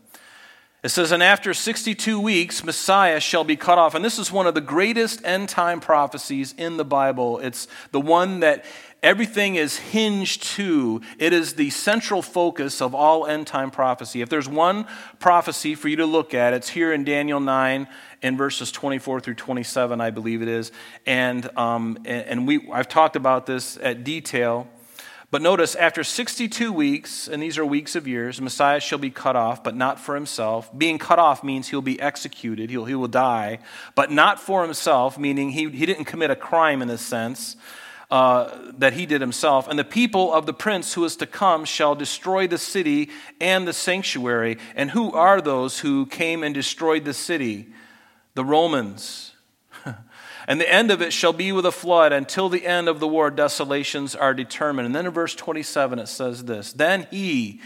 it 0.82 0.90
says, 0.90 1.10
And 1.10 1.22
after 1.22 1.52
62 1.52 2.20
weeks, 2.20 2.62
Messiah 2.62 3.18
shall 3.18 3.44
be 3.44 3.56
cut 3.56 3.78
off. 3.78 3.94
And 3.94 4.04
this 4.04 4.18
is 4.18 4.30
one 4.30 4.46
of 4.46 4.54
the 4.54 4.60
greatest 4.60 5.24
end 5.24 5.48
time 5.48 5.80
prophecies 5.80 6.54
in 6.56 6.76
the 6.76 6.84
Bible. 6.84 7.38
It's 7.40 7.66
the 7.90 8.00
one 8.00 8.40
that 8.40 8.64
everything 9.02 9.56
is 9.56 9.76
hinged 9.76 10.42
to. 10.42 11.00
It 11.18 11.32
is 11.32 11.54
the 11.54 11.70
central 11.70 12.22
focus 12.22 12.80
of 12.80 12.94
all 12.94 13.26
end 13.26 13.48
time 13.48 13.72
prophecy. 13.72 14.22
If 14.22 14.28
there's 14.28 14.48
one 14.48 14.86
prophecy 15.18 15.74
for 15.74 15.88
you 15.88 15.96
to 15.96 16.06
look 16.06 16.32
at, 16.32 16.52
it's 16.52 16.68
here 16.68 16.92
in 16.92 17.02
Daniel 17.04 17.40
9 17.40 17.88
in 18.22 18.36
verses 18.36 18.70
24 18.70 19.20
through 19.20 19.34
27, 19.34 20.00
I 20.00 20.10
believe 20.10 20.42
it 20.42 20.48
is. 20.48 20.70
And, 21.06 21.48
um, 21.56 21.98
and 22.04 22.46
we, 22.46 22.68
I've 22.70 22.88
talked 22.88 23.16
about 23.16 23.46
this 23.46 23.78
at 23.82 24.04
detail. 24.04 24.68
But 25.30 25.42
notice, 25.42 25.74
after 25.74 26.02
62 26.04 26.72
weeks, 26.72 27.28
and 27.28 27.42
these 27.42 27.58
are 27.58 27.66
weeks 27.66 27.94
of 27.94 28.08
years, 28.08 28.40
Messiah 28.40 28.80
shall 28.80 28.98
be 28.98 29.10
cut 29.10 29.36
off, 29.36 29.62
but 29.62 29.76
not 29.76 30.00
for 30.00 30.14
himself. 30.14 30.70
Being 30.76 30.98
cut 30.98 31.18
off 31.18 31.44
means 31.44 31.68
he'll 31.68 31.82
be 31.82 32.00
executed, 32.00 32.70
he'll, 32.70 32.86
he 32.86 32.94
will 32.94 33.08
die, 33.08 33.58
but 33.94 34.10
not 34.10 34.40
for 34.40 34.62
himself, 34.62 35.18
meaning 35.18 35.50
he, 35.50 35.68
he 35.68 35.84
didn't 35.84 36.06
commit 36.06 36.30
a 36.30 36.36
crime 36.36 36.80
in 36.80 36.88
this 36.88 37.02
sense. 37.02 37.56
Uh, 38.10 38.72
that 38.78 38.94
he 38.94 39.04
did 39.04 39.20
himself. 39.20 39.68
And 39.68 39.78
the 39.78 39.84
people 39.84 40.32
of 40.32 40.46
the 40.46 40.54
prince 40.54 40.94
who 40.94 41.04
is 41.04 41.14
to 41.16 41.26
come 41.26 41.66
shall 41.66 41.94
destroy 41.94 42.46
the 42.46 42.56
city 42.56 43.10
and 43.38 43.68
the 43.68 43.74
sanctuary. 43.74 44.56
And 44.74 44.90
who 44.90 45.12
are 45.12 45.42
those 45.42 45.80
who 45.80 46.06
came 46.06 46.42
and 46.42 46.54
destroyed 46.54 47.04
the 47.04 47.12
city? 47.12 47.68
The 48.32 48.46
Romans. 48.46 49.27
And 50.48 50.58
the 50.58 50.72
end 50.72 50.90
of 50.90 51.02
it 51.02 51.12
shall 51.12 51.34
be 51.34 51.52
with 51.52 51.66
a 51.66 51.70
flood 51.70 52.10
until 52.10 52.48
the 52.48 52.66
end 52.66 52.88
of 52.88 53.00
the 53.00 53.06
war, 53.06 53.30
desolations 53.30 54.16
are 54.16 54.32
determined. 54.32 54.86
And 54.86 54.96
then 54.96 55.04
in 55.04 55.12
verse 55.12 55.34
27, 55.34 55.98
it 55.98 56.08
says 56.08 56.46
this 56.46 56.72
Then 56.72 57.06
he 57.10 57.60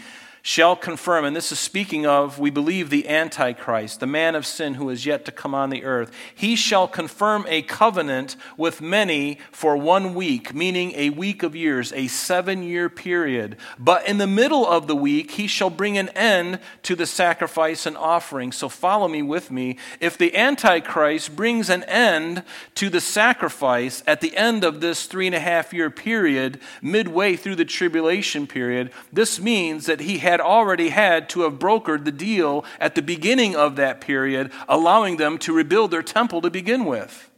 shall 0.45 0.75
confirm, 0.75 1.23
and 1.23 1.33
this 1.33 1.53
is 1.53 1.57
speaking 1.57 2.05
of, 2.05 2.37
we 2.37 2.49
believe, 2.49 2.89
the 2.89 3.07
Antichrist, 3.07 4.01
the 4.01 4.05
man 4.05 4.35
of 4.35 4.45
sin 4.45 4.73
who 4.73 4.89
is 4.89 5.05
yet 5.05 5.23
to 5.23 5.31
come 5.31 5.55
on 5.55 5.69
the 5.69 5.85
earth. 5.85 6.11
He 6.35 6.57
shall 6.57 6.85
confirm 6.85 7.45
a 7.47 7.61
covenant 7.61 8.35
with 8.57 8.81
many 8.81 9.39
for 9.53 9.77
one 9.77 10.13
week, 10.13 10.53
meaning 10.53 10.91
a 10.97 11.11
week 11.11 11.43
of 11.43 11.55
years, 11.55 11.93
a 11.93 12.07
seven 12.07 12.61
year 12.61 12.89
period. 12.89 13.55
But 13.79 14.05
in 14.05 14.17
the 14.17 14.27
middle 14.27 14.67
of 14.67 14.87
the 14.87 14.97
week, 14.97 15.31
he 15.31 15.47
shall 15.47 15.69
bring 15.69 15.97
an 15.97 16.09
end 16.09 16.59
to 16.83 16.93
the 16.93 17.05
sacrifice 17.05 17.85
and 17.85 17.95
offering. 17.95 18.51
So 18.51 18.67
follow 18.67 19.07
me 19.07 19.21
with 19.21 19.49
me. 19.49 19.77
If 20.01 20.17
the 20.17 20.35
Antichrist 20.35 21.37
brings 21.37 21.69
an 21.69 21.83
end 21.83 22.43
to 22.75 22.89
the 22.89 22.99
sacrifice 22.99 24.03
at 24.05 24.19
the 24.19 24.35
end 24.35 24.65
of 24.65 24.81
this 24.81 25.05
three 25.05 25.27
and 25.27 25.35
a 25.35 25.39
half 25.39 25.71
year 25.71 25.89
period, 25.89 26.59
midway 26.81 27.37
through 27.37 27.55
the 27.55 27.63
tribulation 27.63 28.45
period, 28.45 28.91
this 29.13 29.39
means 29.39 29.85
that 29.85 30.01
he 30.01 30.17
has 30.17 30.32
had 30.33 30.41
already 30.41 30.89
had 30.89 31.29
to 31.29 31.41
have 31.41 31.59
brokered 31.59 32.05
the 32.05 32.11
deal 32.11 32.65
at 32.79 32.95
the 32.95 33.03
beginning 33.03 33.55
of 33.55 33.75
that 33.75 34.01
period, 34.01 34.51
allowing 34.67 35.17
them 35.17 35.37
to 35.37 35.53
rebuild 35.53 35.91
their 35.91 36.01
temple 36.01 36.41
to 36.41 36.49
begin 36.49 36.85
with. 36.85 37.29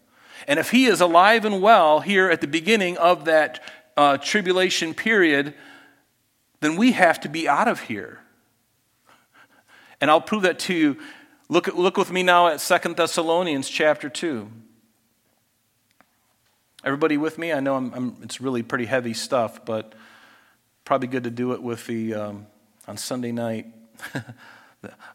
And 0.47 0.59
if 0.59 0.71
he 0.71 0.85
is 0.85 1.01
alive 1.01 1.43
and 1.43 1.61
well 1.61 1.99
here 1.99 2.29
at 2.29 2.39
the 2.39 2.47
beginning 2.47 2.97
of 2.97 3.25
that 3.25 3.61
uh, 3.97 4.17
tribulation 4.17 4.93
period, 4.93 5.53
then 6.61 6.77
we 6.77 6.93
have 6.93 7.19
to 7.19 7.27
be 7.27 7.49
out 7.49 7.67
of 7.67 7.81
here. 7.81 8.21
And 9.99 10.09
I'll 10.09 10.21
prove 10.21 10.43
that 10.43 10.57
to 10.59 10.73
you. 10.73 10.97
Look, 11.49 11.67
look 11.67 11.97
with 11.97 12.13
me 12.13 12.23
now 12.23 12.47
at 12.47 12.61
Second 12.61 12.95
Thessalonians 12.95 13.67
chapter 13.67 14.07
2. 14.07 14.49
Everybody 16.85 17.17
with 17.17 17.37
me? 17.37 17.51
I 17.51 17.59
know 17.59 17.75
I'm, 17.75 17.93
I'm, 17.93 18.17
it's 18.21 18.39
really 18.39 18.63
pretty 18.63 18.85
heavy 18.85 19.13
stuff, 19.13 19.65
but 19.65 19.95
probably 20.85 21.09
good 21.09 21.25
to 21.25 21.31
do 21.31 21.51
it 21.51 21.61
with 21.61 21.85
the 21.87 22.13
um, 22.13 22.47
on 22.87 22.97
Sunday 22.97 23.31
night. 23.31 23.67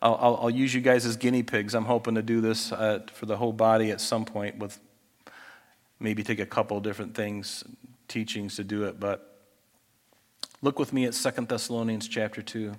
I'll, 0.02 0.18
I'll, 0.20 0.38
I'll, 0.42 0.50
use 0.50 0.74
you 0.74 0.80
guys 0.80 1.06
as 1.06 1.16
guinea 1.16 1.42
pigs. 1.42 1.74
I'm 1.74 1.84
hoping 1.84 2.16
to 2.16 2.22
do 2.22 2.40
this 2.40 2.72
uh, 2.72 3.00
for 3.12 3.26
the 3.26 3.36
whole 3.36 3.52
body 3.52 3.90
at 3.90 4.00
some 4.00 4.24
point 4.24 4.58
with 4.58 4.78
maybe 6.00 6.22
take 6.22 6.40
a 6.40 6.46
couple 6.46 6.80
different 6.80 7.14
things, 7.14 7.62
teachings 8.08 8.56
to 8.56 8.64
do 8.64 8.84
it. 8.84 8.98
But 8.98 9.38
look 10.62 10.78
with 10.78 10.92
me 10.92 11.04
at 11.04 11.14
Second 11.14 11.48
Thessalonians 11.48 12.08
chapter 12.08 12.42
2. 12.42 12.74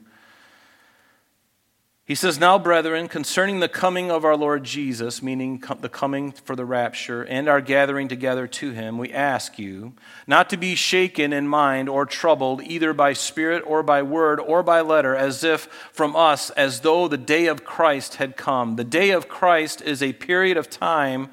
He 2.11 2.15
says, 2.15 2.37
Now, 2.37 2.59
brethren, 2.59 3.07
concerning 3.07 3.61
the 3.61 3.69
coming 3.69 4.11
of 4.11 4.25
our 4.25 4.35
Lord 4.35 4.65
Jesus, 4.65 5.23
meaning 5.23 5.63
the 5.79 5.87
coming 5.87 6.33
for 6.33 6.57
the 6.57 6.65
rapture, 6.65 7.23
and 7.23 7.47
our 7.47 7.61
gathering 7.61 8.09
together 8.09 8.47
to 8.47 8.71
him, 8.71 8.97
we 8.97 9.13
ask 9.13 9.57
you 9.57 9.93
not 10.27 10.49
to 10.49 10.57
be 10.57 10.75
shaken 10.75 11.31
in 11.31 11.47
mind 11.47 11.87
or 11.87 12.05
troubled, 12.05 12.63
either 12.63 12.91
by 12.91 13.13
spirit 13.13 13.63
or 13.65 13.81
by 13.81 14.01
word 14.01 14.41
or 14.41 14.61
by 14.61 14.81
letter, 14.81 15.15
as 15.15 15.45
if 15.45 15.69
from 15.93 16.13
us, 16.17 16.49
as 16.49 16.81
though 16.81 17.07
the 17.07 17.17
day 17.17 17.45
of 17.45 17.63
Christ 17.63 18.15
had 18.15 18.35
come. 18.35 18.75
The 18.75 18.83
day 18.83 19.11
of 19.11 19.29
Christ 19.29 19.81
is 19.81 20.03
a 20.03 20.11
period 20.11 20.57
of 20.57 20.69
time 20.69 21.29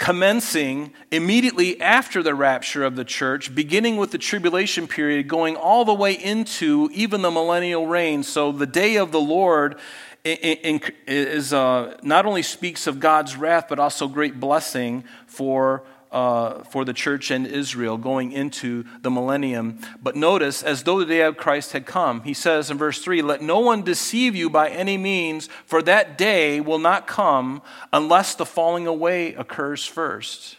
commencing 0.00 0.90
immediately 1.10 1.78
after 1.78 2.22
the 2.22 2.34
rapture 2.34 2.84
of 2.84 2.96
the 2.96 3.04
church, 3.04 3.54
beginning 3.54 3.98
with 3.98 4.10
the 4.10 4.18
tribulation 4.18 4.88
period, 4.88 5.28
going 5.28 5.56
all 5.56 5.84
the 5.84 5.94
way 5.94 6.14
into 6.14 6.88
even 6.94 7.20
the 7.20 7.30
millennial 7.30 7.86
reign. 7.86 8.22
So 8.22 8.50
the 8.50 8.66
day 8.66 8.96
of 8.96 9.12
the 9.12 9.20
Lord 9.20 9.78
is, 10.24 11.52
uh, 11.52 11.96
not 12.02 12.26
only 12.26 12.42
speaks 12.42 12.86
of 12.86 13.00
God's 13.00 13.36
wrath, 13.36 13.66
but 13.68 13.78
also 13.78 14.08
great 14.08 14.38
blessing 14.38 15.04
for 15.26 15.84
uh, 16.10 16.64
for 16.64 16.84
the 16.84 16.92
church 16.92 17.30
and 17.30 17.46
Israel 17.46 17.96
going 17.96 18.32
into 18.32 18.84
the 19.02 19.10
millennium. 19.10 19.78
But 20.02 20.16
notice, 20.16 20.62
as 20.62 20.82
though 20.82 20.98
the 20.98 21.06
day 21.06 21.20
of 21.20 21.36
Christ 21.36 21.72
had 21.72 21.86
come, 21.86 22.22
he 22.22 22.34
says 22.34 22.70
in 22.70 22.78
verse 22.78 23.02
3 23.02 23.22
Let 23.22 23.42
no 23.42 23.60
one 23.60 23.82
deceive 23.82 24.34
you 24.34 24.50
by 24.50 24.70
any 24.70 24.98
means, 24.98 25.48
for 25.66 25.82
that 25.82 26.18
day 26.18 26.60
will 26.60 26.78
not 26.78 27.06
come 27.06 27.62
unless 27.92 28.34
the 28.34 28.46
falling 28.46 28.86
away 28.86 29.34
occurs 29.34 29.86
first. 29.86 30.56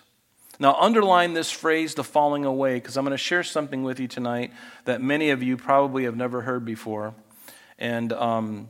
Now, 0.59 0.75
underline 0.75 1.33
this 1.33 1.49
phrase, 1.49 1.95
the 1.95 2.03
falling 2.03 2.45
away, 2.45 2.75
because 2.75 2.95
I'm 2.95 3.03
going 3.03 3.11
to 3.11 3.17
share 3.17 3.43
something 3.43 3.83
with 3.83 3.99
you 3.99 4.07
tonight 4.07 4.53
that 4.85 5.01
many 5.01 5.31
of 5.31 5.41
you 5.41 5.57
probably 5.57 6.03
have 6.03 6.15
never 6.15 6.41
heard 6.41 6.65
before. 6.65 7.15
And 7.79 8.13
um, 8.13 8.69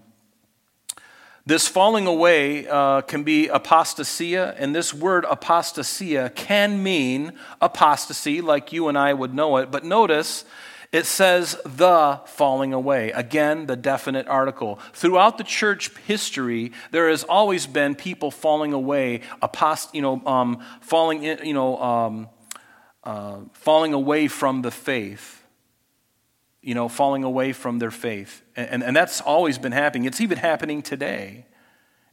this 1.45 1.67
falling 1.67 2.05
away 2.05 2.67
uh, 2.67 3.01
can 3.01 3.23
be 3.23 3.47
apostasia, 3.47 4.55
and 4.59 4.75
this 4.75 4.93
word 4.93 5.25
apostasia 5.25 6.33
can 6.35 6.83
mean 6.83 7.33
apostasy, 7.61 8.41
like 8.41 8.71
you 8.71 8.87
and 8.87 8.97
I 8.97 9.13
would 9.13 9.33
know 9.33 9.57
it. 9.57 9.71
But 9.71 9.83
notice 9.83 10.45
it 10.91 11.05
says 11.05 11.57
the 11.63 12.19
falling 12.25 12.73
away. 12.73 13.11
Again, 13.11 13.65
the 13.65 13.75
definite 13.75 14.27
article. 14.27 14.79
Throughout 14.93 15.37
the 15.37 15.43
church 15.43 15.89
history, 16.05 16.73
there 16.91 17.09
has 17.09 17.23
always 17.23 17.65
been 17.65 17.95
people 17.95 18.29
falling 18.29 18.73
away, 18.73 19.21
apost- 19.41 19.93
you 19.93 20.01
know, 20.01 20.21
um, 20.25 20.63
falling, 20.81 21.23
in, 21.23 21.39
you 21.45 21.53
know, 21.53 21.81
um, 21.81 22.29
uh, 23.03 23.37
falling 23.53 23.93
away 23.93 24.27
from 24.27 24.61
the 24.61 24.71
faith 24.71 25.40
you 26.62 26.76
know, 26.76 26.88
falling 26.88 27.24
away 27.24 27.53
from 27.53 27.80
their 27.80 27.91
faith. 27.91 28.43
And, 28.55 28.84
and 28.84 28.95
that's 28.95 29.22
always 29.22 29.57
been 29.57 29.72
happening. 29.72 30.05
It's 30.05 30.22
even 30.22 30.38
happening 30.38 30.82
today 30.82 31.45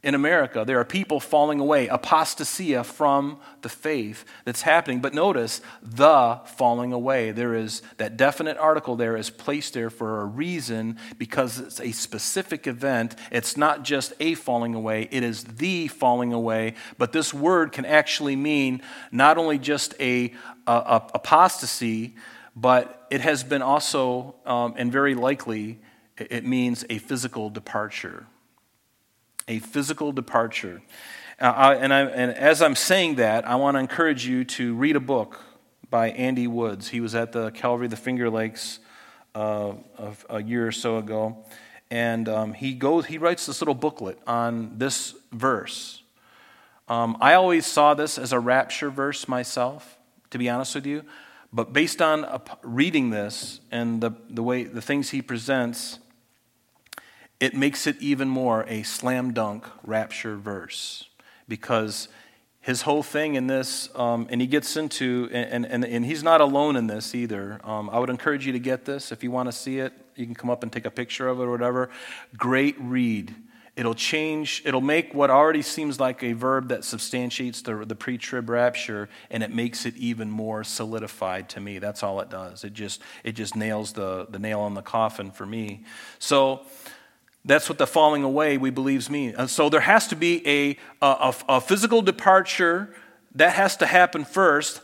in 0.01 0.15
America. 0.15 0.63
There 0.65 0.79
are 0.79 0.85
people 0.85 1.19
falling 1.19 1.59
away, 1.59 1.87
apostasia 1.87 2.85
from 2.85 3.37
the 3.61 3.69
faith 3.69 4.23
that's 4.45 4.61
happening. 4.61 5.01
But 5.01 5.13
notice 5.13 5.61
the 5.83 6.39
falling 6.45 6.93
away. 6.93 7.31
There 7.31 7.53
is 7.53 7.81
that 7.97 8.15
definite 8.15 8.57
article 8.57 8.95
there 8.95 9.17
is 9.17 9.29
placed 9.29 9.73
there 9.73 9.89
for 9.89 10.21
a 10.21 10.25
reason 10.25 10.97
because 11.17 11.59
it's 11.59 11.81
a 11.81 11.91
specific 11.91 12.65
event. 12.65 13.15
It's 13.29 13.57
not 13.57 13.83
just 13.83 14.13
a 14.21 14.35
falling 14.35 14.73
away, 14.73 15.09
it 15.11 15.23
is 15.23 15.43
the 15.43 15.89
falling 15.89 16.31
away. 16.31 16.75
But 16.97 17.11
this 17.11 17.33
word 17.33 17.73
can 17.73 17.85
actually 17.85 18.37
mean 18.37 18.81
not 19.11 19.37
only 19.37 19.59
just 19.59 19.95
a, 19.99 20.33
a, 20.65 20.71
a 20.71 21.09
apostasy 21.13 22.15
but 22.55 23.07
it 23.09 23.21
has 23.21 23.43
been 23.43 23.61
also, 23.61 24.35
um, 24.45 24.73
and 24.77 24.91
very 24.91 25.15
likely, 25.15 25.79
it 26.17 26.45
means 26.45 26.85
a 26.89 26.97
physical 26.97 27.49
departure. 27.49 28.27
A 29.47 29.59
physical 29.59 30.11
departure. 30.11 30.81
Uh, 31.39 31.75
and, 31.79 31.93
I, 31.93 32.01
and 32.01 32.31
as 32.31 32.61
I'm 32.61 32.75
saying 32.75 33.15
that, 33.15 33.47
I 33.47 33.55
want 33.55 33.75
to 33.75 33.79
encourage 33.79 34.25
you 34.25 34.43
to 34.45 34.75
read 34.75 34.95
a 34.95 34.99
book 34.99 35.39
by 35.89 36.09
Andy 36.11 36.47
Woods. 36.47 36.89
He 36.89 36.99
was 36.99 37.15
at 37.15 37.31
the 37.31 37.51
Calvary, 37.51 37.87
the 37.87 37.95
Finger 37.95 38.29
Lakes, 38.29 38.79
uh, 39.35 39.73
a 40.29 40.41
year 40.41 40.67
or 40.67 40.71
so 40.71 40.97
ago, 40.97 41.37
and 41.89 42.27
um, 42.27 42.53
he 42.53 42.73
goes. 42.73 43.05
He 43.05 43.17
writes 43.17 43.45
this 43.45 43.61
little 43.61 43.75
booklet 43.75 44.19
on 44.27 44.77
this 44.77 45.15
verse. 45.31 46.01
Um, 46.87 47.17
I 47.21 47.35
always 47.35 47.65
saw 47.65 47.93
this 47.93 48.17
as 48.17 48.33
a 48.33 48.39
rapture 48.39 48.89
verse 48.89 49.27
myself, 49.27 49.97
to 50.31 50.37
be 50.37 50.49
honest 50.49 50.75
with 50.75 50.85
you. 50.85 51.03
But 51.51 51.73
based 51.73 52.01
on 52.01 52.41
reading 52.61 53.09
this 53.09 53.59
and 53.71 54.01
the, 54.01 54.11
the 54.29 54.43
way 54.43 54.63
the 54.63 54.81
things 54.81 55.09
he 55.09 55.21
presents, 55.21 55.99
it 57.39 57.55
makes 57.55 57.87
it 57.87 57.99
even 57.99 58.29
more 58.29 58.65
a 58.67 58.83
slam 58.83 59.33
dunk 59.33 59.65
rapture 59.83 60.37
verse 60.37 61.09
because 61.47 62.07
his 62.61 62.83
whole 62.83 63.01
thing 63.01 63.35
in 63.35 63.47
this, 63.47 63.89
um, 63.95 64.27
and 64.29 64.41
he 64.41 64.47
gets 64.47 64.75
into, 64.75 65.29
and, 65.31 65.65
and, 65.65 65.85
and 65.85 66.05
he's 66.05 66.23
not 66.23 66.41
alone 66.41 66.75
in 66.75 66.87
this 66.87 67.15
either. 67.15 67.59
Um, 67.63 67.89
I 67.89 67.97
would 67.97 68.09
encourage 68.09 68.45
you 68.45 68.51
to 68.51 68.59
get 68.59 68.85
this. 68.85 69.11
If 69.11 69.23
you 69.23 69.31
want 69.31 69.47
to 69.47 69.53
see 69.53 69.79
it, 69.79 69.93
you 70.15 70.25
can 70.25 70.35
come 70.35 70.49
up 70.49 70.61
and 70.61 70.71
take 70.71 70.85
a 70.85 70.91
picture 70.91 71.27
of 71.29 71.39
it 71.39 71.43
or 71.43 71.51
whatever. 71.51 71.89
Great 72.37 72.75
read. 72.79 73.33
It'll 73.79 73.95
change, 73.95 74.61
it'll 74.65 74.81
make 74.81 75.13
what 75.13 75.29
already 75.29 75.61
seems 75.61 76.01
like 76.01 76.21
a 76.21 76.33
verb 76.33 76.67
that 76.67 76.83
substantiates 76.83 77.61
the, 77.61 77.85
the 77.85 77.95
pre 77.95 78.17
trib 78.17 78.49
rapture, 78.49 79.07
and 79.31 79.41
it 79.41 79.55
makes 79.55 79.85
it 79.85 79.95
even 79.95 80.29
more 80.29 80.65
solidified 80.65 81.47
to 81.51 81.61
me. 81.61 81.79
That's 81.79 82.03
all 82.03 82.19
it 82.19 82.29
does. 82.29 82.65
It 82.65 82.73
just, 82.73 83.01
it 83.23 83.31
just 83.35 83.55
nails 83.55 83.93
the, 83.93 84.27
the 84.29 84.37
nail 84.37 84.59
on 84.59 84.73
the 84.73 84.81
coffin 84.81 85.31
for 85.31 85.45
me. 85.45 85.85
So, 86.19 86.65
that's 87.45 87.69
what 87.69 87.77
the 87.77 87.87
falling 87.87 88.21
away 88.21 88.57
we 88.57 88.69
believes 88.69 89.09
mean. 89.09 89.47
So 89.47 89.69
there 89.69 89.79
has 89.79 90.09
to 90.09 90.15
be 90.17 90.45
a, 90.45 90.77
a, 91.01 91.33
a, 91.47 91.61
physical 91.61 92.01
departure 92.01 92.93
that 93.35 93.53
has 93.53 93.77
to 93.77 93.85
happen 93.85 94.25
first, 94.25 94.81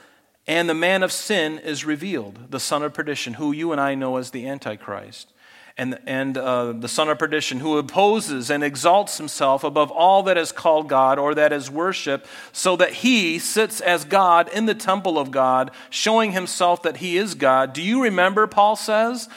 and 0.48 0.70
the 0.70 0.74
man 0.74 1.04
of 1.04 1.12
sin 1.12 1.60
is 1.60 1.84
revealed, 1.84 2.50
the 2.52 2.62
son 2.62 2.82
of 2.82 2.94
perdition, 2.94 3.34
who 3.34 3.52
you 3.52 3.74
and 3.74 3.82
I 3.82 3.94
know 3.94 4.16
as 4.16 4.32
the 4.32 4.48
Antichrist. 4.48 5.34
And, 5.78 6.00
and 6.06 6.38
uh, 6.38 6.72
the 6.72 6.88
son 6.88 7.10
of 7.10 7.20
perdition, 7.20 7.60
who 7.60 7.78
opposes 7.78 8.50
and 8.50 8.64
exalts 8.64 9.18
himself 9.18 9.64
above 9.66 9.92
all 9.92 10.24
that 10.24 10.38
is 10.38 10.54
called 10.54 10.88
God 10.88 11.20
or 11.20 11.36
that 11.36 11.52
is 11.52 11.70
worship, 11.70 12.26
so 12.54 12.78
that 12.78 12.94
he 12.94 13.40
sits 13.40 13.82
as 13.82 14.06
God 14.06 14.48
in 14.54 14.68
the 14.68 14.74
temple 14.74 15.20
of 15.20 15.32
God, 15.32 15.72
showing 15.90 16.32
himself 16.32 16.82
that 16.84 16.98
he 16.98 17.18
is 17.18 17.36
God. 17.36 17.74
Do 17.74 17.82
you 17.82 18.04
remember, 18.04 18.48
Paul 18.48 18.78
says? 18.78 19.28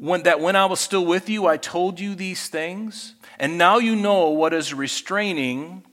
when, 0.00 0.22
that 0.22 0.40
when 0.40 0.56
I 0.56 0.64
was 0.64 0.80
still 0.80 1.04
with 1.04 1.28
you, 1.28 1.46
I 1.46 1.58
told 1.58 2.00
you 2.00 2.14
these 2.14 2.48
things, 2.48 3.14
and 3.38 3.58
now 3.58 3.76
you 3.76 3.94
know 3.94 4.30
what 4.30 4.54
is 4.54 4.72
restraining, 4.72 5.84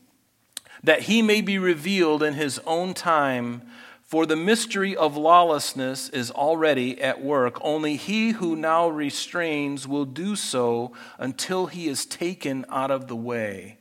that 0.81 1.03
he 1.03 1.21
may 1.21 1.41
be 1.41 1.57
revealed 1.57 2.23
in 2.23 2.33
his 2.33 2.59
own 2.65 2.93
time. 2.93 3.63
For 4.07 4.25
the 4.25 4.37
mystery 4.37 4.95
of 4.95 5.17
lawlessness 5.17 6.07
is 6.07 6.31
already 6.31 7.01
at 7.01 7.21
work. 7.21 7.57
Only 7.59 7.97
he 7.97 8.29
who 8.29 8.55
now 8.55 8.87
restrains 8.87 9.85
will 9.85 10.05
do 10.05 10.37
so 10.37 10.93
until 11.17 11.65
he 11.65 11.89
is 11.89 12.05
taken 12.05 12.63
out 12.69 12.89
of 12.89 13.09
the 13.09 13.17
way. 13.17 13.79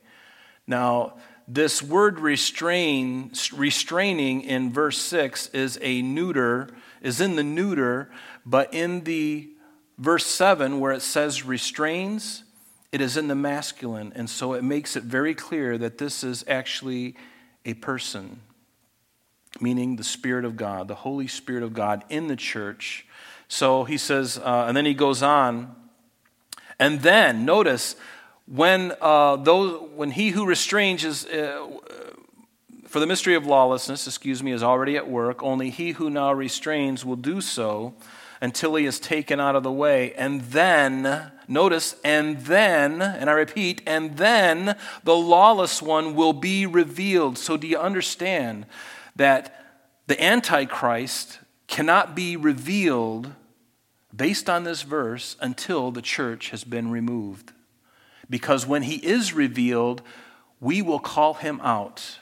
Now, 0.67 1.13
this 1.47 1.81
word 1.81 2.19
restrain, 2.19 3.31
restraining 3.53 4.41
in 4.41 4.73
verse 4.73 4.97
6 4.97 5.47
is 5.53 5.79
a 5.81 6.01
neuter, 6.01 6.71
is 7.01 7.21
in 7.21 7.37
the 7.37 7.43
neuter, 7.43 8.11
but 8.45 8.73
in 8.73 9.05
the 9.05 9.49
verse 9.97 10.25
7, 10.25 10.81
where 10.81 10.91
it 10.91 11.03
says 11.03 11.45
restrains, 11.45 12.43
it 12.91 12.99
is 12.99 13.15
in 13.15 13.29
the 13.29 13.35
masculine. 13.35 14.11
And 14.13 14.29
so 14.29 14.55
it 14.55 14.63
makes 14.65 14.97
it 14.97 15.03
very 15.03 15.33
clear 15.33 15.77
that 15.77 15.99
this 15.99 16.21
is 16.21 16.43
actually 16.49 17.15
a 17.63 17.75
person, 17.75 18.41
meaning 19.59 19.95
the 19.95 20.03
Spirit 20.03 20.45
of 20.45 20.55
God, 20.55 20.87
the 20.87 20.95
Holy 20.95 21.27
Spirit 21.27 21.63
of 21.63 21.73
God 21.73 22.03
in 22.09 22.27
the 22.27 22.35
church. 22.35 23.05
So 23.47 23.83
he 23.83 23.97
says, 23.97 24.37
uh, 24.37 24.65
and 24.67 24.75
then 24.75 24.85
he 24.85 24.93
goes 24.93 25.23
on, 25.23 25.75
and 26.79 27.01
then 27.01 27.45
notice 27.45 27.95
when 28.45 28.93
uh, 29.01 29.37
those, 29.37 29.89
when 29.95 30.11
he 30.11 30.29
who 30.29 30.45
restrains 30.45 31.03
is. 31.03 31.25
Uh, 31.25 31.67
for 32.87 33.01
the 33.01 33.05
mystery 33.05 33.35
of 33.35 33.45
lawlessness, 33.45 34.07
excuse 34.07 34.41
me, 34.41 34.53
is 34.53 34.63
already 34.63 34.95
at 34.95 35.09
work. 35.09 35.43
Only 35.43 35.69
he 35.69 35.91
who 35.91 36.09
now 36.09 36.31
restrains 36.31 37.03
will 37.03 37.17
do 37.17 37.41
so 37.41 37.93
until 38.41 38.75
he 38.75 38.85
is 38.85 38.99
taken 38.99 39.39
out 39.39 39.55
of 39.55 39.63
the 39.63 39.71
way. 39.71 40.13
And 40.13 40.41
then, 40.41 41.31
notice, 41.47 41.95
and 42.03 42.39
then, 42.41 43.01
and 43.01 43.29
I 43.29 43.33
repeat, 43.33 43.81
and 43.85 44.17
then 44.17 44.77
the 45.03 45.15
lawless 45.15 45.81
one 45.81 46.15
will 46.15 46.33
be 46.33 46.65
revealed. 46.65 47.37
So, 47.37 47.57
do 47.57 47.67
you 47.67 47.77
understand 47.77 48.65
that 49.17 49.53
the 50.07 50.21
Antichrist 50.23 51.39
cannot 51.67 52.15
be 52.15 52.37
revealed 52.37 53.33
based 54.15 54.49
on 54.49 54.63
this 54.63 54.83
verse 54.83 55.35
until 55.41 55.91
the 55.91 56.01
church 56.01 56.49
has 56.51 56.63
been 56.63 56.89
removed? 56.89 57.51
Because 58.29 58.65
when 58.65 58.83
he 58.83 58.95
is 58.95 59.33
revealed, 59.33 60.01
we 60.59 60.81
will 60.81 60.99
call 60.99 61.35
him 61.35 61.59
out 61.61 62.19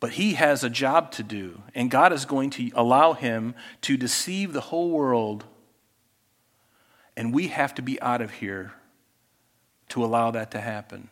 but 0.00 0.12
he 0.12 0.34
has 0.34 0.62
a 0.62 0.70
job 0.70 1.10
to 1.12 1.22
do, 1.22 1.62
and 1.74 1.90
God 1.90 2.12
is 2.12 2.24
going 2.24 2.50
to 2.50 2.70
allow 2.74 3.14
him 3.14 3.54
to 3.82 3.96
deceive 3.96 4.52
the 4.52 4.60
whole 4.60 4.90
world. 4.90 5.44
And 7.16 7.34
we 7.34 7.48
have 7.48 7.74
to 7.74 7.82
be 7.82 8.00
out 8.00 8.20
of 8.20 8.30
here 8.30 8.72
to 9.88 10.04
allow 10.04 10.30
that 10.30 10.52
to 10.52 10.60
happen. 10.60 11.08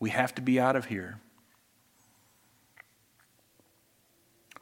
We 0.00 0.10
have 0.10 0.34
to 0.34 0.42
be 0.42 0.58
out 0.58 0.74
of 0.74 0.86
here. 0.86 1.20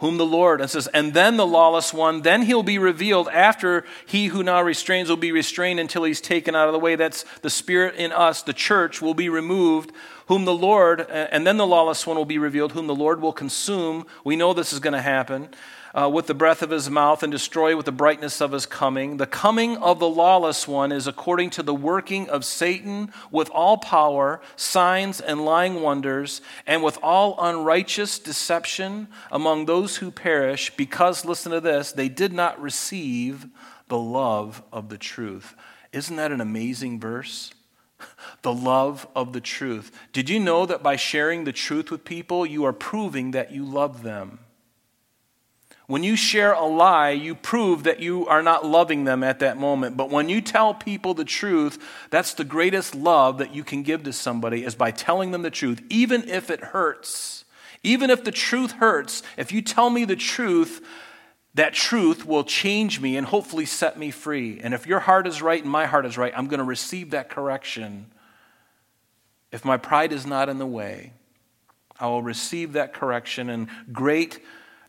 Whom 0.00 0.16
the 0.16 0.26
Lord, 0.26 0.60
and 0.60 0.68
says, 0.68 0.88
and 0.88 1.14
then 1.14 1.36
the 1.36 1.46
lawless 1.46 1.94
one, 1.94 2.22
then 2.22 2.42
he'll 2.42 2.64
be 2.64 2.78
revealed 2.78 3.28
after 3.28 3.84
he 4.04 4.26
who 4.26 4.42
now 4.42 4.60
restrains 4.60 5.08
will 5.08 5.16
be 5.16 5.30
restrained 5.30 5.78
until 5.78 6.02
he's 6.02 6.20
taken 6.20 6.56
out 6.56 6.66
of 6.66 6.72
the 6.72 6.80
way. 6.80 6.96
That's 6.96 7.24
the 7.42 7.50
spirit 7.50 7.94
in 7.94 8.10
us, 8.10 8.42
the 8.42 8.52
church, 8.52 9.00
will 9.00 9.14
be 9.14 9.28
removed 9.28 9.92
whom 10.26 10.44
the 10.44 10.54
Lord, 10.54 11.02
and 11.02 11.46
then 11.46 11.58
the 11.58 11.66
lawless 11.66 12.06
one 12.06 12.16
will 12.16 12.24
be 12.24 12.38
revealed, 12.38 12.72
whom 12.72 12.86
the 12.86 12.94
Lord 12.94 13.20
will 13.20 13.32
consume. 13.32 14.06
We 14.24 14.36
know 14.36 14.54
this 14.54 14.72
is 14.72 14.80
going 14.80 14.94
to 14.94 15.02
happen. 15.02 15.50
Uh, 15.96 16.08
with 16.08 16.26
the 16.26 16.34
breath 16.34 16.60
of 16.60 16.70
his 16.70 16.90
mouth 16.90 17.22
and 17.22 17.30
destroy 17.30 17.76
with 17.76 17.86
the 17.86 17.92
brightness 17.92 18.40
of 18.40 18.50
his 18.50 18.66
coming. 18.66 19.16
The 19.16 19.28
coming 19.28 19.76
of 19.76 20.00
the 20.00 20.08
lawless 20.08 20.66
one 20.66 20.90
is 20.90 21.06
according 21.06 21.50
to 21.50 21.62
the 21.62 21.74
working 21.74 22.28
of 22.28 22.44
Satan 22.44 23.12
with 23.30 23.48
all 23.50 23.76
power, 23.78 24.40
signs, 24.56 25.20
and 25.20 25.44
lying 25.44 25.82
wonders, 25.82 26.40
and 26.66 26.82
with 26.82 26.98
all 27.00 27.36
unrighteous 27.38 28.18
deception 28.18 29.06
among 29.30 29.66
those 29.66 29.98
who 29.98 30.10
perish, 30.10 30.74
because, 30.76 31.24
listen 31.24 31.52
to 31.52 31.60
this, 31.60 31.92
they 31.92 32.08
did 32.08 32.32
not 32.32 32.60
receive 32.60 33.46
the 33.86 33.98
love 33.98 34.64
of 34.72 34.88
the 34.88 34.98
truth. 34.98 35.54
Isn't 35.92 36.16
that 36.16 36.32
an 36.32 36.40
amazing 36.40 36.98
verse? 36.98 37.54
the 38.42 38.52
love 38.52 39.06
of 39.14 39.32
the 39.32 39.40
truth. 39.40 39.92
Did 40.12 40.28
you 40.28 40.40
know 40.40 40.66
that 40.66 40.82
by 40.82 40.96
sharing 40.96 41.44
the 41.44 41.52
truth 41.52 41.90
with 41.90 42.04
people, 42.04 42.44
you 42.44 42.64
are 42.64 42.72
proving 42.72 43.30
that 43.30 43.52
you 43.52 43.64
love 43.64 44.02
them? 44.02 44.40
When 45.86 46.02
you 46.02 46.16
share 46.16 46.52
a 46.52 46.64
lie, 46.64 47.10
you 47.10 47.34
prove 47.34 47.82
that 47.82 48.00
you 48.00 48.26
are 48.26 48.42
not 48.42 48.64
loving 48.64 49.04
them 49.04 49.22
at 49.22 49.40
that 49.40 49.58
moment. 49.58 49.96
But 49.96 50.08
when 50.08 50.30
you 50.30 50.40
tell 50.40 50.72
people 50.72 51.12
the 51.12 51.26
truth, 51.26 51.78
that's 52.08 52.32
the 52.32 52.44
greatest 52.44 52.94
love 52.94 53.38
that 53.38 53.54
you 53.54 53.62
can 53.64 53.82
give 53.82 54.02
to 54.04 54.12
somebody 54.12 54.64
is 54.64 54.74
by 54.74 54.90
telling 54.90 55.30
them 55.30 55.42
the 55.42 55.50
truth, 55.50 55.82
even 55.90 56.26
if 56.28 56.48
it 56.48 56.60
hurts. 56.60 57.44
Even 57.82 58.08
if 58.08 58.24
the 58.24 58.30
truth 58.30 58.72
hurts, 58.72 59.22
if 59.36 59.52
you 59.52 59.60
tell 59.60 59.90
me 59.90 60.06
the 60.06 60.16
truth, 60.16 60.82
that 61.52 61.74
truth 61.74 62.24
will 62.24 62.44
change 62.44 62.98
me 62.98 63.18
and 63.18 63.26
hopefully 63.26 63.66
set 63.66 63.98
me 63.98 64.10
free. 64.10 64.58
And 64.62 64.72
if 64.72 64.86
your 64.86 65.00
heart 65.00 65.26
is 65.26 65.42
right 65.42 65.62
and 65.62 65.70
my 65.70 65.84
heart 65.84 66.06
is 66.06 66.16
right, 66.16 66.32
I'm 66.34 66.48
going 66.48 66.58
to 66.58 66.64
receive 66.64 67.10
that 67.10 67.28
correction. 67.28 68.06
If 69.52 69.66
my 69.66 69.76
pride 69.76 70.12
is 70.12 70.26
not 70.26 70.48
in 70.48 70.58
the 70.58 70.66
way, 70.66 71.12
I 72.00 72.06
will 72.06 72.22
receive 72.22 72.72
that 72.72 72.94
correction, 72.94 73.50
and 73.50 73.68
great 73.92 74.40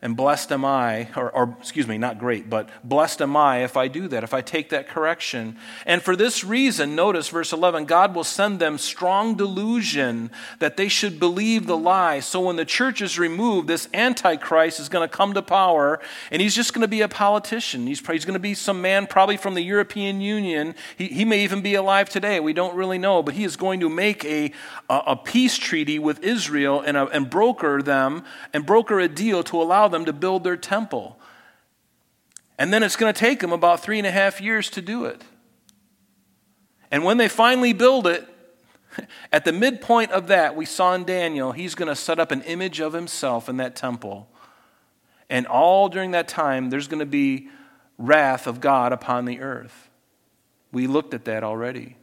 and 0.06 0.16
blessed 0.16 0.52
am 0.52 0.64
I, 0.64 1.08
or, 1.16 1.32
or, 1.32 1.56
excuse 1.58 1.88
me, 1.88 1.98
not 1.98 2.20
great, 2.20 2.48
but 2.48 2.70
blessed 2.84 3.20
am 3.20 3.36
I 3.36 3.64
if 3.64 3.76
I 3.76 3.88
do 3.88 4.06
that, 4.06 4.22
if 4.22 4.32
I 4.32 4.40
take 4.40 4.68
that 4.68 4.88
correction. 4.88 5.56
And 5.84 6.00
for 6.00 6.14
this 6.14 6.44
reason, 6.44 6.94
notice 6.94 7.28
verse 7.28 7.52
11 7.52 7.86
God 7.86 8.14
will 8.14 8.22
send 8.22 8.60
them 8.60 8.78
strong 8.78 9.34
delusion 9.34 10.30
that 10.60 10.76
they 10.76 10.86
should 10.86 11.18
believe 11.18 11.66
the 11.66 11.76
lie. 11.76 12.20
So 12.20 12.42
when 12.42 12.54
the 12.54 12.64
church 12.64 13.02
is 13.02 13.18
removed, 13.18 13.66
this 13.66 13.88
Antichrist 13.92 14.78
is 14.78 14.88
going 14.88 15.08
to 15.08 15.12
come 15.12 15.34
to 15.34 15.42
power, 15.42 15.98
and 16.30 16.40
he's 16.40 16.54
just 16.54 16.72
going 16.72 16.82
to 16.82 16.88
be 16.88 17.00
a 17.00 17.08
politician. 17.08 17.88
He's, 17.88 17.98
he's 18.06 18.24
going 18.24 18.34
to 18.34 18.38
be 18.38 18.54
some 18.54 18.80
man, 18.80 19.08
probably 19.08 19.36
from 19.36 19.54
the 19.54 19.62
European 19.62 20.20
Union. 20.20 20.76
He, 20.96 21.08
he 21.08 21.24
may 21.24 21.42
even 21.42 21.62
be 21.62 21.74
alive 21.74 22.08
today. 22.08 22.38
We 22.38 22.52
don't 22.52 22.76
really 22.76 22.98
know, 22.98 23.24
but 23.24 23.34
he 23.34 23.42
is 23.42 23.56
going 23.56 23.80
to 23.80 23.88
make 23.88 24.24
a, 24.24 24.52
a, 24.88 25.02
a 25.08 25.16
peace 25.16 25.58
treaty 25.58 25.98
with 25.98 26.22
Israel 26.22 26.80
and, 26.80 26.96
a, 26.96 27.08
and 27.08 27.28
broker 27.28 27.82
them 27.82 28.22
and 28.52 28.64
broker 28.64 29.00
a 29.00 29.08
deal 29.08 29.42
to 29.42 29.60
allow 29.60 29.88
them 29.88 29.95
them 29.96 30.04
to 30.04 30.12
build 30.12 30.44
their 30.44 30.56
temple. 30.56 31.18
And 32.58 32.72
then 32.72 32.82
it's 32.82 32.96
going 32.96 33.12
to 33.12 33.18
take 33.18 33.40
them 33.40 33.52
about 33.52 33.80
three 33.80 33.98
and 33.98 34.06
a 34.06 34.10
half 34.10 34.40
years 34.40 34.70
to 34.70 34.82
do 34.82 35.04
it. 35.04 35.22
And 36.90 37.04
when 37.04 37.16
they 37.16 37.28
finally 37.28 37.72
build 37.72 38.06
it, 38.06 38.26
at 39.32 39.44
the 39.44 39.52
midpoint 39.52 40.10
of 40.12 40.28
that, 40.28 40.56
we 40.56 40.64
saw 40.64 40.94
in 40.94 41.04
Daniel, 41.04 41.52
he's 41.52 41.74
going 41.74 41.88
to 41.88 41.96
set 41.96 42.18
up 42.18 42.30
an 42.30 42.42
image 42.42 42.80
of 42.80 42.92
himself 42.92 43.48
in 43.48 43.56
that 43.58 43.76
temple. 43.76 44.28
And 45.28 45.46
all 45.46 45.88
during 45.88 46.12
that 46.12 46.28
time, 46.28 46.70
there's 46.70 46.88
going 46.88 47.00
to 47.00 47.06
be 47.06 47.48
wrath 47.98 48.46
of 48.46 48.60
God 48.60 48.92
upon 48.92 49.24
the 49.24 49.40
earth. 49.40 49.90
We 50.72 50.86
looked 50.86 51.14
at 51.14 51.24
that 51.24 51.42
already. 51.42 51.96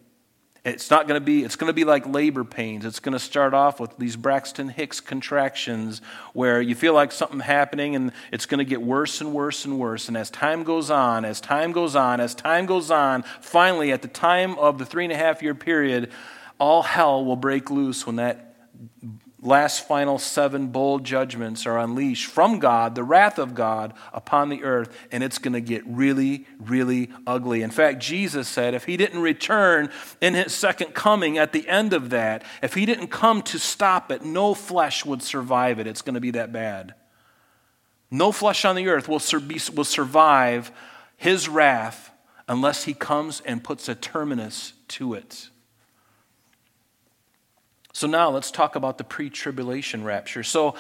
It's 0.66 0.89
not 0.89 1.09
going 1.09 1.20
to 1.20 1.26
be, 1.26 1.43
it's 1.43 1.57
going 1.57 1.70
to 1.70 1.74
be 1.74 1.84
like 1.84 2.07
labor 2.07 2.45
pains. 2.45 2.86
It's 2.86 3.01
going 3.01 3.11
to 3.11 3.20
start 3.20 3.53
off 3.53 3.82
with 3.82 3.97
these 3.97 4.16
Braxton 4.16 4.70
Hicks 4.70 5.01
contractions 5.01 6.01
where 6.32 6.61
you 6.61 6.74
feel 6.74 6.93
like 6.93 7.11
something 7.11 7.41
happening 7.41 7.97
and 7.97 8.14
it's 8.32 8.45
going 8.45 8.59
to 8.59 8.66
get 8.66 8.82
worse 8.82 9.20
and 9.20 9.34
worse 9.34 9.66
and 9.66 9.78
worse. 9.78 10.07
And 10.07 10.16
as 10.16 10.30
time 10.30 10.64
goes 10.64 10.89
on, 10.89 11.26
as 11.26 11.41
time 11.41 11.74
goes 11.74 11.97
on, 11.97 12.22
as 12.22 12.34
time 12.34 12.66
goes 12.66 12.91
on, 12.91 13.24
finally, 13.41 13.91
at 13.91 14.01
the 14.01 14.07
time 14.07 14.57
of 14.57 14.78
the 14.78 14.86
three 14.86 15.03
and 15.03 15.11
a 15.11 15.18
half 15.18 15.43
year 15.43 15.53
period, 15.53 16.09
all 16.59 16.82
hell 16.82 17.26
will 17.26 17.36
break 17.36 17.70
loose 17.70 18.07
when 18.07 18.16
that 18.16 18.55
last 19.46 19.88
final 19.88 20.18
seven 20.18 20.68
bowl 20.68 21.00
judgments 21.00 21.66
are 21.66 21.78
unleashed 21.78 22.26
from 22.26 22.60
God, 22.60 22.96
the 22.96 23.04
wrath 23.04 23.38
of 23.38 23.54
God 23.54 23.94
upon 24.14 24.50
the 24.50 24.64
earth, 24.64 24.96
and 25.12 25.24
it's 25.24 25.38
going 25.38 25.54
to 25.54 25.62
get 25.62 25.84
really, 25.86 26.46
really 26.60 27.10
ugly. 27.28 27.62
In 27.62 27.72
fact, 27.72 28.00
Jesus 28.00 28.48
said 28.48 28.74
if 28.74 28.86
he 28.86 28.98
didn't 28.98 29.22
return 29.22 29.89
in 30.22 30.34
his 30.34 30.54
second 30.54 30.94
coming 30.94 31.38
at 31.38 31.54
the 31.54 31.68
end 31.68 31.94
of 31.94 32.10
that, 32.12 32.44
if 32.62 32.74
he 32.74 32.86
didn't 32.86 33.08
come 33.08 33.41
to 33.44 33.60
stop 33.60 34.12
it, 34.12 34.24
no 34.24 34.54
flesh 34.54 35.06
would 35.06 35.22
survive 35.22 35.80
it. 35.80 35.88
It's 35.88 36.02
going 36.02 36.16
to 36.16 36.22
be 36.22 36.32
that 36.32 36.52
bad. 36.52 36.94
No 38.10 38.32
flesh 38.32 38.64
on 38.66 38.76
the 38.76 38.88
earth 38.88 39.08
will, 39.08 39.22
will 39.76 39.84
survive 39.84 40.72
his 41.18 41.50
wrath 41.50 42.12
unless 42.48 42.84
he 42.84 42.94
comes 42.94 43.41
and 43.41 43.64
puts 43.64 43.89
a 43.89 43.96
terminus 43.96 44.74
to 44.89 45.14
it. 45.14 45.50
So 47.94 48.08
now 48.08 48.32
let's 48.32 48.50
talk 48.50 48.76
about 48.76 48.98
the 48.98 49.04
pre 49.04 49.30
tribulation 49.30 50.04
rapture. 50.04 50.44
So, 50.44 50.76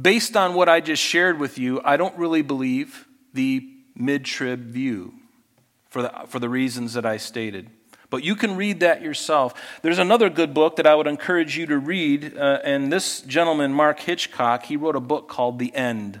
based 0.00 0.36
on 0.36 0.54
what 0.54 0.68
I 0.68 0.80
just 0.80 1.02
shared 1.02 1.40
with 1.40 1.58
you, 1.58 1.80
I 1.82 1.96
don't 1.96 2.16
really 2.16 2.42
believe 2.42 3.08
the 3.32 3.66
mid 3.96 4.26
trib 4.26 4.66
view 4.66 5.14
for 5.88 6.02
the, 6.02 6.12
for 6.28 6.38
the 6.38 6.48
reasons 6.48 6.92
that 6.92 7.06
I 7.06 7.16
stated. 7.16 7.70
But 8.10 8.22
you 8.22 8.36
can 8.36 8.56
read 8.56 8.80
that 8.80 9.02
yourself. 9.02 9.54
There's 9.82 9.98
another 9.98 10.30
good 10.30 10.54
book 10.54 10.76
that 10.76 10.86
I 10.86 10.94
would 10.94 11.06
encourage 11.06 11.56
you 11.58 11.66
to 11.66 11.78
read, 11.78 12.36
uh, 12.36 12.60
and 12.64 12.92
this 12.92 13.22
gentleman, 13.22 13.72
Mark 13.72 14.00
Hitchcock, 14.00 14.64
he 14.64 14.76
wrote 14.76 14.96
a 14.96 15.00
book 15.00 15.28
called 15.28 15.58
The 15.58 15.74
End. 15.74 16.20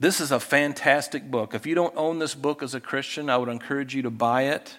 This 0.00 0.20
is 0.20 0.32
a 0.32 0.40
fantastic 0.40 1.30
book. 1.30 1.54
If 1.54 1.66
you 1.66 1.74
don't 1.74 1.96
own 1.96 2.18
this 2.18 2.34
book 2.34 2.62
as 2.62 2.74
a 2.74 2.80
Christian, 2.80 3.30
I 3.30 3.36
would 3.36 3.48
encourage 3.48 3.94
you 3.94 4.02
to 4.02 4.10
buy 4.10 4.42
it 4.42 4.78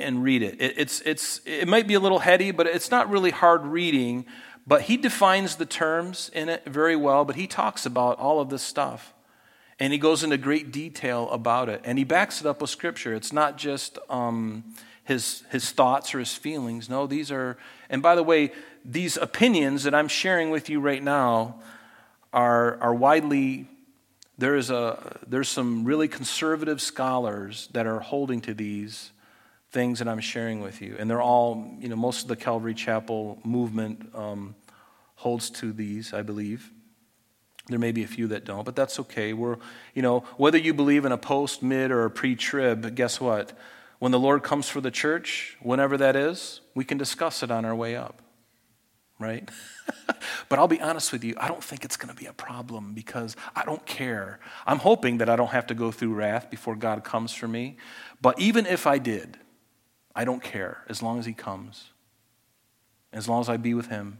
and 0.00 0.22
read 0.22 0.42
it. 0.42 0.60
it. 0.60 0.74
It's, 0.76 1.00
it's, 1.02 1.40
it 1.44 1.68
might 1.68 1.86
be 1.86 1.94
a 1.94 2.00
little 2.00 2.20
heady, 2.20 2.50
but 2.50 2.66
it's 2.66 2.90
not 2.90 3.10
really 3.10 3.30
hard 3.30 3.64
reading. 3.64 4.26
But 4.66 4.82
he 4.82 4.96
defines 4.96 5.56
the 5.56 5.66
terms 5.66 6.30
in 6.34 6.48
it 6.48 6.64
very 6.64 6.96
well, 6.96 7.24
but 7.24 7.36
he 7.36 7.46
talks 7.46 7.86
about 7.86 8.18
all 8.18 8.40
of 8.40 8.50
this 8.50 8.62
stuff. 8.62 9.14
And 9.78 9.92
he 9.92 9.98
goes 9.98 10.22
into 10.22 10.36
great 10.36 10.70
detail 10.70 11.30
about 11.30 11.68
it. 11.68 11.80
And 11.84 11.98
he 11.98 12.04
backs 12.04 12.40
it 12.40 12.46
up 12.46 12.60
with 12.60 12.70
Scripture. 12.70 13.14
It's 13.14 13.32
not 13.32 13.56
just 13.56 13.98
um, 14.10 14.64
his, 15.04 15.42
his 15.50 15.70
thoughts 15.70 16.14
or 16.14 16.18
his 16.18 16.34
feelings. 16.34 16.88
No, 16.88 17.06
these 17.06 17.32
are, 17.32 17.56
and 17.88 18.02
by 18.02 18.14
the 18.14 18.22
way, 18.22 18.52
these 18.84 19.16
opinions 19.16 19.84
that 19.84 19.94
I'm 19.94 20.08
sharing 20.08 20.50
with 20.50 20.68
you 20.68 20.80
right 20.80 21.02
now 21.02 21.60
are, 22.32 22.78
are 22.80 22.94
widely 22.94 23.66
there 24.40 24.56
is 24.56 24.70
a 24.70 25.18
there's 25.26 25.50
some 25.50 25.84
really 25.84 26.08
conservative 26.08 26.80
scholars 26.80 27.68
that 27.72 27.86
are 27.86 28.00
holding 28.00 28.40
to 28.40 28.54
these 28.54 29.12
things 29.70 30.00
that 30.00 30.08
I'm 30.08 30.20
sharing 30.20 30.60
with 30.60 30.82
you. 30.82 30.96
And 30.98 31.08
they're 31.08 31.22
all, 31.22 31.76
you 31.78 31.88
know, 31.88 31.96
most 31.96 32.22
of 32.22 32.28
the 32.28 32.36
Calvary 32.36 32.74
Chapel 32.74 33.38
movement 33.44 34.10
um, 34.14 34.54
holds 35.14 35.50
to 35.50 35.72
these, 35.72 36.12
I 36.12 36.22
believe. 36.22 36.70
There 37.68 37.78
may 37.78 37.92
be 37.92 38.02
a 38.02 38.08
few 38.08 38.26
that 38.28 38.44
don't, 38.44 38.64
but 38.64 38.74
that's 38.74 38.98
okay. 39.00 39.32
We're, 39.32 39.58
you 39.94 40.02
know, 40.02 40.24
whether 40.36 40.58
you 40.58 40.74
believe 40.74 41.04
in 41.04 41.12
a 41.12 41.18
post, 41.18 41.62
mid, 41.62 41.92
or 41.92 42.04
a 42.04 42.10
pre 42.10 42.34
trib, 42.34 42.96
guess 42.96 43.20
what? 43.20 43.56
When 44.00 44.12
the 44.12 44.18
Lord 44.18 44.42
comes 44.42 44.68
for 44.68 44.80
the 44.80 44.90
church, 44.90 45.56
whenever 45.60 45.96
that 45.98 46.16
is, 46.16 46.62
we 46.74 46.84
can 46.84 46.98
discuss 46.98 47.42
it 47.42 47.50
on 47.50 47.64
our 47.64 47.74
way 47.74 47.94
up, 47.94 48.22
right? 49.20 49.48
but 50.48 50.58
I'll 50.58 50.68
be 50.68 50.80
honest 50.80 51.12
with 51.12 51.22
you, 51.22 51.34
I 51.36 51.46
don't 51.46 51.62
think 51.62 51.84
it's 51.84 51.96
going 51.96 52.12
to 52.12 52.18
be 52.18 52.26
a 52.26 52.32
problem 52.32 52.94
because 52.94 53.36
I 53.54 53.64
don't 53.64 53.84
care. 53.86 54.40
I'm 54.66 54.78
hoping 54.78 55.18
that 55.18 55.28
I 55.28 55.36
don't 55.36 55.50
have 55.50 55.66
to 55.68 55.74
go 55.74 55.92
through 55.92 56.14
wrath 56.14 56.50
before 56.50 56.74
God 56.74 57.04
comes 57.04 57.32
for 57.34 57.46
me. 57.46 57.76
But 58.20 58.40
even 58.40 58.66
if 58.66 58.86
I 58.86 58.98
did, 58.98 59.36
I 60.20 60.24
don't 60.26 60.42
care 60.42 60.84
as 60.86 61.02
long 61.02 61.18
as 61.18 61.24
he 61.24 61.32
comes, 61.32 61.92
as 63.10 63.26
long 63.26 63.40
as 63.40 63.48
I 63.48 63.56
be 63.56 63.72
with 63.72 63.86
him. 63.86 64.18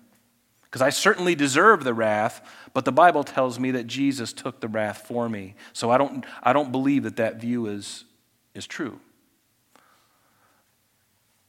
Because 0.62 0.80
I 0.80 0.88
certainly 0.88 1.34
deserve 1.34 1.84
the 1.84 1.92
wrath, 1.92 2.40
but 2.72 2.86
the 2.86 2.90
Bible 2.90 3.22
tells 3.22 3.61
me 3.61 3.72
that 3.72 3.86
Jesus 3.86 4.32
took 4.32 4.61
the 4.61 4.68
wrath 4.68 5.03
for 5.07 5.28
me. 5.28 5.57
So 5.74 5.90
I 5.90 5.98
don't, 5.98 6.24
I 6.42 6.55
don't 6.55 6.72
believe 6.72 7.03
that 7.03 7.16
that 7.16 7.38
view 7.38 7.66
is, 7.66 8.05
is 8.55 8.66
true. 8.66 8.98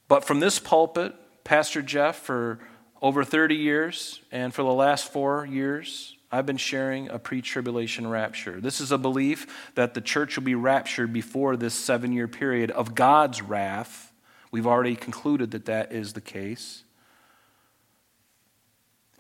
But 0.09 0.25
from 0.25 0.41
this 0.41 0.59
pulpit, 0.59 1.15
Pastor 1.45 1.81
Jeff, 1.81 2.17
for 2.17 2.59
over 3.01 3.23
30 3.23 3.55
years, 3.55 4.19
and 4.33 4.53
for 4.53 4.63
the 4.63 4.73
last 4.73 5.13
four 5.13 5.45
years, 5.45 6.17
I've 6.29 6.45
been 6.45 6.57
sharing 6.57 7.07
a 7.07 7.19
pre 7.19 7.41
tribulation 7.41 8.05
rapture. 8.05 8.59
This 8.59 8.81
is 8.81 8.91
a 8.91 8.97
belief 8.97 9.71
that 9.75 9.93
the 9.93 10.01
church 10.01 10.35
will 10.35 10.43
be 10.43 10.55
raptured 10.55 11.13
before 11.13 11.55
this 11.55 11.73
seven 11.73 12.11
year 12.11 12.27
period 12.27 12.69
of 12.69 12.95
God's 12.95 13.41
wrath 13.41 14.10
We've 14.51 14.67
already 14.67 14.95
concluded 14.95 15.51
that 15.51 15.65
that 15.65 15.91
is 15.91 16.13
the 16.13 16.21
case. 16.21 16.83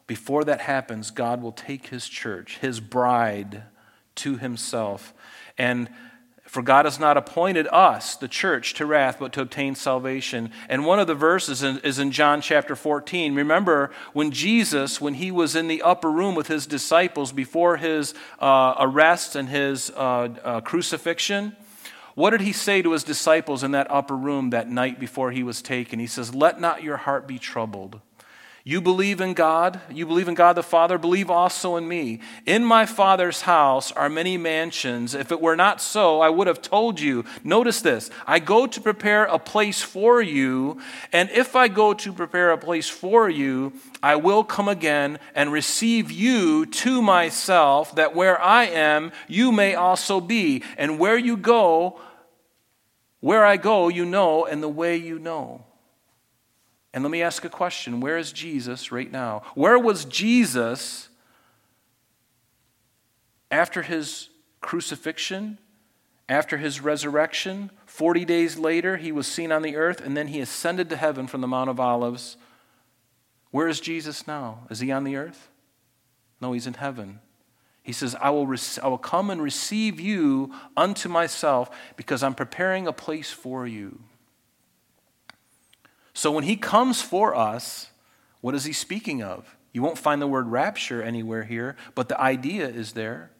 Before 0.05 0.43
that 0.43 0.61
happens, 0.61 1.09
God 1.09 1.41
will 1.41 1.53
take 1.53 1.87
his 1.87 2.09
church, 2.09 2.57
his 2.57 2.81
bride, 2.81 3.63
to 4.15 4.35
himself. 4.35 5.13
And 5.57 5.89
for 6.51 6.61
God 6.61 6.83
has 6.83 6.99
not 6.99 7.15
appointed 7.15 7.65
us, 7.71 8.17
the 8.17 8.27
church, 8.27 8.73
to 8.73 8.85
wrath, 8.85 9.19
but 9.21 9.31
to 9.31 9.41
obtain 9.41 9.73
salvation. 9.73 10.51
And 10.67 10.85
one 10.85 10.99
of 10.99 11.07
the 11.07 11.15
verses 11.15 11.63
is 11.63 11.97
in 11.97 12.11
John 12.11 12.41
chapter 12.41 12.75
14. 12.75 13.33
Remember 13.33 13.89
when 14.11 14.31
Jesus, 14.31 14.99
when 14.99 15.13
he 15.13 15.31
was 15.31 15.55
in 15.55 15.69
the 15.69 15.81
upper 15.81 16.11
room 16.11 16.35
with 16.35 16.47
his 16.47 16.67
disciples 16.67 17.31
before 17.31 17.77
his 17.77 18.13
uh, 18.37 18.75
arrest 18.79 19.37
and 19.37 19.47
his 19.47 19.91
uh, 19.91 20.27
uh, 20.43 20.59
crucifixion, 20.59 21.55
what 22.15 22.31
did 22.31 22.41
he 22.41 22.51
say 22.51 22.81
to 22.81 22.91
his 22.91 23.03
disciples 23.03 23.63
in 23.63 23.71
that 23.71 23.89
upper 23.89 24.15
room 24.15 24.49
that 24.49 24.69
night 24.69 24.99
before 24.99 25.31
he 25.31 25.43
was 25.43 25.61
taken? 25.61 25.99
He 25.99 26.07
says, 26.07 26.35
Let 26.35 26.59
not 26.59 26.83
your 26.83 26.97
heart 26.97 27.27
be 27.27 27.39
troubled. 27.39 28.01
You 28.63 28.79
believe 28.79 29.21
in 29.21 29.33
God, 29.33 29.81
you 29.89 30.05
believe 30.05 30.27
in 30.27 30.35
God 30.35 30.53
the 30.53 30.61
Father, 30.61 30.99
believe 30.99 31.31
also 31.31 31.77
in 31.77 31.87
me. 31.87 32.19
In 32.45 32.63
my 32.63 32.85
Father's 32.85 33.41
house 33.41 33.91
are 33.91 34.07
many 34.07 34.37
mansions. 34.37 35.15
If 35.15 35.31
it 35.31 35.41
were 35.41 35.55
not 35.55 35.81
so, 35.81 36.21
I 36.21 36.29
would 36.29 36.45
have 36.45 36.61
told 36.61 36.99
you. 36.99 37.25
Notice 37.43 37.81
this 37.81 38.11
I 38.27 38.37
go 38.37 38.67
to 38.67 38.79
prepare 38.79 39.23
a 39.25 39.39
place 39.39 39.81
for 39.81 40.21
you, 40.21 40.79
and 41.11 41.31
if 41.31 41.55
I 41.55 41.69
go 41.69 41.95
to 41.95 42.13
prepare 42.13 42.51
a 42.51 42.57
place 42.57 42.87
for 42.87 43.27
you, 43.27 43.73
I 44.03 44.15
will 44.15 44.43
come 44.43 44.67
again 44.67 45.17
and 45.33 45.51
receive 45.51 46.11
you 46.11 46.67
to 46.67 47.01
myself, 47.01 47.95
that 47.95 48.15
where 48.15 48.39
I 48.39 48.65
am, 48.65 49.11
you 49.27 49.51
may 49.51 49.73
also 49.73 50.21
be. 50.21 50.63
And 50.77 50.99
where 50.99 51.17
you 51.17 51.35
go, 51.35 51.99
where 53.21 53.43
I 53.43 53.57
go, 53.57 53.87
you 53.87 54.05
know, 54.05 54.45
and 54.45 54.61
the 54.61 54.69
way 54.69 54.97
you 54.97 55.17
know. 55.17 55.65
And 56.93 57.03
let 57.03 57.11
me 57.11 57.21
ask 57.21 57.45
a 57.45 57.49
question 57.49 58.01
Where 58.01 58.17
is 58.17 58.31
Jesus 58.31 58.91
right 58.91 59.11
now? 59.11 59.43
Where 59.55 59.79
was 59.79 60.05
Jesus 60.05 61.09
after 63.49 63.81
his 63.81 64.29
crucifixion, 64.59 65.57
after 66.27 66.57
his 66.57 66.81
resurrection? 66.81 67.71
40 67.85 68.25
days 68.25 68.57
later, 68.57 68.97
he 68.97 69.11
was 69.11 69.27
seen 69.27 69.51
on 69.51 69.61
the 69.61 69.75
earth, 69.75 70.01
and 70.01 70.15
then 70.15 70.27
he 70.27 70.39
ascended 70.39 70.89
to 70.89 70.97
heaven 70.97 71.27
from 71.27 71.41
the 71.41 71.47
Mount 71.47 71.69
of 71.69 71.79
Olives. 71.79 72.37
Where 73.51 73.67
is 73.67 73.79
Jesus 73.79 74.27
now? 74.27 74.65
Is 74.69 74.79
he 74.79 74.91
on 74.91 75.03
the 75.03 75.17
earth? 75.17 75.49
No, 76.39 76.53
he's 76.53 76.67
in 76.67 76.75
heaven. 76.75 77.19
He 77.83 77.93
says, 77.93 78.15
I 78.21 78.29
will, 78.29 78.47
I 78.81 78.87
will 78.87 78.97
come 78.97 79.29
and 79.29 79.41
receive 79.41 79.99
you 79.99 80.53
unto 80.77 81.09
myself 81.09 81.69
because 81.95 82.23
I'm 82.23 82.35
preparing 82.35 82.87
a 82.87 82.93
place 82.93 83.31
for 83.31 83.65
you. 83.65 83.99
So 86.13 86.31
when 86.31 86.43
he 86.43 86.55
comes 86.55 87.01
for 87.01 87.35
us, 87.35 87.91
what 88.41 88.55
is 88.55 88.65
he 88.65 88.73
speaking 88.73 89.21
of? 89.21 89.55
You 89.73 89.81
won't 89.81 89.97
find 89.97 90.21
the 90.21 90.27
word 90.27 90.47
rapture 90.47 91.01
anywhere 91.01 91.43
here, 91.43 91.75
but 91.95 92.09
the 92.09 92.19
idea 92.19 92.67
is 92.67 92.91
there. 92.93 93.31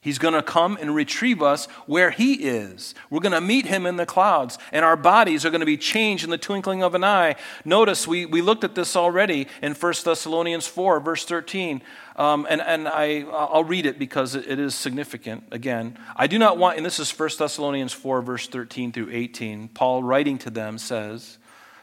He's 0.00 0.18
going 0.18 0.34
to 0.34 0.42
come 0.42 0.78
and 0.80 0.94
retrieve 0.94 1.42
us 1.42 1.66
where 1.86 2.10
He 2.10 2.34
is. 2.34 2.94
We're 3.10 3.20
going 3.20 3.32
to 3.32 3.40
meet 3.40 3.66
Him 3.66 3.84
in 3.84 3.96
the 3.96 4.06
clouds, 4.06 4.56
and 4.70 4.84
our 4.84 4.96
bodies 4.96 5.44
are 5.44 5.50
going 5.50 5.60
to 5.60 5.66
be 5.66 5.76
changed 5.76 6.22
in 6.22 6.30
the 6.30 6.38
twinkling 6.38 6.84
of 6.84 6.94
an 6.94 7.02
eye. 7.02 7.34
Notice 7.64 8.06
we, 8.06 8.24
we 8.24 8.40
looked 8.40 8.62
at 8.62 8.76
this 8.76 8.94
already 8.94 9.48
in 9.60 9.74
1 9.74 9.94
Thessalonians 10.04 10.68
4, 10.68 11.00
verse 11.00 11.24
13. 11.24 11.82
Um, 12.14 12.46
and 12.48 12.60
and 12.60 12.86
I, 12.86 13.22
I'll 13.22 13.64
read 13.64 13.86
it 13.86 13.98
because 13.98 14.36
it 14.36 14.58
is 14.58 14.74
significant. 14.74 15.44
Again, 15.50 15.98
I 16.14 16.28
do 16.28 16.38
not 16.38 16.58
want, 16.58 16.76
and 16.76 16.86
this 16.86 17.00
is 17.00 17.10
1 17.10 17.30
Thessalonians 17.36 17.92
4, 17.92 18.22
verse 18.22 18.46
13 18.46 18.92
through 18.92 19.10
18. 19.10 19.68
Paul, 19.68 20.04
writing 20.04 20.38
to 20.38 20.50
them, 20.50 20.78
says, 20.78 21.38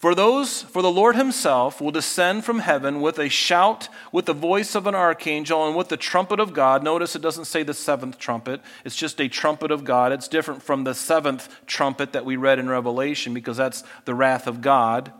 For 0.00 0.14
those, 0.14 0.62
for 0.62 0.80
the 0.80 0.90
Lord 0.90 1.14
himself 1.14 1.78
will 1.78 1.90
descend 1.90 2.46
from 2.46 2.60
heaven 2.60 3.02
with 3.02 3.18
a 3.18 3.28
shout, 3.28 3.90
with 4.10 4.24
the 4.24 4.32
voice 4.32 4.74
of 4.74 4.86
an 4.86 4.94
archangel, 4.94 5.66
and 5.66 5.76
with 5.76 5.90
the 5.90 5.98
trumpet 5.98 6.40
of 6.40 6.54
God. 6.54 6.82
Notice 6.82 7.14
it 7.14 7.20
doesn't 7.20 7.44
say 7.44 7.62
the 7.62 7.74
seventh 7.74 8.18
trumpet, 8.18 8.62
it's 8.86 8.96
just 8.96 9.20
a 9.20 9.28
trumpet 9.28 9.70
of 9.70 9.84
God. 9.84 10.10
It's 10.10 10.26
different 10.26 10.62
from 10.62 10.84
the 10.84 10.94
seventh 10.94 11.54
trumpet 11.66 12.14
that 12.14 12.24
we 12.24 12.36
read 12.36 12.58
in 12.58 12.70
Revelation 12.70 13.34
because 13.34 13.58
that's 13.58 13.84
the 14.06 14.14
wrath 14.14 14.46
of 14.46 14.62
God. 14.62 15.12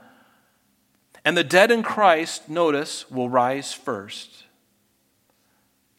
And 1.27 1.37
the 1.37 1.45
dead 1.45 1.71
in 1.71 1.83
Christ, 1.83 2.49
notice, 2.49 3.11
will 3.11 3.29
rise 3.29 3.75
first. 3.75 4.45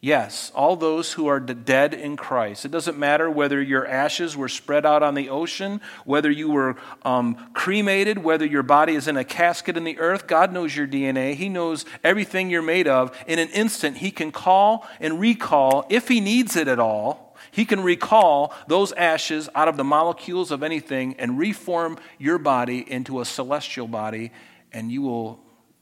Yes, 0.04 0.52
all 0.56 0.76
those 0.76 1.14
who 1.14 1.28
are 1.28 1.40
dead 1.40 1.94
in 1.94 2.18
Christ. 2.18 2.66
It 2.66 2.72
doesn't 2.72 2.98
matter 2.98 3.30
whether 3.30 3.62
your 3.62 3.86
ashes 3.86 4.36
were 4.36 4.50
spread 4.50 4.84
out 4.84 5.04
on 5.04 5.14
the 5.14 5.30
ocean, 5.30 5.80
whether 6.06 6.32
you 6.32 6.50
were 6.50 6.76
um, 7.04 7.36
cremated, 7.54 8.18
whether 8.18 8.44
your 8.44 8.64
body 8.64 8.96
is 8.96 9.08
in 9.08 9.16
a 9.16 9.24
casket 9.24 9.78
in 9.78 9.84
the 9.84 10.00
earth. 10.00 10.26
God 10.26 10.52
knows 10.52 10.76
your 10.76 10.88
DNA. 10.88 11.36
He 11.36 11.50
knows 11.50 11.86
everything 12.04 12.50
you're 12.50 12.64
made 12.64 12.88
of. 12.88 13.16
In 13.28 13.38
an 13.38 13.50
instant, 13.50 13.98
He 13.98 14.10
can 14.10 14.32
call 14.32 14.88
and 15.00 15.20
recall, 15.20 15.86
if 15.88 16.08
He 16.08 16.20
needs 16.20 16.56
it 16.56 16.68
at 16.68 16.80
all, 16.80 17.36
He 17.52 17.64
can 17.64 17.82
recall 17.82 18.56
those 18.66 18.92
ashes 18.94 19.50
out 19.54 19.68
of 19.68 19.78
the 19.78 19.84
molecules 19.84 20.50
of 20.50 20.64
anything 20.64 21.14
and 21.20 21.38
reform 21.38 22.00
your 22.18 22.40
body 22.40 22.80
into 22.92 23.22
a 23.22 23.26
celestial 23.26 23.88
body, 23.88 24.32
and 24.74 24.92
you 24.92 25.04
will 25.04 25.40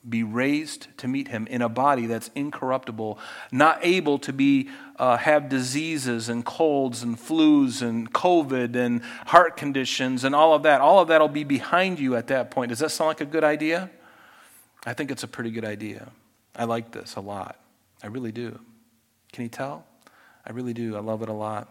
be 0.07 0.23
raised 0.23 0.87
to 0.97 1.07
meet 1.07 1.27
him 1.27 1.45
in 1.47 1.61
a 1.61 1.67
body 1.67 2.05
that's 2.05 2.29
incorruptible, 2.33 3.19
not 3.51 3.79
able 3.81 4.17
to 4.19 4.31
be 4.31 4.69
uh, 4.97 5.17
have 5.17 5.49
diseases 5.49 6.29
and 6.29 6.45
colds 6.45 7.03
and 7.03 7.17
flus 7.17 7.81
and 7.81 8.11
COVID 8.13 8.75
and 8.75 9.01
heart 9.27 9.57
conditions 9.57 10.23
and 10.23 10.33
all 10.33 10.53
of 10.53 10.63
that. 10.63 10.79
All 10.79 10.99
of 10.99 11.09
that 11.09 11.19
will 11.19 11.27
be 11.27 11.43
behind 11.43 11.99
you 11.99 12.15
at 12.15 12.27
that 12.27 12.49
point. 12.51 12.69
Does 12.69 12.79
that 12.79 12.91
sound 12.91 13.09
like 13.09 13.21
a 13.21 13.25
good 13.25 13.43
idea? 13.43 13.89
I 14.85 14.93
think 14.93 15.11
it's 15.11 15.23
a 15.23 15.27
pretty 15.27 15.51
good 15.51 15.65
idea. 15.65 16.09
I 16.55 16.63
like 16.63 16.91
this 16.91 17.15
a 17.15 17.21
lot. 17.21 17.59
I 18.01 18.07
really 18.07 18.31
do. 18.31 18.59
Can 19.33 19.43
you 19.43 19.49
tell? 19.49 19.85
I 20.45 20.51
really 20.51 20.73
do. 20.73 20.95
I 20.95 20.99
love 20.99 21.21
it 21.21 21.29
a 21.29 21.33
lot. 21.33 21.67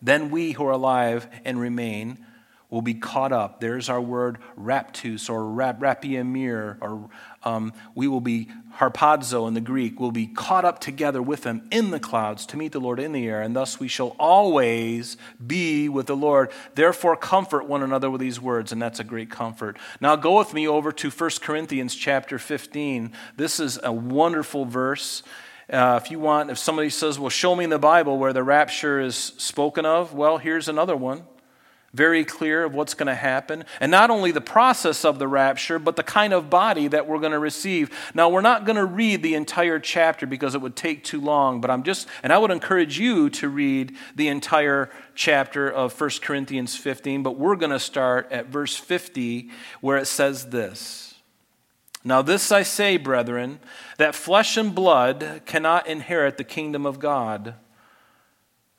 Then 0.00 0.30
we 0.30 0.52
who 0.52 0.66
are 0.66 0.72
alive 0.72 1.28
and 1.44 1.60
remain 1.60 2.26
will 2.72 2.82
be 2.82 2.94
caught 2.94 3.32
up. 3.32 3.60
There's 3.60 3.90
our 3.90 4.00
word 4.00 4.38
raptus 4.58 5.28
or 5.28 5.44
rap, 5.44 5.78
rapiemur, 5.78 6.78
or 6.80 7.10
um, 7.42 7.74
we 7.94 8.08
will 8.08 8.22
be 8.22 8.48
harpazo 8.78 9.46
in 9.46 9.52
the 9.52 9.60
Greek, 9.60 10.00
We'll 10.00 10.10
be 10.10 10.26
caught 10.26 10.64
up 10.64 10.78
together 10.78 11.20
with 11.20 11.42
them 11.42 11.68
in 11.70 11.90
the 11.90 12.00
clouds 12.00 12.46
to 12.46 12.56
meet 12.56 12.72
the 12.72 12.80
Lord 12.80 12.98
in 12.98 13.12
the 13.12 13.28
air, 13.28 13.42
and 13.42 13.54
thus 13.54 13.78
we 13.78 13.88
shall 13.88 14.16
always 14.18 15.18
be 15.46 15.90
with 15.90 16.06
the 16.06 16.16
Lord. 16.16 16.50
Therefore, 16.74 17.14
comfort 17.14 17.66
one 17.66 17.82
another 17.82 18.10
with 18.10 18.22
these 18.22 18.40
words, 18.40 18.72
and 18.72 18.80
that's 18.80 18.98
a 18.98 19.04
great 19.04 19.28
comfort. 19.28 19.76
Now, 20.00 20.16
go 20.16 20.38
with 20.38 20.54
me 20.54 20.66
over 20.66 20.92
to 20.92 21.10
1 21.10 21.30
Corinthians 21.42 21.94
chapter 21.94 22.38
15. 22.38 23.12
This 23.36 23.60
is 23.60 23.78
a 23.82 23.92
wonderful 23.92 24.64
verse. 24.64 25.22
Uh, 25.70 26.00
if 26.02 26.10
you 26.10 26.18
want, 26.18 26.50
if 26.50 26.56
somebody 26.56 26.88
says, 26.88 27.18
Well, 27.18 27.28
show 27.28 27.54
me 27.54 27.64
in 27.64 27.70
the 27.70 27.78
Bible 27.78 28.16
where 28.16 28.32
the 28.32 28.42
rapture 28.42 28.98
is 28.98 29.14
spoken 29.14 29.84
of, 29.84 30.14
well, 30.14 30.38
here's 30.38 30.68
another 30.68 30.96
one 30.96 31.24
very 31.94 32.24
clear 32.24 32.64
of 32.64 32.74
what's 32.74 32.94
going 32.94 33.08
to 33.08 33.14
happen. 33.14 33.64
And 33.78 33.90
not 33.90 34.10
only 34.10 34.30
the 34.30 34.40
process 34.40 35.04
of 35.04 35.18
the 35.18 35.28
rapture, 35.28 35.78
but 35.78 35.96
the 35.96 36.02
kind 36.02 36.32
of 36.32 36.48
body 36.48 36.88
that 36.88 37.06
we're 37.06 37.18
going 37.18 37.32
to 37.32 37.38
receive. 37.38 37.90
Now, 38.14 38.30
we're 38.30 38.40
not 38.40 38.64
going 38.64 38.76
to 38.76 38.84
read 38.84 39.22
the 39.22 39.34
entire 39.34 39.78
chapter 39.78 40.26
because 40.26 40.54
it 40.54 40.62
would 40.62 40.74
take 40.74 41.04
too 41.04 41.20
long, 41.20 41.60
but 41.60 41.70
I'm 41.70 41.82
just, 41.82 42.08
and 42.22 42.32
I 42.32 42.38
would 42.38 42.50
encourage 42.50 42.98
you 42.98 43.28
to 43.30 43.48
read 43.48 43.94
the 44.16 44.28
entire 44.28 44.90
chapter 45.14 45.70
of 45.70 45.98
1 46.00 46.10
Corinthians 46.22 46.76
15, 46.76 47.22
but 47.22 47.38
we're 47.38 47.56
going 47.56 47.72
to 47.72 47.80
start 47.80 48.32
at 48.32 48.46
verse 48.46 48.74
50 48.74 49.50
where 49.82 49.98
it 49.98 50.06
says 50.06 50.48
this. 50.48 51.14
Now, 52.04 52.22
this 52.22 52.50
I 52.50 52.62
say, 52.62 52.96
brethren, 52.96 53.60
that 53.98 54.14
flesh 54.14 54.56
and 54.56 54.74
blood 54.74 55.42
cannot 55.44 55.86
inherit 55.86 56.36
the 56.36 56.42
kingdom 56.42 56.86
of 56.86 56.98
God, 56.98 57.54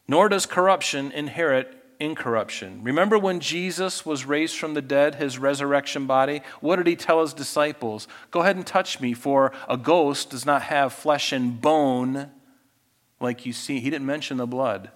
nor 0.07 0.27
does 0.27 0.45
corruption 0.45 1.11
inherit 1.11 1.82
incorruption. 2.03 2.81
Remember 2.83 3.17
when 3.17 3.39
Jesus 3.39 4.05
was 4.05 4.25
raised 4.25 4.57
from 4.57 4.73
the 4.73 4.81
dead, 4.81 5.15
his 5.15 5.37
resurrection 5.37 6.05
body? 6.05 6.41
What 6.59 6.75
did 6.75 6.87
he 6.87 6.95
tell 6.95 7.21
his 7.21 7.33
disciples? 7.33 8.07
Go 8.29 8.41
ahead 8.41 8.57
and 8.57 8.67
touch 8.67 8.99
me, 8.99 9.13
for 9.13 9.53
a 9.69 9.77
ghost 9.77 10.29
does 10.29 10.45
not 10.45 10.63
have 10.63 10.93
flesh 10.93 11.31
and 11.31 11.59
bone 11.61 12.29
like 13.19 13.45
you 13.45 13.53
see. 13.53 13.79
He 13.79 13.89
didn't 13.89 14.05
mention 14.05 14.37
the 14.37 14.45
blood. 14.45 14.91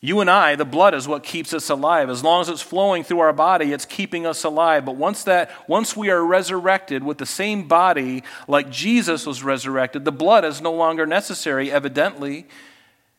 You 0.00 0.20
and 0.20 0.30
I, 0.30 0.56
the 0.56 0.64
blood 0.64 0.94
is 0.94 1.08
what 1.08 1.22
keeps 1.22 1.52
us 1.52 1.68
alive. 1.68 2.10
As 2.10 2.22
long 2.22 2.40
as 2.42 2.48
it's 2.48 2.62
flowing 2.62 3.02
through 3.02 3.20
our 3.20 3.32
body, 3.32 3.72
it's 3.72 3.84
keeping 3.84 4.26
us 4.26 4.44
alive. 4.44 4.84
But 4.84 4.96
once 4.96 5.24
that 5.24 5.50
once 5.68 5.96
we 5.96 6.10
are 6.10 6.24
resurrected 6.24 7.02
with 7.02 7.18
the 7.18 7.26
same 7.26 7.66
body 7.66 8.22
like 8.46 8.70
Jesus 8.70 9.26
was 9.26 9.42
resurrected, 9.42 10.04
the 10.04 10.12
blood 10.12 10.44
is 10.44 10.60
no 10.60 10.72
longer 10.72 11.06
necessary 11.06 11.70
evidently 11.70 12.46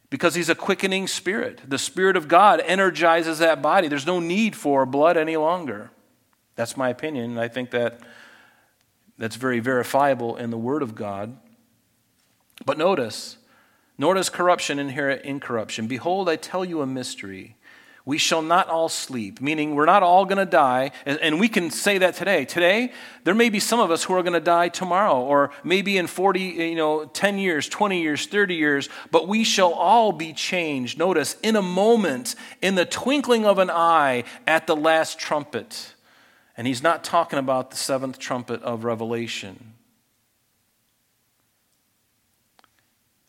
because 0.10 0.36
he's 0.36 0.50
a 0.50 0.56
quickening 0.56 1.08
spirit. 1.08 1.62
The 1.68 1.78
Spirit 1.78 2.16
of 2.16 2.28
God 2.28 2.62
energizes 2.66 3.40
that 3.40 3.62
body. 3.62 3.88
There's 3.88 4.06
no 4.06 4.20
need 4.20 4.56
for 4.56 4.86
blood 4.86 5.18
any 5.18 5.38
longer. 5.38 5.92
That's 6.56 6.78
my 6.78 6.90
opinion, 6.90 7.32
and 7.32 7.40
I 7.40 7.48
think 7.48 7.72
that 7.72 8.00
that's 9.18 9.36
very 9.36 9.60
verifiable 9.60 10.36
in 10.38 10.50
the 10.50 10.58
Word 10.58 10.82
of 10.82 10.96
God. 10.96 11.38
But 12.66 12.78
notice, 12.78 13.38
nor 13.98 14.14
does 14.14 14.30
corruption 14.30 14.80
inherit 14.80 15.24
incorruption. 15.24 15.88
Behold, 15.88 16.30
I 16.30 16.36
tell 16.36 16.64
you 16.64 16.82
a 16.82 16.88
mystery 16.88 17.56
we 18.08 18.18
shall 18.18 18.42
not 18.42 18.70
all 18.70 18.88
sleep, 18.88 19.42
meaning 19.42 19.76
we're 19.76 19.86
not 19.86 20.02
all 20.02 20.24
going 20.24 20.38
to 20.38 20.46
die. 20.46 20.92
And, 21.06 21.42
we 21.42 21.50
can 21.50 21.70
say 21.70 21.98
that 21.98 22.16
today. 22.16 22.46
Today, 22.46 22.94
there 23.26 23.36
may 23.36 23.50
be 23.50 23.60
some 23.60 23.82
of 23.82 23.92
us 23.92 24.02
who 24.06 24.14
are 24.14 24.24
going 24.24 24.32
to 24.32 24.40
die 24.40 24.70
tomorrow, 24.70 25.20
or 25.20 25.52
maybe 25.62 25.98
in 25.98 26.08
40, 26.08 26.40
you 26.40 26.76
know, 26.76 27.04
10 27.04 27.38
years, 27.38 27.68
20 27.68 28.02
years, 28.02 28.26
30 28.26 28.56
years, 28.56 28.88
but 29.12 29.28
we 29.28 29.44
shall 29.44 29.74
all 29.74 30.14
be 30.14 30.32
changed. 30.32 30.98
Notice, 30.98 31.36
in 31.44 31.58
a 31.58 31.62
moment, 31.62 32.36
in 32.62 32.76
the 32.76 32.86
twinkling 32.86 33.46
of 33.46 33.60
an 33.60 33.70
eye, 33.70 34.24
at 34.48 34.68
the 34.68 34.76
last 34.76 35.20
trumpet. 35.20 35.94
And 36.56 36.66
he's 36.66 36.82
not 36.82 37.04
talking 37.04 37.40
about 37.40 37.72
the 37.72 37.78
seventh 37.78 38.20
trumpet 38.20 38.64
of 38.64 38.86
Revelation. 38.86 39.74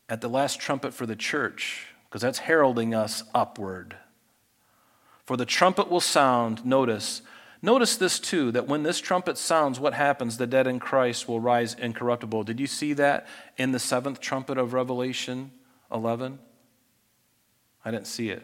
At 0.09 0.21
the 0.21 0.29
last 0.29 0.61
trumpet 0.61 0.95
for 0.95 1.05
the 1.05 1.17
church, 1.17 1.89
because 2.05 2.23
that's 2.23 2.39
heralding 2.39 2.95
us 2.95 3.25
upward. 3.35 3.97
For 5.29 5.37
the 5.37 5.45
trumpet 5.45 5.91
will 5.91 6.01
sound, 6.01 6.65
notice, 6.65 7.21
notice 7.61 7.99
this 7.99 8.19
too, 8.19 8.51
that 8.53 8.67
when 8.67 8.83
this 8.83 8.99
trumpet 8.99 9.37
sounds, 9.37 9.79
what 9.79 9.93
happens? 9.93 10.39
The 10.39 10.47
dead 10.47 10.67
in 10.67 10.81
Christ 10.81 11.29
will 11.29 11.39
rise 11.39 11.75
incorruptible. 11.75 12.45
Did 12.45 12.59
you 12.59 12.67
see 12.67 12.95
that 12.95 13.27
in 13.59 13.73
the 13.73 13.79
seventh 13.79 14.21
trumpet 14.21 14.57
of 14.57 14.73
Revelation 14.73 15.51
11? 15.93 16.39
I 17.85 17.91
didn't 17.91 18.07
see 18.07 18.31
it. 18.31 18.43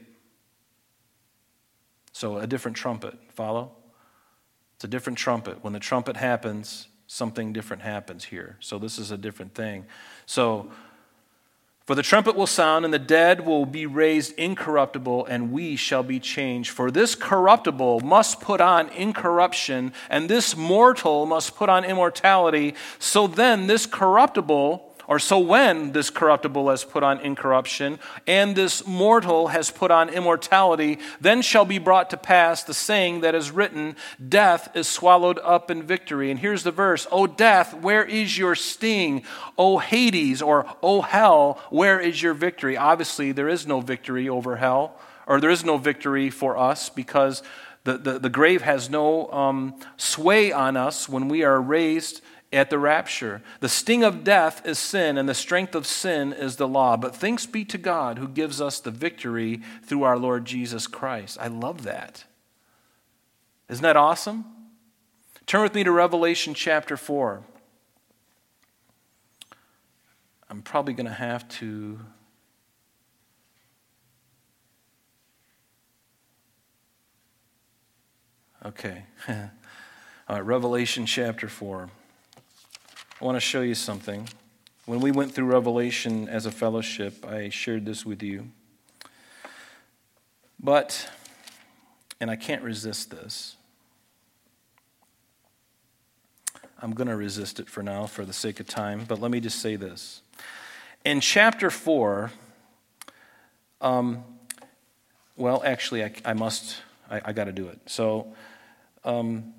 So, 2.12 2.37
a 2.37 2.47
different 2.47 2.76
trumpet, 2.76 3.14
follow? 3.32 3.72
It's 4.74 4.85
a 4.85 4.89
different 4.89 5.18
trumpet. 5.18 5.64
When 5.64 5.72
the 5.72 5.80
trumpet 5.80 6.18
happens, 6.18 6.89
something 7.07 7.55
different 7.55 7.82
happens 7.82 8.24
here. 8.24 8.59
So, 8.61 8.78
this 8.78 8.99
is 8.99 9.11
a 9.11 9.16
different 9.16 9.55
thing. 9.55 9.87
So, 10.26 10.70
for 11.87 11.95
the 11.95 12.03
trumpet 12.03 12.35
will 12.35 12.47
sound, 12.47 12.87
and 12.87 12.95
the 12.95 12.99
dead 12.99 13.45
will 13.45 13.66
be 13.66 13.85
raised 13.85 14.32
incorruptible, 14.39 15.26
and 15.26 15.53
we 15.53 15.76
shall 15.76 16.03
be 16.03 16.18
changed. 16.18 16.70
For 16.70 16.91
this 16.91 17.14
corruptible 17.14 18.01
must 18.01 18.41
put 18.41 18.62
on 18.62 18.89
incorruption, 18.89 19.93
and 20.09 20.30
this 20.30 20.57
mortal 20.57 21.26
must 21.26 21.57
put 21.57 21.68
on 21.68 21.85
immortality. 21.85 22.74
So 22.99 23.26
then, 23.26 23.66
this 23.66 23.85
corruptible 23.85 24.94
or 25.07 25.19
so 25.19 25.39
when 25.39 25.93
this 25.93 26.11
corruptible 26.11 26.71
has 26.71 26.85
put 26.85 27.03
on 27.03 27.21
incorruption, 27.21 27.99
and 28.27 28.57
this 28.57 28.87
mortal 28.87 29.49
has 29.49 29.71
put 29.71 29.91
on 29.91 30.09
immortality, 30.09 30.99
then 31.21 31.43
shall 31.43 31.65
be 31.65 31.79
brought 31.79 32.11
to 32.11 32.17
pass 32.17 32.63
the 32.63 32.75
saying 32.75 33.21
that 33.21 33.35
is 33.35 33.51
written 33.51 33.97
Death 34.29 34.75
is 34.75 34.89
swallowed 34.89 35.39
up 35.43 35.71
in 35.71 35.83
victory. 35.83 36.31
And 36.31 36.41
here's 36.41 36.63
the 36.63 36.71
verse 36.71 37.07
O 37.11 37.27
death, 37.27 37.75
where 37.75 38.05
is 38.05 38.39
your 38.39 38.55
sting? 38.55 39.25
O 39.59 39.79
Hades, 39.79 40.43
or 40.43 40.67
O 40.83 41.03
hell, 41.03 41.61
where 41.71 42.01
is 42.01 42.23
your 42.23 42.35
victory? 42.35 42.77
Obviously, 42.77 43.33
there 43.33 43.49
is 43.49 43.67
no 43.67 43.81
victory 43.81 44.29
over 44.29 44.57
hell, 44.57 44.99
or 45.27 45.41
there 45.41 45.51
is 45.51 45.65
no 45.65 45.77
victory 45.77 46.31
for 46.31 46.57
us 46.57 46.89
because 46.89 47.43
the, 47.85 47.99
the, 47.99 48.19
the 48.19 48.31
grave 48.31 48.63
has 48.63 48.89
no 48.89 49.31
um, 49.31 49.79
sway 49.99 50.53
on 50.53 50.77
us 50.77 51.09
when 51.09 51.29
we 51.29 51.43
are 51.43 51.61
raised 51.61 52.23
at 52.55 52.71
the 52.71 52.79
rapture. 52.79 53.43
The 53.61 53.69
sting 53.69 54.05
of 54.05 54.25
death 54.25 54.67
is 54.67 54.79
sin, 54.79 55.19
and 55.19 55.29
the 55.29 55.35
strength 55.35 55.75
of 55.75 55.87
sin 55.87 56.33
is 56.33 56.57
the 56.57 56.69
law. 56.69 56.97
But 56.97 57.15
thanks 57.15 57.47
be 57.47 57.65
to 57.67 57.79
God 57.79 58.19
who 58.19 58.29
gives 58.29 58.61
us 58.61 58.81
the 58.81 58.91
victory 58.91 59.61
through 59.83 60.05
our 60.05 60.19
Lord 60.19 60.45
Jesus 60.45 60.87
Christ. 60.87 61.39
I 61.41 61.49
love 61.49 61.83
that. 61.83 62.25
Isn't 63.69 63.83
that 63.83 63.97
awesome? 63.97 64.45
Turn 65.47 65.63
with 65.63 65.75
me 65.75 65.85
to 65.85 65.91
Revelation 65.91 66.55
chapter 66.55 66.97
4. 66.97 67.43
I'm 70.49 70.63
probably 70.63 70.95
going 70.95 71.07
to 71.07 71.13
have 71.13 71.49
to. 71.49 72.01
Okay. 78.65 79.05
Uh, 80.27 80.43
Revelation 80.43 81.05
chapter 81.05 81.49
4. 81.49 81.91
I 83.25 83.27
want 83.27 83.37
to 83.37 83.41
show 83.41 83.62
you 83.62 83.75
something. 83.75 84.29
When 84.85 85.01
we 85.01 85.11
went 85.11 85.33
through 85.33 85.47
Revelation 85.47 86.29
as 86.29 86.45
a 86.45 86.51
fellowship, 86.51 87.25
I 87.25 87.49
shared 87.49 87.87
this 87.87 88.05
with 88.05 88.22
you. 88.22 88.51
But, 90.61 91.09
and 92.20 92.31
I 92.31 92.37
can't 92.37 92.62
resist 92.62 93.11
this, 93.11 93.57
I'm 96.83 96.93
going 96.93 97.09
to 97.09 97.16
resist 97.16 97.61
it 97.61 97.66
for 97.66 97.83
now 97.83 98.05
for 98.05 98.27
the 98.27 98.35
sake 98.35 98.61
of 98.61 98.66
time, 98.66 99.07
but 99.09 99.22
let 99.22 99.31
me 99.31 99.41
just 99.41 99.59
say 99.59 99.77
this. 99.77 100.20
In 101.07 101.22
chapter 101.22 101.70
4, 101.70 102.31
um, 103.81 104.22
well, 105.35 105.62
actually, 105.64 106.05
I, 106.05 106.12
I 106.27 106.35
must, 106.35 106.77
I, 107.11 107.22
I 107.25 107.33
got 107.33 107.45
to 107.45 107.53
do 107.53 107.68
it. 107.68 107.81
So, 107.87 108.35
um, 109.03 109.55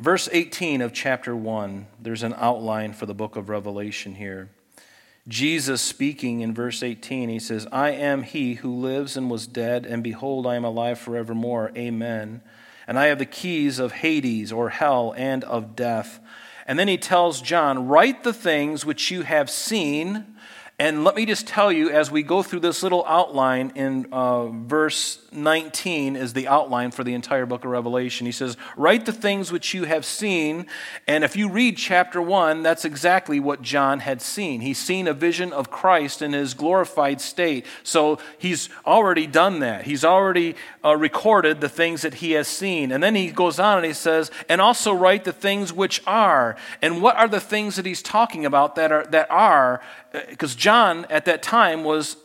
verse 0.00 0.28
18 0.32 0.80
of 0.80 0.92
chapter 0.92 1.34
1, 1.34 1.86
there's 2.00 2.22
an 2.22 2.34
outline 2.36 2.92
for 2.92 3.06
the 3.06 3.14
book 3.14 3.36
of 3.36 3.48
Revelation 3.48 4.14
here. 4.14 4.50
Jesus 5.26 5.80
speaking 5.80 6.40
in 6.40 6.52
verse 6.52 6.82
18, 6.82 7.30
he 7.30 7.38
says, 7.38 7.66
I 7.72 7.92
am 7.92 8.24
he 8.24 8.54
who 8.54 8.74
lives 8.74 9.16
and 9.16 9.30
was 9.30 9.46
dead, 9.46 9.86
and 9.86 10.02
behold, 10.02 10.46
I 10.46 10.56
am 10.56 10.64
alive 10.64 10.98
forevermore. 10.98 11.72
Amen. 11.76 12.42
And 12.86 12.98
I 12.98 13.06
have 13.06 13.18
the 13.18 13.24
keys 13.24 13.78
of 13.78 13.92
Hades 13.92 14.52
or 14.52 14.68
hell 14.68 15.14
and 15.16 15.42
of 15.44 15.74
death. 15.74 16.20
And 16.66 16.78
then 16.78 16.88
he 16.88 16.98
tells 16.98 17.40
John, 17.40 17.88
Write 17.88 18.22
the 18.22 18.34
things 18.34 18.84
which 18.84 19.10
you 19.10 19.22
have 19.22 19.48
seen 19.48 20.26
and 20.76 21.04
let 21.04 21.14
me 21.14 21.24
just 21.24 21.46
tell 21.46 21.70
you, 21.70 21.90
as 21.90 22.10
we 22.10 22.24
go 22.24 22.42
through 22.42 22.58
this 22.58 22.82
little 22.82 23.04
outline 23.06 23.70
in 23.76 24.06
uh, 24.10 24.46
verse 24.46 25.20
19, 25.30 26.16
is 26.16 26.32
the 26.32 26.48
outline 26.48 26.90
for 26.90 27.04
the 27.04 27.14
entire 27.14 27.46
book 27.46 27.64
of 27.64 27.70
Revelation. 27.70 28.26
He 28.26 28.32
says, 28.32 28.56
Write 28.76 29.06
the 29.06 29.12
things 29.12 29.52
which 29.52 29.72
you 29.72 29.84
have 29.84 30.04
seen. 30.04 30.66
And 31.06 31.22
if 31.22 31.36
you 31.36 31.48
read 31.48 31.76
chapter 31.76 32.20
1, 32.20 32.64
that's 32.64 32.84
exactly 32.84 33.38
what 33.38 33.62
John 33.62 34.00
had 34.00 34.20
seen. 34.20 34.62
He's 34.62 34.78
seen 34.78 35.06
a 35.06 35.12
vision 35.12 35.52
of 35.52 35.70
Christ 35.70 36.22
in 36.22 36.32
his 36.32 36.54
glorified 36.54 37.20
state. 37.20 37.66
So 37.84 38.18
he's 38.36 38.68
already 38.84 39.28
done 39.28 39.60
that. 39.60 39.84
He's 39.84 40.04
already 40.04 40.56
uh, 40.84 40.96
recorded 40.96 41.60
the 41.60 41.68
things 41.68 42.02
that 42.02 42.14
he 42.14 42.32
has 42.32 42.48
seen. 42.48 42.90
And 42.90 43.00
then 43.00 43.14
he 43.14 43.30
goes 43.30 43.60
on 43.60 43.78
and 43.78 43.86
he 43.86 43.92
says, 43.92 44.28
And 44.48 44.60
also 44.60 44.92
write 44.92 45.22
the 45.22 45.32
things 45.32 45.72
which 45.72 46.02
are. 46.04 46.56
And 46.82 47.00
what 47.00 47.16
are 47.16 47.28
the 47.28 47.38
things 47.38 47.76
that 47.76 47.86
he's 47.86 48.02
talking 48.02 48.44
about 48.44 48.74
that 48.74 48.90
are? 48.90 49.06
That 49.06 49.30
are 49.30 49.80
because 50.28 50.54
John 50.54 51.06
at 51.10 51.24
that 51.24 51.42
time 51.42 51.84
was 51.84 52.16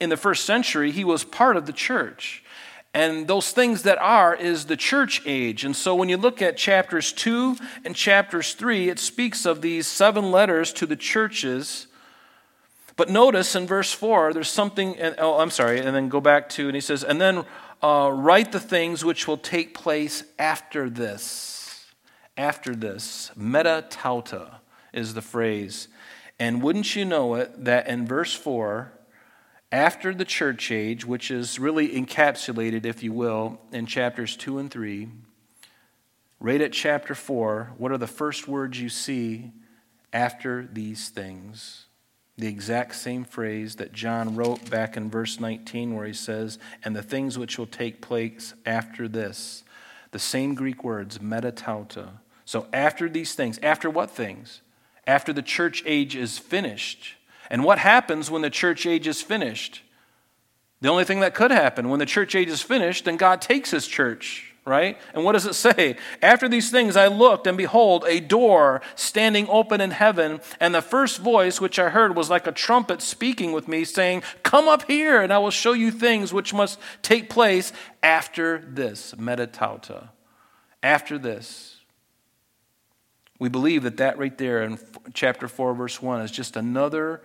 in 0.00 0.10
the 0.10 0.16
first 0.16 0.44
century, 0.44 0.90
he 0.90 1.04
was 1.04 1.24
part 1.24 1.56
of 1.56 1.66
the 1.66 1.72
church. 1.72 2.42
And 2.92 3.26
those 3.26 3.50
things 3.50 3.82
that 3.82 3.98
are 3.98 4.34
is 4.34 4.66
the 4.66 4.76
church 4.76 5.20
age. 5.26 5.64
And 5.64 5.74
so 5.74 5.96
when 5.96 6.08
you 6.08 6.16
look 6.16 6.40
at 6.40 6.56
chapters 6.56 7.12
2 7.12 7.56
and 7.84 7.96
chapters 7.96 8.54
3, 8.54 8.88
it 8.88 9.00
speaks 9.00 9.44
of 9.44 9.62
these 9.62 9.88
seven 9.88 10.30
letters 10.30 10.72
to 10.74 10.86
the 10.86 10.94
churches. 10.94 11.88
But 12.94 13.10
notice 13.10 13.56
in 13.56 13.66
verse 13.66 13.92
4, 13.92 14.32
there's 14.32 14.48
something, 14.48 14.96
oh, 15.18 15.40
I'm 15.40 15.50
sorry, 15.50 15.80
and 15.80 15.94
then 15.94 16.08
go 16.08 16.20
back 16.20 16.48
to, 16.50 16.66
and 16.68 16.76
he 16.76 16.80
says, 16.80 17.02
and 17.02 17.20
then 17.20 17.44
uh, 17.82 18.10
write 18.14 18.52
the 18.52 18.60
things 18.60 19.04
which 19.04 19.26
will 19.26 19.38
take 19.38 19.74
place 19.74 20.22
after 20.38 20.88
this. 20.88 21.86
After 22.36 22.76
this. 22.76 23.32
Meta 23.36 23.84
tauta 23.90 24.60
is 24.92 25.14
the 25.14 25.22
phrase. 25.22 25.88
And 26.38 26.62
wouldn't 26.62 26.96
you 26.96 27.04
know 27.04 27.34
it, 27.34 27.64
that 27.64 27.86
in 27.88 28.06
verse 28.06 28.34
4, 28.34 28.92
after 29.70 30.14
the 30.14 30.24
church 30.24 30.70
age, 30.70 31.04
which 31.04 31.30
is 31.30 31.58
really 31.58 31.88
encapsulated, 31.88 32.84
if 32.84 33.02
you 33.02 33.12
will, 33.12 33.60
in 33.72 33.86
chapters 33.86 34.36
2 34.36 34.58
and 34.58 34.70
3, 34.70 35.08
right 36.40 36.60
at 36.60 36.72
chapter 36.72 37.14
4, 37.14 37.72
what 37.76 37.92
are 37.92 37.98
the 37.98 38.06
first 38.06 38.46
words 38.46 38.80
you 38.80 38.88
see 38.88 39.52
after 40.12 40.68
these 40.72 41.08
things? 41.08 41.86
The 42.36 42.46
exact 42.48 42.96
same 42.96 43.24
phrase 43.24 43.76
that 43.76 43.92
John 43.92 44.34
wrote 44.34 44.68
back 44.68 44.96
in 44.96 45.08
verse 45.08 45.38
19, 45.38 45.94
where 45.94 46.06
he 46.06 46.12
says, 46.12 46.58
And 46.82 46.94
the 46.96 47.02
things 47.02 47.38
which 47.38 47.58
will 47.58 47.66
take 47.66 48.00
place 48.00 48.54
after 48.66 49.06
this. 49.06 49.62
The 50.10 50.18
same 50.18 50.54
Greek 50.54 50.82
words, 50.82 51.18
metatauta. 51.18 52.10
So 52.44 52.66
after 52.72 53.08
these 53.08 53.34
things, 53.34 53.58
after 53.62 53.88
what 53.88 54.10
things? 54.10 54.60
After 55.06 55.32
the 55.32 55.42
church 55.42 55.82
age 55.86 56.16
is 56.16 56.38
finished. 56.38 57.14
And 57.50 57.64
what 57.64 57.78
happens 57.78 58.30
when 58.30 58.42
the 58.42 58.50
church 58.50 58.86
age 58.86 59.06
is 59.06 59.22
finished? 59.22 59.82
The 60.80 60.88
only 60.88 61.04
thing 61.04 61.20
that 61.20 61.34
could 61.34 61.50
happen 61.50 61.88
when 61.88 61.98
the 61.98 62.06
church 62.06 62.34
age 62.34 62.48
is 62.48 62.62
finished, 62.62 63.04
then 63.04 63.16
God 63.16 63.40
takes 63.40 63.70
his 63.70 63.86
church, 63.86 64.52
right? 64.66 64.98
And 65.14 65.24
what 65.24 65.32
does 65.32 65.46
it 65.46 65.54
say? 65.54 65.96
After 66.20 66.48
these 66.48 66.70
things 66.70 66.96
I 66.96 67.06
looked, 67.06 67.46
and 67.46 67.56
behold, 67.56 68.04
a 68.06 68.20
door 68.20 68.82
standing 68.94 69.48
open 69.48 69.80
in 69.80 69.92
heaven, 69.92 70.40
and 70.60 70.74
the 70.74 70.82
first 70.82 71.20
voice 71.20 71.60
which 71.60 71.78
I 71.78 71.88
heard 71.90 72.16
was 72.16 72.28
like 72.28 72.46
a 72.46 72.52
trumpet 72.52 73.00
speaking 73.00 73.52
with 73.52 73.66
me, 73.66 73.84
saying, 73.84 74.22
Come 74.42 74.68
up 74.68 74.82
here, 74.86 75.22
and 75.22 75.32
I 75.32 75.38
will 75.38 75.50
show 75.50 75.72
you 75.72 75.90
things 75.90 76.34
which 76.34 76.52
must 76.52 76.78
take 77.00 77.30
place 77.30 77.72
after 78.02 78.58
this. 78.58 79.14
Metatauta. 79.14 80.08
After 80.82 81.18
this. 81.18 81.76
We 83.44 83.50
believe 83.50 83.82
that 83.82 83.98
that 83.98 84.16
right 84.16 84.38
there 84.38 84.62
in 84.62 84.78
chapter 85.12 85.48
4, 85.48 85.74
verse 85.74 86.00
1 86.00 86.22
is 86.22 86.30
just 86.30 86.56
another 86.56 87.20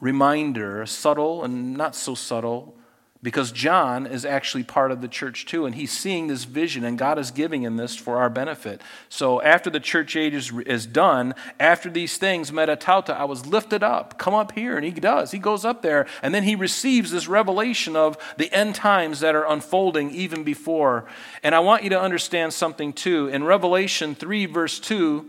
reminder, 0.00 0.84
subtle 0.84 1.44
and 1.44 1.78
not 1.78 1.96
so 1.96 2.14
subtle, 2.14 2.77
because 3.20 3.50
John 3.50 4.06
is 4.06 4.24
actually 4.24 4.62
part 4.62 4.92
of 4.92 5.00
the 5.00 5.08
church 5.08 5.44
too, 5.44 5.66
and 5.66 5.74
he's 5.74 5.90
seeing 5.90 6.28
this 6.28 6.44
vision, 6.44 6.84
and 6.84 6.96
God 6.96 7.18
is 7.18 7.32
giving 7.32 7.62
him 7.62 7.76
this 7.76 7.96
for 7.96 8.18
our 8.18 8.30
benefit. 8.30 8.80
So 9.08 9.42
after 9.42 9.70
the 9.70 9.80
church 9.80 10.14
age 10.14 10.34
is, 10.34 10.52
is 10.66 10.86
done, 10.86 11.34
after 11.58 11.90
these 11.90 12.16
things, 12.16 12.52
metatauta, 12.52 13.10
I 13.10 13.24
was 13.24 13.44
lifted 13.44 13.82
up. 13.82 14.18
Come 14.18 14.34
up 14.34 14.52
here, 14.52 14.76
and 14.76 14.84
he 14.84 14.92
does. 14.92 15.32
He 15.32 15.38
goes 15.38 15.64
up 15.64 15.82
there, 15.82 16.06
and 16.22 16.32
then 16.32 16.44
he 16.44 16.54
receives 16.54 17.10
this 17.10 17.26
revelation 17.26 17.96
of 17.96 18.16
the 18.36 18.52
end 18.52 18.76
times 18.76 19.18
that 19.20 19.34
are 19.34 19.46
unfolding 19.50 20.12
even 20.12 20.44
before. 20.44 21.06
And 21.42 21.56
I 21.56 21.58
want 21.58 21.82
you 21.82 21.90
to 21.90 22.00
understand 22.00 22.52
something 22.52 22.92
too. 22.92 23.26
In 23.26 23.42
Revelation 23.42 24.14
3, 24.14 24.46
verse 24.46 24.78
2, 24.78 25.26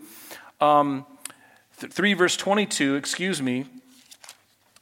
um, 0.61 1.07
3 1.73 2.13
verse 2.13 2.37
22, 2.37 2.95
excuse 2.95 3.41
me, 3.41 3.65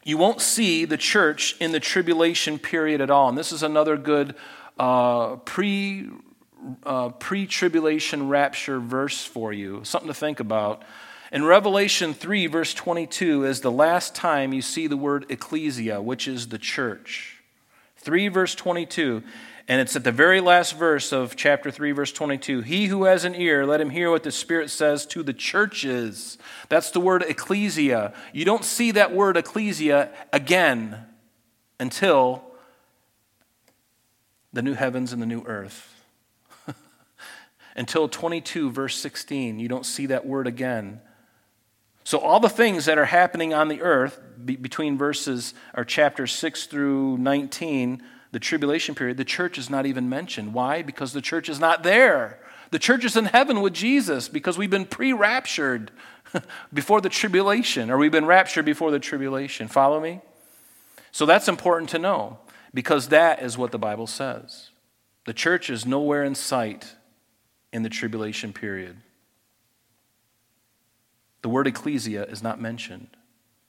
you 0.08 0.18
won't 0.18 0.39
see 0.39 0.86
the 0.86 0.95
church 0.95 1.58
in 1.60 1.74
the 1.74 1.82
tribulation 1.82 2.60
period 2.60 3.01
at 3.01 3.10
all. 3.10 3.28
And 3.28 3.38
this 3.38 3.51
is 3.51 3.62
another 3.62 3.97
good 3.97 4.36
uh, 4.80 5.36
pre 5.36 6.08
uh, 6.86 7.10
tribulation 7.20 8.30
rapture 8.30 8.80
verse 8.80 9.26
for 9.26 9.51
you, 9.51 9.82
something 9.84 10.08
to 10.08 10.14
think 10.14 10.39
about. 10.39 10.82
In 11.34 11.43
Revelation 11.43 12.14
3, 12.14 12.47
verse 12.47 12.74
22, 12.74 13.43
is 13.43 13.60
the 13.60 13.70
last 13.70 14.16
time 14.16 14.53
you 14.53 14.62
see 14.62 14.88
the 14.88 14.95
word 14.95 15.26
ecclesia, 15.28 16.01
which 16.01 16.26
is 16.26 16.47
the 16.47 16.58
church. 16.58 17.41
3, 17.97 18.30
verse 18.30 18.55
22. 18.55 19.24
And 19.70 19.82
it's 19.82 19.97
at 19.97 20.05
the 20.05 20.13
very 20.13 20.39
last 20.39 20.78
verse 20.78 21.11
of 21.11 21.36
chapter 21.36 21.70
3, 21.70 21.91
verse 21.91 22.13
22. 22.13 22.61
He 22.61 22.86
who 22.86 23.03
has 23.03 23.26
an 23.26 23.36
ear, 23.36 23.65
let 23.65 23.82
him 23.82 23.89
hear 23.89 24.09
what 24.09 24.24
the 24.24 24.32
Spirit 24.32 24.70
says 24.70 25.05
to 25.07 25.24
the 25.24 25.34
churches. 25.34 26.38
That's 26.70 26.91
the 26.91 27.01
word 27.01 27.24
ecclesia. 27.24 28.13
You 28.32 28.45
don't 28.45 28.63
see 28.63 28.91
that 28.91 29.13
word 29.13 29.36
ecclesia 29.36 30.09
again 30.32 31.05
until 31.82 32.43
the 34.53 34.61
new 34.61 34.74
heavens 34.74 35.11
and 35.11 35.22
the 35.22 35.26
new 35.26 35.43
earth. 35.45 35.93
until 37.76 38.07
22, 38.07 38.72
verse 38.72 38.95
16. 38.95 39.59
You 39.59 39.68
don't 39.68 39.86
see 39.86 40.05
that 40.05 40.26
word 40.26 40.47
again. 40.47 41.01
So, 42.05 42.20
all 42.20 42.39
the 42.39 42.47
things 42.47 42.86
that 42.86 42.97
are 42.97 43.03
happening 43.03 43.53
on 43.53 43.68
the 43.68 43.82
earth 43.82 44.18
be, 44.45 44.55
between 44.55 44.97
verses 44.97 45.53
or 45.76 45.84
chapters 45.84 46.32
6 46.32 46.68
through 46.68 47.18
19 47.18 48.01
the 48.38 48.41
tribulation 48.41 48.93
period, 48.93 49.17
the 49.17 49.25
church 49.25 49.57
is 49.57 49.67
not 49.67 49.88
even 49.88 50.07
mentioned. 50.07 50.53
Why? 50.53 50.83
Because 50.83 51.11
the 51.11 51.23
church 51.23 51.49
is 51.49 51.59
not 51.59 51.81
there. 51.81 52.38
The 52.69 52.77
church 52.77 53.03
is 53.03 53.17
in 53.17 53.25
heaven 53.25 53.61
with 53.61 53.73
Jesus 53.73 54.29
because 54.29 54.59
we've 54.59 54.69
been 54.69 54.85
pre 54.85 55.11
raptured 55.11 55.89
before 56.71 57.01
the 57.01 57.09
tribulation, 57.09 57.89
or 57.89 57.97
we've 57.97 58.11
been 58.11 58.27
raptured 58.27 58.63
before 58.63 58.91
the 58.91 58.99
tribulation. 58.99 59.67
Follow 59.67 59.99
me? 59.99 60.21
So 61.11 61.25
that's 61.25 61.47
important 61.47 61.89
to 61.89 61.97
know 61.97 62.38
because 62.75 63.07
that 63.07 63.41
is 63.41 63.57
what 63.57 63.71
the 63.71 63.79
Bible 63.79 64.05
says. 64.05 64.69
The 65.25 65.33
church 65.33 65.71
is 65.71 65.88
nowhere 65.88 66.23
in 66.23 66.35
sight 66.35 66.93
in 67.73 67.81
the 67.81 67.89
tribulation 67.89 68.53
period. 68.53 68.97
The 71.41 71.49
word 71.49 71.65
ecclesia 71.65 72.25
is 72.25 72.43
not 72.43 72.61
mentioned, 72.61 73.17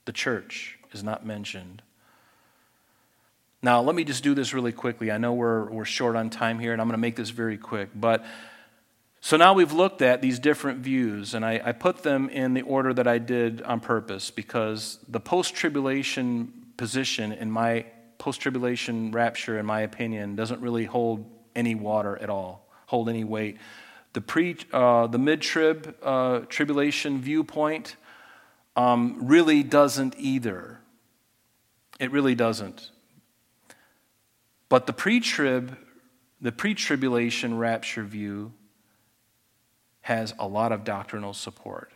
the 0.04 0.12
church 0.12 0.78
is 0.92 1.02
not 1.02 1.24
mentioned. 1.24 1.80
Now, 3.62 3.80
let 3.82 3.96
me 3.96 4.04
just 4.04 4.22
do 4.22 4.34
this 4.34 4.54
really 4.54 4.72
quickly. 4.72 5.10
I 5.10 5.18
know 5.18 5.32
we're, 5.32 5.68
we're 5.70 5.84
short 5.84 6.14
on 6.14 6.30
time 6.30 6.60
here, 6.60 6.72
and 6.72 6.80
I'm 6.80 6.86
going 6.86 6.94
to 6.94 7.00
make 7.00 7.16
this 7.16 7.30
very 7.30 7.58
quick. 7.58 7.90
But 7.94 8.24
so 9.20 9.36
now 9.36 9.52
we've 9.52 9.72
looked 9.72 10.00
at 10.00 10.22
these 10.22 10.38
different 10.38 10.78
views, 10.78 11.34
and 11.34 11.44
I, 11.44 11.60
I 11.64 11.72
put 11.72 12.04
them 12.04 12.28
in 12.28 12.54
the 12.54 12.62
order 12.62 12.94
that 12.94 13.08
I 13.08 13.18
did 13.18 13.62
on 13.62 13.80
purpose 13.80 14.30
because 14.30 15.00
the 15.08 15.18
post 15.18 15.56
tribulation 15.56 16.52
position, 16.76 17.32
in 17.32 17.50
my 17.50 17.86
post 18.18 18.40
tribulation 18.40 19.10
rapture, 19.10 19.58
in 19.58 19.66
my 19.66 19.80
opinion, 19.80 20.36
doesn't 20.36 20.60
really 20.60 20.84
hold 20.84 21.28
any 21.56 21.74
water 21.74 22.16
at 22.18 22.30
all. 22.30 22.64
hold 22.86 23.08
any 23.08 23.24
weight. 23.24 23.58
The, 24.12 24.20
pre, 24.20 24.56
uh, 24.72 25.08
the 25.08 25.18
mid 25.18 25.42
trib 25.42 25.96
uh, 26.02 26.40
tribulation 26.48 27.20
viewpoint 27.20 27.96
um, 28.76 29.18
really 29.26 29.64
doesn't 29.64 30.14
either. 30.16 30.78
It 31.98 32.12
really 32.12 32.36
doesn't. 32.36 32.90
But 34.68 34.86
the 34.86 34.92
pre 34.92 35.20
trib, 35.20 35.76
the 36.40 36.52
pre 36.52 36.74
tribulation 36.74 37.58
rapture 37.58 38.04
view 38.04 38.52
has 40.02 40.34
a 40.38 40.46
lot 40.46 40.72
of 40.72 40.84
doctrinal 40.84 41.34
support. 41.34 41.92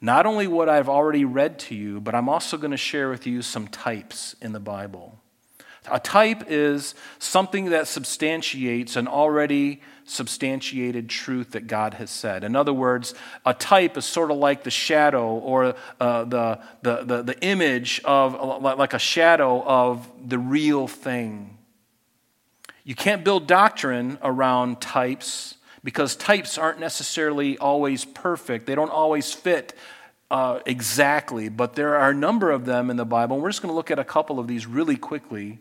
Not 0.00 0.26
only 0.26 0.46
what 0.46 0.68
I've 0.68 0.88
already 0.88 1.24
read 1.24 1.58
to 1.60 1.74
you, 1.74 2.00
but 2.00 2.14
I'm 2.14 2.28
also 2.28 2.58
going 2.58 2.70
to 2.70 2.76
share 2.76 3.08
with 3.08 3.26
you 3.26 3.40
some 3.40 3.66
types 3.68 4.36
in 4.42 4.52
the 4.52 4.60
Bible. 4.60 5.18
A 5.90 6.00
type 6.00 6.44
is 6.48 6.94
something 7.18 7.66
that 7.66 7.86
substantiates 7.86 8.96
an 8.96 9.06
already 9.06 9.80
substantiated 10.04 11.08
truth 11.08 11.52
that 11.52 11.66
God 11.66 11.94
has 11.94 12.10
said. 12.10 12.44
In 12.44 12.56
other 12.56 12.72
words, 12.72 13.14
a 13.44 13.54
type 13.54 13.96
is 13.96 14.04
sort 14.04 14.30
of 14.30 14.36
like 14.36 14.64
the 14.64 14.70
shadow 14.70 15.28
or 15.28 15.74
uh, 16.00 16.24
the, 16.24 16.60
the, 16.82 17.04
the, 17.04 17.22
the 17.22 17.40
image 17.40 18.00
of, 18.04 18.34
like 18.60 18.94
a 18.94 18.98
shadow 18.98 19.62
of 19.64 20.10
the 20.28 20.38
real 20.38 20.88
thing. 20.88 21.55
You 22.86 22.94
can't 22.94 23.24
build 23.24 23.48
doctrine 23.48 24.16
around 24.22 24.80
types 24.80 25.56
because 25.82 26.14
types 26.14 26.56
aren't 26.56 26.78
necessarily 26.78 27.58
always 27.58 28.04
perfect, 28.04 28.66
they 28.66 28.76
don't 28.76 28.92
always 28.92 29.32
fit 29.32 29.74
uh, 30.30 30.60
exactly, 30.66 31.48
but 31.48 31.74
there 31.74 31.96
are 31.96 32.10
a 32.10 32.14
number 32.14 32.52
of 32.52 32.64
them 32.64 32.88
in 32.88 32.96
the 32.96 33.04
Bible. 33.04 33.34
And 33.34 33.42
we're 33.42 33.50
just 33.50 33.60
going 33.60 33.72
to 33.72 33.74
look 33.74 33.90
at 33.90 33.98
a 33.98 34.04
couple 34.04 34.38
of 34.38 34.46
these 34.46 34.68
really 34.68 34.94
quickly 34.94 35.58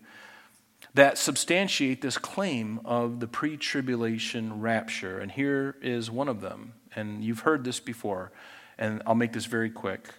that 0.94 1.18
substantiate 1.18 2.02
this 2.04 2.20
claim 2.20 2.80
of 2.86 3.20
the 3.20 3.28
pre 3.28 3.58
tribulation 3.58 4.62
rapture. 4.62 5.18
And 5.18 5.32
here 5.32 5.78
is 5.82 6.12
one 6.12 6.28
of 6.28 6.42
them. 6.42 6.74
And 6.96 7.24
you've 7.24 7.40
heard 7.40 7.64
this 7.64 7.80
before, 7.80 8.34
and 8.78 9.02
I'll 9.08 9.16
make 9.16 9.34
this 9.34 9.46
very 9.46 9.72
quick. 9.72 10.10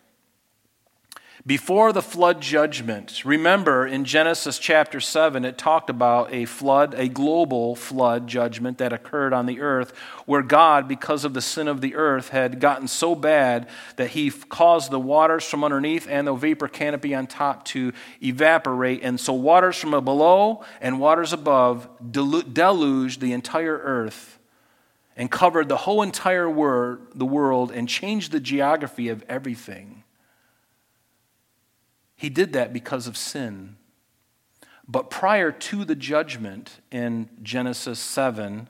Before 1.46 1.92
the 1.92 2.02
flood 2.02 2.40
judgment, 2.40 3.24
remember 3.24 3.86
in 3.86 4.04
Genesis 4.04 4.58
chapter 4.58 4.98
7, 4.98 5.44
it 5.44 5.56
talked 5.56 5.88
about 5.88 6.32
a 6.32 6.44
flood, 6.44 6.92
a 6.94 7.08
global 7.08 7.76
flood 7.76 8.26
judgment 8.26 8.78
that 8.78 8.92
occurred 8.92 9.32
on 9.32 9.46
the 9.46 9.60
earth, 9.60 9.92
where 10.24 10.42
God, 10.42 10.88
because 10.88 11.24
of 11.24 11.34
the 11.34 11.40
sin 11.40 11.68
of 11.68 11.80
the 11.80 11.94
earth, 11.94 12.30
had 12.30 12.58
gotten 12.58 12.88
so 12.88 13.14
bad 13.14 13.68
that 13.94 14.10
he 14.10 14.28
caused 14.28 14.90
the 14.90 14.98
waters 14.98 15.44
from 15.44 15.62
underneath 15.62 16.08
and 16.10 16.26
the 16.26 16.34
vapor 16.34 16.66
canopy 16.66 17.14
on 17.14 17.28
top 17.28 17.64
to 17.66 17.92
evaporate. 18.20 19.04
And 19.04 19.20
so, 19.20 19.32
waters 19.32 19.76
from 19.76 19.92
below 20.04 20.64
and 20.80 20.98
waters 20.98 21.32
above 21.32 21.88
deluged 22.10 23.20
the 23.20 23.32
entire 23.32 23.78
earth 23.78 24.40
and 25.16 25.30
covered 25.30 25.68
the 25.68 25.76
whole 25.76 26.02
entire 26.02 26.50
wor- 26.50 26.98
the 27.14 27.24
world 27.24 27.70
and 27.70 27.88
changed 27.88 28.32
the 28.32 28.40
geography 28.40 29.08
of 29.10 29.22
everything. 29.28 30.02
He 32.16 32.28
did 32.28 32.52
that 32.54 32.72
because 32.72 33.06
of 33.06 33.16
sin. 33.16 33.76
But 34.88 35.10
prior 35.10 35.52
to 35.52 35.84
the 35.84 35.94
judgment 35.94 36.80
in 36.90 37.28
Genesis 37.42 37.98
7, 37.98 38.68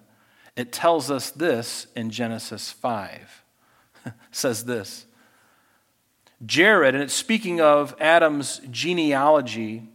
it 0.56 0.72
tells 0.72 1.10
us 1.10 1.30
this 1.30 1.86
in 1.94 2.10
Genesis 2.10 2.72
5. 2.72 3.44
says 4.30 4.64
this 4.64 5.06
Jared, 6.44 6.94
and 6.94 7.04
it's 7.04 7.14
speaking 7.14 7.60
of 7.60 7.94
Adam's 8.00 8.60
genealogy, 8.70 9.88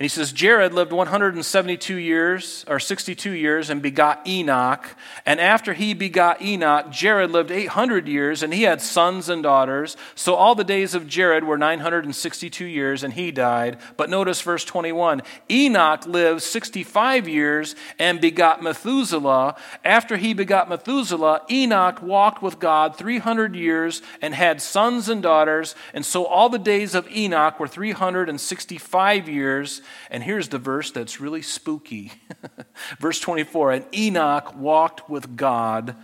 and 0.00 0.04
he 0.06 0.08
says, 0.08 0.32
Jared 0.32 0.72
lived 0.72 0.92
172 0.92 1.94
years, 1.94 2.64
or 2.66 2.80
62 2.80 3.32
years, 3.32 3.68
and 3.68 3.82
begot 3.82 4.26
Enoch. 4.26 4.96
And 5.26 5.38
after 5.38 5.74
he 5.74 5.92
begot 5.92 6.40
Enoch, 6.40 6.90
Jared 6.90 7.30
lived 7.30 7.50
800 7.50 8.08
years, 8.08 8.42
and 8.42 8.54
he 8.54 8.62
had 8.62 8.80
sons 8.80 9.28
and 9.28 9.42
daughters. 9.42 9.98
So 10.14 10.36
all 10.36 10.54
the 10.54 10.64
days 10.64 10.94
of 10.94 11.06
Jared 11.06 11.44
were 11.44 11.58
962 11.58 12.64
years, 12.64 13.04
and 13.04 13.12
he 13.12 13.30
died. 13.30 13.76
But 13.98 14.08
notice 14.08 14.40
verse 14.40 14.64
21 14.64 15.20
Enoch 15.50 16.06
lived 16.06 16.40
65 16.40 17.28
years 17.28 17.76
and 17.98 18.22
begot 18.22 18.62
Methuselah. 18.62 19.54
After 19.84 20.16
he 20.16 20.32
begot 20.32 20.70
Methuselah, 20.70 21.42
Enoch 21.50 22.00
walked 22.00 22.40
with 22.42 22.58
God 22.58 22.96
300 22.96 23.54
years 23.54 24.00
and 24.22 24.34
had 24.34 24.62
sons 24.62 25.10
and 25.10 25.22
daughters. 25.22 25.74
And 25.92 26.06
so 26.06 26.24
all 26.24 26.48
the 26.48 26.58
days 26.58 26.94
of 26.94 27.06
Enoch 27.14 27.60
were 27.60 27.68
365 27.68 29.28
years. 29.28 29.82
And 30.10 30.22
here's 30.22 30.48
the 30.48 30.58
verse 30.58 30.90
that's 30.90 31.20
really 31.20 31.42
spooky. 31.42 32.12
verse 32.98 33.20
24 33.20 33.72
And 33.72 33.84
Enoch 33.94 34.54
walked 34.56 35.08
with 35.08 35.36
God, 35.36 35.96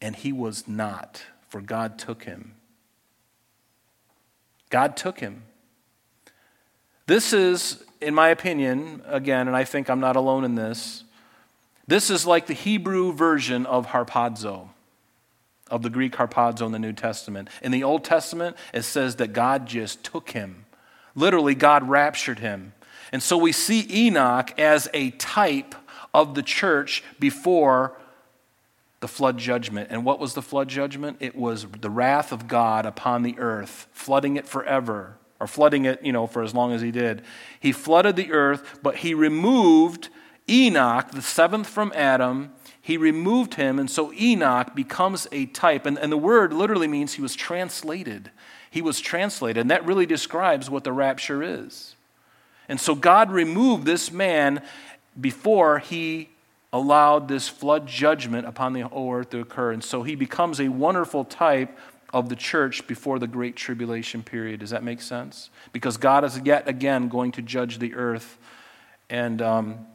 and 0.00 0.16
he 0.16 0.32
was 0.32 0.68
not, 0.68 1.22
for 1.48 1.60
God 1.60 1.98
took 1.98 2.24
him. 2.24 2.54
God 4.70 4.96
took 4.96 5.20
him. 5.20 5.44
This 7.06 7.32
is, 7.32 7.84
in 8.00 8.14
my 8.14 8.28
opinion, 8.28 9.02
again, 9.06 9.46
and 9.46 9.56
I 9.56 9.64
think 9.64 9.90
I'm 9.90 10.00
not 10.00 10.16
alone 10.16 10.44
in 10.44 10.54
this, 10.54 11.04
this 11.86 12.10
is 12.10 12.26
like 12.26 12.46
the 12.46 12.54
Hebrew 12.54 13.12
version 13.12 13.66
of 13.66 13.88
harpazo, 13.88 14.68
of 15.70 15.82
the 15.82 15.90
Greek 15.90 16.14
harpazo 16.14 16.64
in 16.66 16.72
the 16.72 16.78
New 16.78 16.92
Testament. 16.94 17.48
In 17.62 17.72
the 17.72 17.84
Old 17.84 18.04
Testament, 18.04 18.56
it 18.72 18.82
says 18.82 19.16
that 19.16 19.32
God 19.32 19.66
just 19.66 20.02
took 20.02 20.30
him. 20.30 20.64
Literally, 21.14 21.54
God 21.54 21.88
raptured 21.88 22.38
him. 22.38 22.72
And 23.14 23.22
so 23.22 23.38
we 23.38 23.52
see 23.52 23.86
Enoch 24.06 24.58
as 24.58 24.88
a 24.92 25.10
type 25.12 25.76
of 26.12 26.34
the 26.34 26.42
church 26.42 27.04
before 27.20 27.96
the 28.98 29.06
flood 29.06 29.38
judgment. 29.38 29.86
And 29.92 30.04
what 30.04 30.18
was 30.18 30.34
the 30.34 30.42
flood 30.42 30.66
judgment? 30.66 31.18
It 31.20 31.36
was 31.36 31.64
the 31.64 31.90
wrath 31.90 32.32
of 32.32 32.48
God 32.48 32.86
upon 32.86 33.22
the 33.22 33.38
earth, 33.38 33.86
flooding 33.92 34.34
it 34.34 34.48
forever, 34.48 35.16
or 35.38 35.46
flooding 35.46 35.84
it, 35.84 36.04
you 36.04 36.10
know, 36.10 36.26
for 36.26 36.42
as 36.42 36.56
long 36.56 36.72
as 36.72 36.80
he 36.80 36.90
did. 36.90 37.22
He 37.60 37.70
flooded 37.70 38.16
the 38.16 38.32
earth, 38.32 38.80
but 38.82 38.96
he 38.96 39.14
removed 39.14 40.08
Enoch, 40.50 41.12
the 41.12 41.22
seventh 41.22 41.68
from 41.68 41.92
Adam. 41.94 42.52
He 42.82 42.96
removed 42.96 43.54
him, 43.54 43.78
and 43.78 43.88
so 43.88 44.12
Enoch 44.14 44.74
becomes 44.74 45.28
a 45.30 45.46
type. 45.46 45.86
And, 45.86 46.00
and 46.00 46.10
the 46.10 46.18
word 46.18 46.52
literally 46.52 46.88
means 46.88 47.12
he 47.12 47.22
was 47.22 47.36
translated. 47.36 48.32
He 48.72 48.82
was 48.82 49.00
translated, 49.00 49.60
and 49.60 49.70
that 49.70 49.86
really 49.86 50.04
describes 50.04 50.68
what 50.68 50.82
the 50.82 50.92
rapture 50.92 51.44
is. 51.44 51.94
And 52.68 52.80
so 52.80 52.94
God 52.94 53.30
removed 53.30 53.84
this 53.84 54.10
man 54.10 54.62
before 55.20 55.78
he 55.78 56.30
allowed 56.72 57.28
this 57.28 57.48
flood 57.48 57.86
judgment 57.86 58.46
upon 58.46 58.72
the 58.72 58.80
whole 58.80 59.14
earth 59.14 59.30
to 59.30 59.38
occur. 59.38 59.70
And 59.70 59.82
so 59.82 60.02
he 60.02 60.16
becomes 60.16 60.60
a 60.60 60.68
wonderful 60.68 61.24
type 61.24 61.78
of 62.12 62.28
the 62.28 62.36
church 62.36 62.86
before 62.86 63.18
the 63.18 63.26
great 63.26 63.56
tribulation 63.56 64.22
period. 64.22 64.60
Does 64.60 64.70
that 64.70 64.82
make 64.82 65.00
sense? 65.00 65.50
Because 65.72 65.96
God 65.96 66.24
is 66.24 66.38
yet 66.40 66.68
again 66.68 67.08
going 67.08 67.32
to 67.32 67.42
judge 67.42 67.78
the 67.78 67.94
earth. 67.94 68.38
And, 69.08 69.42
um, 69.42 69.86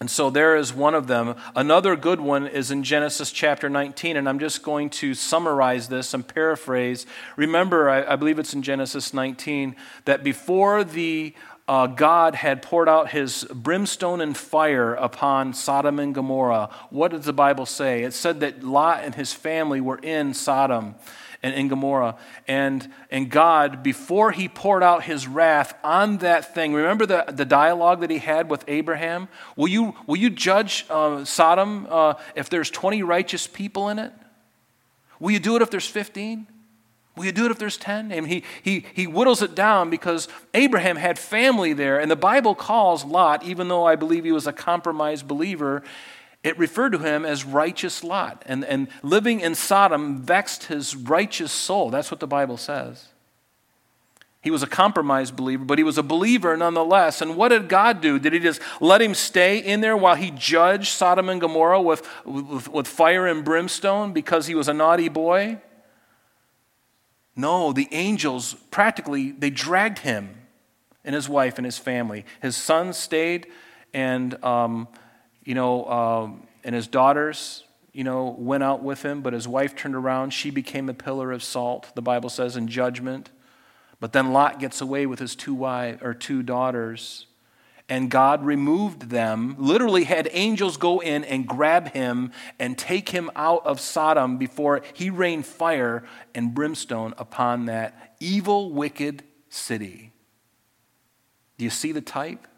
and 0.00 0.10
so 0.10 0.30
there 0.30 0.56
is 0.56 0.72
one 0.72 0.94
of 0.94 1.06
them. 1.06 1.36
Another 1.54 1.96
good 1.96 2.20
one 2.20 2.46
is 2.46 2.70
in 2.70 2.82
Genesis 2.82 3.30
chapter 3.32 3.68
19, 3.68 4.16
and 4.16 4.28
I'm 4.28 4.38
just 4.38 4.62
going 4.62 4.90
to 4.90 5.14
summarize 5.14 5.88
this 5.88 6.12
and 6.12 6.26
paraphrase. 6.26 7.06
Remember, 7.36 7.88
I, 7.88 8.12
I 8.12 8.16
believe 8.16 8.38
it's 8.38 8.54
in 8.54 8.62
Genesis 8.62 9.14
19, 9.14 9.74
that 10.06 10.22
before 10.22 10.84
the 10.84 11.34
uh, 11.68 11.88
God 11.88 12.36
had 12.36 12.62
poured 12.62 12.88
out 12.88 13.10
his 13.10 13.44
brimstone 13.52 14.20
and 14.20 14.36
fire 14.36 14.94
upon 14.94 15.52
Sodom 15.52 15.98
and 15.98 16.14
Gomorrah, 16.14 16.70
what 16.90 17.10
does 17.10 17.24
the 17.24 17.32
Bible 17.32 17.66
say? 17.66 18.04
It 18.04 18.12
said 18.12 18.40
that 18.40 18.62
Lot 18.62 19.02
and 19.02 19.14
his 19.14 19.32
family 19.32 19.80
were 19.80 19.98
in 19.98 20.32
Sodom 20.32 20.94
and 21.42 21.54
in 21.54 21.66
Gomorrah. 21.66 22.16
And, 22.46 22.88
and 23.10 23.28
God, 23.30 23.82
before 23.82 24.30
he 24.30 24.48
poured 24.48 24.84
out 24.84 25.02
his 25.02 25.26
wrath 25.26 25.74
on 25.82 26.18
that 26.18 26.54
thing, 26.54 26.72
remember 26.72 27.04
the, 27.04 27.24
the 27.28 27.44
dialogue 27.44 28.00
that 28.00 28.10
he 28.10 28.18
had 28.18 28.48
with 28.48 28.64
Abraham? 28.68 29.28
Will 29.56 29.68
you, 29.68 29.94
will 30.06 30.16
you 30.16 30.30
judge 30.30 30.86
uh, 30.88 31.24
Sodom 31.24 31.88
uh, 31.90 32.14
if 32.36 32.48
there's 32.48 32.70
20 32.70 33.02
righteous 33.02 33.48
people 33.48 33.88
in 33.88 33.98
it? 33.98 34.12
Will 35.18 35.32
you 35.32 35.40
do 35.40 35.56
it 35.56 35.62
if 35.62 35.70
there's 35.70 35.88
15? 35.88 36.46
Will 37.16 37.24
you 37.24 37.32
do 37.32 37.46
it 37.46 37.50
if 37.50 37.58
there's 37.58 37.78
10? 37.78 38.12
And 38.12 38.26
he, 38.28 38.44
he, 38.62 38.84
he 38.92 39.04
whittles 39.04 39.40
it 39.40 39.54
down 39.54 39.88
because 39.88 40.28
Abraham 40.52 40.96
had 40.96 41.18
family 41.18 41.72
there. 41.72 41.98
And 41.98 42.10
the 42.10 42.16
Bible 42.16 42.54
calls 42.54 43.04
Lot, 43.04 43.42
even 43.42 43.68
though 43.68 43.86
I 43.86 43.96
believe 43.96 44.24
he 44.24 44.32
was 44.32 44.46
a 44.46 44.52
compromised 44.52 45.26
believer, 45.26 45.82
it 46.44 46.58
referred 46.58 46.90
to 46.90 46.98
him 46.98 47.24
as 47.24 47.44
righteous 47.44 48.04
Lot. 48.04 48.42
And, 48.44 48.64
and 48.66 48.88
living 49.02 49.40
in 49.40 49.54
Sodom 49.54 50.20
vexed 50.20 50.64
his 50.64 50.94
righteous 50.94 51.52
soul. 51.52 51.88
That's 51.88 52.10
what 52.10 52.20
the 52.20 52.26
Bible 52.26 52.58
says. 52.58 53.08
He 54.42 54.50
was 54.50 54.62
a 54.62 54.68
compromised 54.68 55.34
believer, 55.34 55.64
but 55.64 55.78
he 55.78 55.82
was 55.82 55.98
a 55.98 56.04
believer 56.04 56.56
nonetheless. 56.56 57.20
And 57.20 57.34
what 57.34 57.48
did 57.48 57.68
God 57.68 58.00
do? 58.00 58.18
Did 58.18 58.32
he 58.32 58.38
just 58.38 58.60
let 58.80 59.02
him 59.02 59.12
stay 59.14 59.58
in 59.58 59.80
there 59.80 59.96
while 59.96 60.14
he 60.14 60.30
judged 60.30 60.88
Sodom 60.92 61.30
and 61.30 61.40
Gomorrah 61.40 61.80
with, 61.80 62.06
with, 62.24 62.68
with 62.68 62.86
fire 62.86 63.26
and 63.26 63.44
brimstone 63.44 64.12
because 64.12 64.46
he 64.46 64.54
was 64.54 64.68
a 64.68 64.74
naughty 64.74 65.08
boy? 65.08 65.58
No, 67.36 67.72
the 67.72 67.88
angels 67.92 68.54
practically 68.70 69.30
they 69.30 69.50
dragged 69.50 70.00
him 70.00 70.34
and 71.04 71.14
his 71.14 71.28
wife 71.28 71.58
and 71.58 71.64
his 71.64 71.78
family. 71.78 72.24
His 72.40 72.56
son 72.56 72.92
stayed, 72.92 73.46
and 73.94 74.42
um, 74.42 74.88
you 75.44 75.54
know, 75.54 75.84
um, 75.84 76.46
and 76.64 76.74
his 76.74 76.88
daughters. 76.88 77.62
you 77.92 78.04
know, 78.04 78.36
went 78.38 78.62
out 78.62 78.82
with 78.82 79.02
him, 79.02 79.22
but 79.22 79.32
his 79.32 79.48
wife 79.48 79.74
turned 79.74 79.94
around. 79.94 80.30
She 80.30 80.50
became 80.50 80.90
a 80.90 80.94
pillar 80.94 81.32
of 81.32 81.42
salt, 81.42 81.92
the 81.94 82.02
Bible 82.02 82.28
says, 82.28 82.54
in 82.54 82.68
judgment. 82.68 83.30
But 84.00 84.12
then 84.12 84.34
Lot 84.34 84.60
gets 84.60 84.82
away 84.82 85.06
with 85.06 85.18
his 85.18 85.34
two 85.34 85.54
wives 85.54 86.02
or 86.02 86.12
two 86.12 86.42
daughters. 86.42 87.25
And 87.88 88.10
God 88.10 88.44
removed 88.44 89.10
them, 89.10 89.54
literally 89.58 90.04
had 90.04 90.28
angels 90.32 90.76
go 90.76 91.00
in 91.00 91.22
and 91.22 91.46
grab 91.46 91.92
him 91.92 92.32
and 92.58 92.76
take 92.76 93.10
him 93.10 93.30
out 93.36 93.64
of 93.64 93.80
Sodom 93.80 94.38
before 94.38 94.82
he 94.92 95.08
rained 95.08 95.46
fire 95.46 96.02
and 96.34 96.52
brimstone 96.52 97.14
upon 97.16 97.66
that 97.66 98.16
evil, 98.18 98.72
wicked 98.72 99.22
city. 99.48 100.12
Do 101.58 101.64
you 101.64 101.70
see 101.70 101.92
the 101.92 102.00
type? 102.00 102.48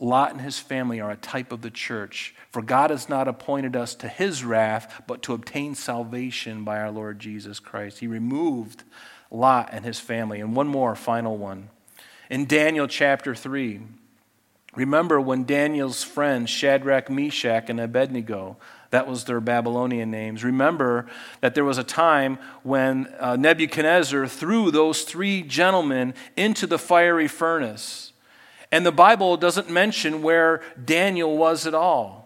Lot 0.00 0.32
and 0.32 0.40
his 0.40 0.58
family 0.58 1.00
are 1.00 1.12
a 1.12 1.16
type 1.16 1.52
of 1.52 1.62
the 1.62 1.70
church. 1.70 2.34
For 2.50 2.60
God 2.60 2.90
has 2.90 3.08
not 3.08 3.28
appointed 3.28 3.76
us 3.76 3.94
to 3.96 4.08
his 4.08 4.44
wrath, 4.44 5.02
but 5.06 5.22
to 5.22 5.32
obtain 5.32 5.76
salvation 5.76 6.64
by 6.64 6.80
our 6.80 6.90
Lord 6.90 7.20
Jesus 7.20 7.60
Christ. 7.60 8.00
He 8.00 8.08
removed 8.08 8.82
Lot 9.30 9.68
and 9.72 9.84
his 9.84 10.00
family. 10.00 10.40
And 10.40 10.56
one 10.56 10.66
more, 10.66 10.96
final 10.96 11.38
one. 11.38 11.70
In 12.30 12.46
Daniel 12.46 12.86
chapter 12.86 13.34
3, 13.34 13.80
remember 14.74 15.20
when 15.20 15.44
Daniel's 15.44 16.02
friends, 16.02 16.50
Shadrach, 16.50 17.10
Meshach, 17.10 17.68
and 17.68 17.80
Abednego, 17.80 18.56
that 18.90 19.06
was 19.08 19.24
their 19.24 19.40
Babylonian 19.40 20.10
names. 20.10 20.44
Remember 20.44 21.06
that 21.40 21.54
there 21.54 21.64
was 21.64 21.78
a 21.78 21.84
time 21.84 22.38
when 22.62 23.12
uh, 23.18 23.36
Nebuchadnezzar 23.36 24.26
threw 24.28 24.70
those 24.70 25.02
three 25.02 25.42
gentlemen 25.42 26.14
into 26.36 26.66
the 26.66 26.78
fiery 26.78 27.28
furnace. 27.28 28.12
And 28.70 28.86
the 28.86 28.92
Bible 28.92 29.36
doesn't 29.36 29.68
mention 29.68 30.22
where 30.22 30.62
Daniel 30.82 31.36
was 31.36 31.66
at 31.66 31.74
all. 31.74 32.24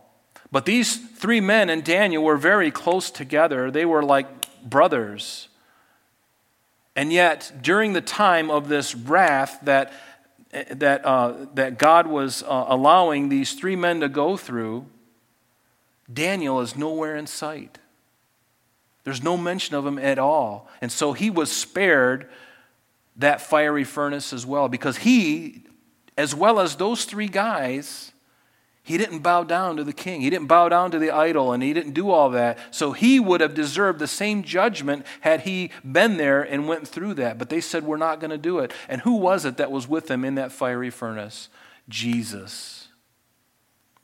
But 0.52 0.64
these 0.64 0.96
three 0.96 1.40
men 1.40 1.68
and 1.68 1.84
Daniel 1.84 2.22
were 2.22 2.36
very 2.36 2.70
close 2.70 3.10
together. 3.10 3.70
They 3.70 3.84
were 3.84 4.02
like 4.02 4.26
brothers. 4.62 5.48
And 6.98 7.12
yet, 7.12 7.52
during 7.62 7.92
the 7.92 8.00
time 8.00 8.50
of 8.50 8.66
this 8.66 8.92
wrath 8.92 9.60
that, 9.62 9.92
that, 10.50 11.04
uh, 11.04 11.46
that 11.54 11.78
God 11.78 12.08
was 12.08 12.42
uh, 12.42 12.64
allowing 12.66 13.28
these 13.28 13.52
three 13.52 13.76
men 13.76 14.00
to 14.00 14.08
go 14.08 14.36
through, 14.36 14.84
Daniel 16.12 16.60
is 16.60 16.74
nowhere 16.74 17.14
in 17.14 17.28
sight. 17.28 17.78
There's 19.04 19.22
no 19.22 19.36
mention 19.36 19.76
of 19.76 19.86
him 19.86 19.96
at 19.96 20.18
all. 20.18 20.68
And 20.80 20.90
so 20.90 21.12
he 21.12 21.30
was 21.30 21.52
spared 21.52 22.28
that 23.14 23.42
fiery 23.42 23.84
furnace 23.84 24.32
as 24.32 24.44
well 24.44 24.68
because 24.68 24.96
he 24.96 25.62
as 26.16 26.34
well 26.34 26.58
as 26.58 26.74
those 26.74 27.04
three 27.04 27.28
guys, 27.28 28.10
he 28.88 28.96
didn't 28.96 29.18
bow 29.18 29.44
down 29.44 29.76
to 29.76 29.84
the 29.84 29.92
king. 29.92 30.22
He 30.22 30.30
didn't 30.30 30.46
bow 30.46 30.70
down 30.70 30.90
to 30.92 30.98
the 30.98 31.10
idol, 31.10 31.52
and 31.52 31.62
he 31.62 31.74
didn't 31.74 31.92
do 31.92 32.08
all 32.08 32.30
that. 32.30 32.58
So 32.70 32.92
he 32.92 33.20
would 33.20 33.42
have 33.42 33.52
deserved 33.52 33.98
the 33.98 34.06
same 34.06 34.42
judgment 34.42 35.04
had 35.20 35.42
he 35.42 35.72
been 35.84 36.16
there 36.16 36.42
and 36.42 36.66
went 36.66 36.88
through 36.88 37.12
that. 37.14 37.36
But 37.36 37.50
they 37.50 37.60
said, 37.60 37.84
We're 37.84 37.98
not 37.98 38.18
going 38.18 38.30
to 38.30 38.38
do 38.38 38.60
it. 38.60 38.72
And 38.88 39.02
who 39.02 39.16
was 39.16 39.44
it 39.44 39.58
that 39.58 39.70
was 39.70 39.86
with 39.86 40.06
them 40.06 40.24
in 40.24 40.36
that 40.36 40.52
fiery 40.52 40.88
furnace? 40.88 41.50
Jesus. 41.90 42.88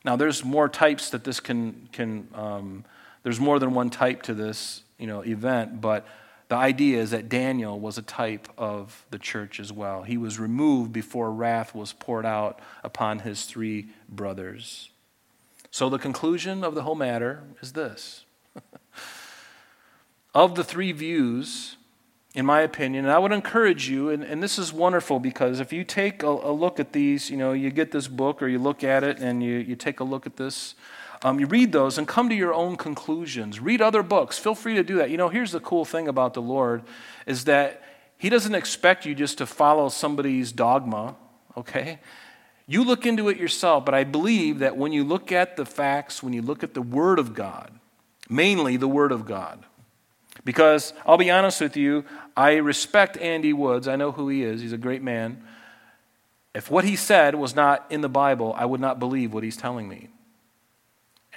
Now, 0.05 0.17
there's 0.17 0.45
more 0.45 0.69
types 0.69 1.09
that 1.09 1.25
this 1.25 1.41
can, 1.41 1.89
can 1.91 2.29
um, 2.35 2.85
there's 3.23 3.41
more 3.41 3.59
than 3.59 3.73
one 3.73 3.89
type 3.89 4.21
to 4.25 4.35
this 4.35 4.83
you 4.99 5.07
know, 5.07 5.23
event, 5.23 5.81
but 5.81 6.07
the 6.55 6.61
idea 6.61 7.03
is 7.03 7.11
that 7.11 7.29
Daniel 7.29 7.81
was 7.81 7.99
a 7.99 8.03
type 8.03 8.47
of 8.57 9.07
the 9.11 9.19
church 9.19 9.59
as 9.59 9.73
well. 9.73 10.05
He 10.05 10.17
was 10.17 10.39
removed 10.39 10.93
before 10.93 11.33
wrath 11.33 11.75
was 11.75 11.93
poured 11.93 12.25
out 12.25 12.61
upon 12.85 13.19
his 13.19 13.45
three 13.45 13.89
brothers. 14.09 14.91
So, 15.73 15.91
the 15.91 15.99
conclusion 15.99 16.63
of 16.63 16.77
the 16.77 16.83
whole 16.83 16.95
matter 16.95 17.43
is 17.61 17.73
this 17.73 18.25
of 20.35 20.55
the 20.55 20.63
three 20.63 20.93
views, 20.93 21.77
in 22.37 22.47
my 22.47 22.61
opinion, 22.61 23.05
and 23.05 23.13
I 23.13 23.19
would 23.19 23.33
encourage 23.33 23.89
you, 23.89 24.11
and, 24.11 24.23
and 24.23 24.41
this 24.41 24.57
is 24.57 24.73
wonderful 24.73 25.19
because 25.19 25.59
if 25.59 25.73
you 25.73 25.83
take 25.83 26.23
a, 26.23 26.29
a 26.29 26.53
look 26.53 26.79
at 26.79 26.93
these, 26.93 27.31
you 27.31 27.37
know, 27.37 27.53
you 27.53 27.71
get 27.71 27.91
this 27.91 28.07
book 28.07 28.41
or 28.41 28.47
you 28.47 28.61
look 28.61 28.85
at 28.85 29.03
it 29.03 29.19
and 29.19 29.43
you, 29.43 29.57
you 29.57 29.75
take 29.75 29.99
a 29.99 30.05
look 30.05 30.25
at 30.25 30.37
this 30.37 30.77
um, 31.25 31.41
you 31.41 31.47
read 31.47 31.73
those 31.73 31.97
and 31.97 32.07
come 32.07 32.29
to 32.29 32.35
your 32.35 32.53
own 32.53 32.77
conclusions. 32.77 33.59
Read 33.59 33.81
other 33.81 34.03
books. 34.03 34.39
Feel 34.39 34.55
free 34.55 34.75
to 34.75 34.85
do 34.85 34.97
that. 34.99 35.09
You 35.09 35.17
know, 35.17 35.31
here's 35.31 35.53
the 35.53 35.61
cool 35.61 35.87
thing 35.87 36.07
about 36.07 36.35
the 36.35 36.43
Lord 36.43 36.83
is 37.27 37.45
that 37.45 37.83
He 38.19 38.29
doesn't 38.29 38.55
expect 38.55 39.07
you 39.07 39.15
just 39.15 39.39
to 39.39 39.47
follow 39.47 39.89
somebody's 39.89 40.53
dogma, 40.53 41.17
okay? 41.57 41.99
You 42.67 42.85
look 42.85 43.07
into 43.07 43.31
it 43.31 43.39
yourself, 43.39 43.87
but 43.87 43.95
I 43.95 44.05
believe 44.05 44.59
that 44.59 44.77
when 44.77 44.93
you 44.93 45.03
look 45.03 45.33
at 45.33 45.57
the 45.57 45.65
facts, 45.65 46.23
when 46.23 46.35
you 46.35 46.43
look 46.43 46.63
at 46.63 46.75
the 46.75 46.83
Word 46.83 47.19
of 47.19 47.35
God, 47.35 47.71
mainly 48.29 48.77
the 48.77 48.89
Word 48.89 49.11
of 49.11 49.25
God, 49.25 49.65
because 50.45 50.93
I'll 51.07 51.17
be 51.17 51.31
honest 51.31 51.61
with 51.63 51.75
you, 51.75 52.05
I 52.37 52.57
respect 52.57 53.17
Andy 53.17 53.55
Woods. 53.55 53.89
I 53.89 53.97
know 53.97 54.13
who 54.13 54.29
he 54.29 54.43
is, 54.43 54.61
he's 54.61 54.73
a 54.73 54.79
great 54.79 55.03
man. 55.03 55.43
If 56.55 56.71
what 56.71 56.85
he 56.85 56.97
said 56.97 57.35
was 57.35 57.57
not 57.57 57.87
in 57.89 58.03
the 58.03 58.11
Bible, 58.11 58.55
I 58.57 58.67
would 58.67 58.81
not 58.81 58.99
believe 58.99 59.33
what 59.33 59.43
he's 59.43 59.57
telling 59.57 59.89
me. 59.89 60.09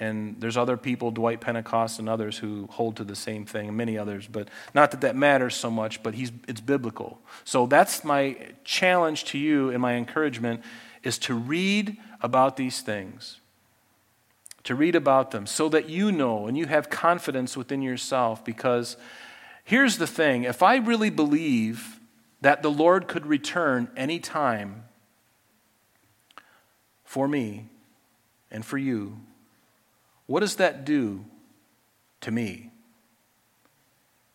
And 0.00 0.36
there's 0.40 0.56
other 0.56 0.76
people, 0.76 1.10
Dwight 1.10 1.40
Pentecost 1.40 1.98
and 1.98 2.08
others, 2.08 2.38
who 2.38 2.68
hold 2.70 2.96
to 2.96 3.04
the 3.04 3.16
same 3.16 3.44
thing, 3.44 3.68
and 3.68 3.76
many 3.76 3.98
others. 3.98 4.28
But 4.28 4.48
not 4.72 4.92
that 4.92 5.00
that 5.00 5.16
matters 5.16 5.56
so 5.56 5.70
much, 5.70 6.02
but 6.02 6.14
he's, 6.14 6.30
it's 6.46 6.60
biblical. 6.60 7.20
So 7.44 7.66
that's 7.66 8.04
my 8.04 8.36
challenge 8.64 9.24
to 9.26 9.38
you 9.38 9.70
and 9.70 9.82
my 9.82 9.94
encouragement 9.94 10.62
is 11.02 11.18
to 11.18 11.34
read 11.34 11.96
about 12.20 12.56
these 12.56 12.80
things, 12.80 13.40
to 14.64 14.74
read 14.74 14.94
about 14.94 15.32
them 15.32 15.46
so 15.46 15.68
that 15.68 15.88
you 15.88 16.12
know 16.12 16.46
and 16.46 16.56
you 16.56 16.66
have 16.66 16.90
confidence 16.90 17.56
within 17.56 17.82
yourself. 17.82 18.44
Because 18.44 18.96
here's 19.64 19.98
the 19.98 20.06
thing 20.06 20.44
if 20.44 20.62
I 20.62 20.76
really 20.76 21.10
believe 21.10 21.98
that 22.40 22.62
the 22.62 22.70
Lord 22.70 23.08
could 23.08 23.26
return 23.26 23.88
any 23.96 24.20
time 24.20 24.84
for 27.04 27.26
me 27.26 27.68
and 28.50 28.64
for 28.64 28.78
you, 28.78 29.18
what 30.28 30.40
does 30.40 30.56
that 30.56 30.84
do 30.84 31.24
to 32.20 32.30
me? 32.30 32.70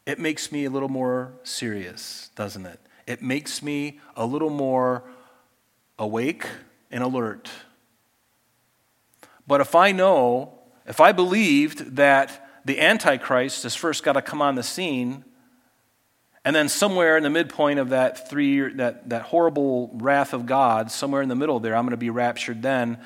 It 0.06 0.20
makes 0.20 0.52
me 0.52 0.66
a 0.66 0.70
little 0.70 0.90
more 0.90 1.34
serious, 1.44 2.32
doesn't 2.36 2.66
it? 2.66 2.80
It 3.08 3.22
makes 3.22 3.62
me 3.62 4.00
a 4.16 4.26
little 4.26 4.50
more 4.50 5.04
awake 6.00 6.48
and 6.92 7.04
alert. 7.04 7.50
But 9.48 9.62
if 9.62 9.76
I 9.76 9.92
know, 9.92 10.54
if 10.88 11.00
I 11.00 11.12
believed 11.12 11.96
that 11.96 12.50
the 12.66 12.82
Antichrist 12.82 13.64
has 13.64 13.76
first 13.76 14.04
got 14.04 14.14
to 14.14 14.22
come 14.22 14.42
on 14.42 14.56
the 14.56 14.64
scene, 14.64 15.24
and 16.44 16.56
then 16.56 16.70
somewhere 16.70 17.18
in 17.18 17.24
the 17.24 17.30
midpoint 17.30 17.80
of 17.80 17.90
that 17.90 18.30
three 18.30 18.74
that, 18.74 19.10
that 19.10 19.22
horrible 19.22 19.92
wrath 19.94 20.34
of 20.34 20.48
God, 20.48 20.92
somewhere 20.92 21.22
in 21.22 21.30
the 21.30 21.36
middle 21.36 21.60
there, 21.60 21.76
I'm 21.76 21.84
going 21.84 21.92
to 21.92 21.98
be 21.98 22.10
raptured 22.10 22.64
then, 22.64 22.98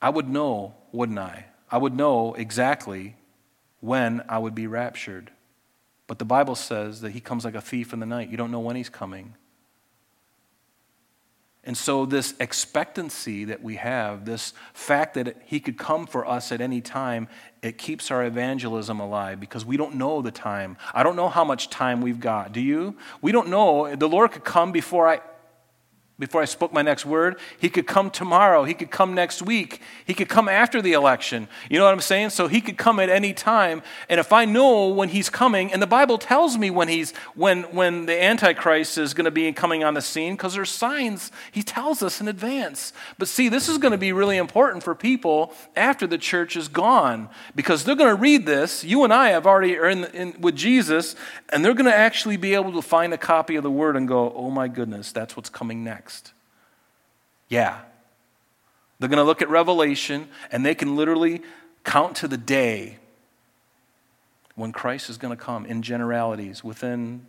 I 0.00 0.08
would 0.08 0.30
know 0.30 0.74
wouldn't 0.92 1.18
I? 1.18 1.46
I 1.70 1.78
would 1.78 1.96
know 1.96 2.34
exactly 2.34 3.16
when 3.80 4.22
I 4.28 4.38
would 4.38 4.54
be 4.54 4.66
raptured. 4.66 5.30
But 6.06 6.18
the 6.18 6.24
Bible 6.24 6.54
says 6.54 7.00
that 7.00 7.10
he 7.10 7.20
comes 7.20 7.44
like 7.44 7.54
a 7.54 7.60
thief 7.60 7.92
in 7.92 8.00
the 8.00 8.06
night. 8.06 8.28
You 8.28 8.36
don't 8.36 8.50
know 8.50 8.60
when 8.60 8.76
he's 8.76 8.88
coming. 8.88 9.34
And 11.64 11.76
so, 11.76 12.06
this 12.06 12.34
expectancy 12.40 13.44
that 13.44 13.62
we 13.62 13.76
have, 13.76 14.24
this 14.24 14.52
fact 14.74 15.14
that 15.14 15.40
he 15.46 15.60
could 15.60 15.78
come 15.78 16.06
for 16.08 16.26
us 16.26 16.50
at 16.50 16.60
any 16.60 16.80
time, 16.80 17.28
it 17.62 17.78
keeps 17.78 18.10
our 18.10 18.24
evangelism 18.24 18.98
alive 18.98 19.38
because 19.38 19.64
we 19.64 19.76
don't 19.76 19.94
know 19.94 20.22
the 20.22 20.32
time. 20.32 20.76
I 20.92 21.04
don't 21.04 21.14
know 21.14 21.28
how 21.28 21.44
much 21.44 21.70
time 21.70 22.00
we've 22.00 22.18
got. 22.18 22.52
Do 22.52 22.60
you? 22.60 22.96
We 23.20 23.30
don't 23.30 23.48
know. 23.48 23.94
The 23.94 24.08
Lord 24.08 24.32
could 24.32 24.42
come 24.42 24.72
before 24.72 25.08
I 25.08 25.20
before 26.22 26.40
I 26.40 26.44
spoke 26.44 26.72
my 26.72 26.82
next 26.82 27.04
word. 27.04 27.36
He 27.58 27.68
could 27.68 27.88
come 27.88 28.08
tomorrow. 28.08 28.62
He 28.62 28.74
could 28.74 28.92
come 28.92 29.12
next 29.12 29.42
week. 29.42 29.80
He 30.06 30.14
could 30.14 30.28
come 30.28 30.48
after 30.48 30.80
the 30.80 30.92
election. 30.92 31.48
You 31.68 31.80
know 31.80 31.84
what 31.84 31.92
I'm 31.92 32.00
saying? 32.00 32.30
So 32.30 32.46
he 32.46 32.60
could 32.60 32.78
come 32.78 33.00
at 33.00 33.08
any 33.08 33.32
time. 33.32 33.82
And 34.08 34.20
if 34.20 34.32
I 34.32 34.44
know 34.44 34.86
when 34.86 35.08
he's 35.08 35.28
coming, 35.28 35.72
and 35.72 35.82
the 35.82 35.86
Bible 35.88 36.18
tells 36.18 36.56
me 36.56 36.70
when 36.70 36.86
he's 36.86 37.12
when 37.34 37.64
when 37.74 38.06
the 38.06 38.22
Antichrist 38.22 38.98
is 38.98 39.14
going 39.14 39.24
to 39.24 39.32
be 39.32 39.52
coming 39.52 39.82
on 39.82 39.94
the 39.94 40.00
scene, 40.00 40.34
because 40.34 40.54
there's 40.54 40.70
signs. 40.70 41.32
He 41.50 41.64
tells 41.64 42.04
us 42.04 42.20
in 42.20 42.28
advance. 42.28 42.92
But 43.18 43.26
see, 43.26 43.48
this 43.48 43.68
is 43.68 43.78
going 43.78 43.90
to 43.90 43.98
be 43.98 44.12
really 44.12 44.36
important 44.36 44.84
for 44.84 44.94
people 44.94 45.52
after 45.74 46.06
the 46.06 46.18
church 46.18 46.54
is 46.54 46.68
gone, 46.68 47.30
because 47.56 47.82
they're 47.82 47.96
going 47.96 48.14
to 48.14 48.22
read 48.22 48.46
this. 48.46 48.84
You 48.84 49.02
and 49.02 49.12
I 49.12 49.30
have 49.30 49.44
already 49.44 49.76
are 49.76 49.88
in, 49.88 50.04
in 50.14 50.40
with 50.40 50.54
Jesus, 50.54 51.16
and 51.48 51.64
they're 51.64 51.74
going 51.74 51.90
to 51.90 51.96
actually 52.08 52.36
be 52.36 52.54
able 52.54 52.70
to 52.74 52.82
find 52.82 53.12
a 53.12 53.18
copy 53.18 53.56
of 53.56 53.64
the 53.64 53.72
Word 53.72 53.96
and 53.96 54.06
go, 54.06 54.32
"Oh 54.36 54.50
my 54.50 54.68
goodness, 54.68 55.10
that's 55.10 55.36
what's 55.36 55.50
coming 55.50 55.82
next." 55.82 56.11
Next? 56.12 56.32
Yeah. 57.48 57.80
They're 58.98 59.08
going 59.08 59.18
to 59.18 59.24
look 59.24 59.42
at 59.42 59.48
Revelation 59.48 60.28
and 60.50 60.64
they 60.64 60.74
can 60.74 60.96
literally 60.96 61.42
count 61.84 62.16
to 62.16 62.28
the 62.28 62.36
day 62.36 62.98
when 64.54 64.72
Christ 64.72 65.10
is 65.10 65.18
going 65.18 65.36
to 65.36 65.42
come 65.42 65.66
in 65.66 65.82
generalities 65.82 66.62
within 66.62 67.26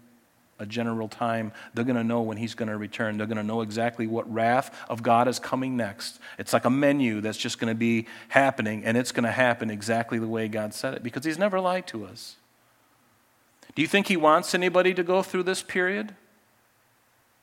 a 0.59 0.65
general 0.65 1.07
time. 1.07 1.51
They're 1.73 1.85
going 1.85 1.95
to 1.95 2.03
know 2.03 2.21
when 2.21 2.37
he's 2.37 2.53
going 2.53 2.69
to 2.69 2.77
return. 2.77 3.17
They're 3.17 3.25
going 3.27 3.37
to 3.37 3.43
know 3.43 3.61
exactly 3.61 4.05
what 4.05 4.31
wrath 4.31 4.77
of 4.87 5.01
God 5.01 5.27
is 5.27 5.39
coming 5.39 5.75
next. 5.75 6.19
It's 6.37 6.53
like 6.53 6.65
a 6.65 6.69
menu 6.69 7.21
that's 7.21 7.37
just 7.37 7.59
going 7.59 7.73
to 7.73 7.77
be 7.77 8.05
happening, 8.27 8.85
and 8.85 8.95
it's 8.95 9.11
going 9.11 9.23
to 9.23 9.31
happen 9.31 9.71
exactly 9.71 10.19
the 10.19 10.27
way 10.27 10.47
God 10.47 10.73
said 10.73 10.93
it 10.93 11.01
because 11.01 11.25
he's 11.25 11.39
never 11.39 11.59
lied 11.59 11.87
to 11.87 12.05
us. 12.05 12.35
Do 13.73 13.81
you 13.81 13.87
think 13.87 14.07
he 14.07 14.17
wants 14.17 14.53
anybody 14.53 14.93
to 14.93 15.01
go 15.01 15.23
through 15.23 15.43
this 15.43 15.63
period? 15.63 16.13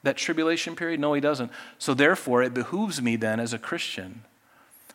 That 0.02 0.16
tribulation 0.16 0.76
period? 0.76 1.00
No, 1.00 1.12
he 1.12 1.20
doesn't. 1.20 1.50
So 1.78 1.94
therefore, 1.94 2.42
it 2.42 2.54
behooves 2.54 3.02
me 3.02 3.16
then 3.16 3.38
as 3.38 3.52
a 3.52 3.58
Christian 3.58 4.22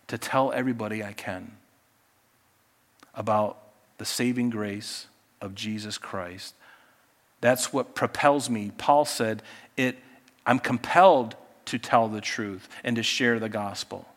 to 0.07 0.18
tell 0.18 0.52
everybody 0.52 1.03
I 1.03 1.14
can 1.14 1.53
about 3.14 3.57
the 3.98 4.06
saving 4.06 4.49
grace 4.49 5.07
of 5.41 5.56
Jesus 5.56 5.98
Christ. 5.98 6.53
That's 7.41 7.72
what 7.72 7.95
propels 7.95 8.49
me. 8.49 8.72
Paul 8.77 9.06
said, 9.06 9.44
it, 9.77 9.98
I'm 10.45 10.60
compelled 10.60 11.36
to 11.65 11.77
tell 11.77 12.07
the 12.07 12.22
truth 12.22 12.68
and 12.84 12.95
to 12.95 13.03
share 13.03 13.40
the 13.40 13.49
gospel. 13.49 14.07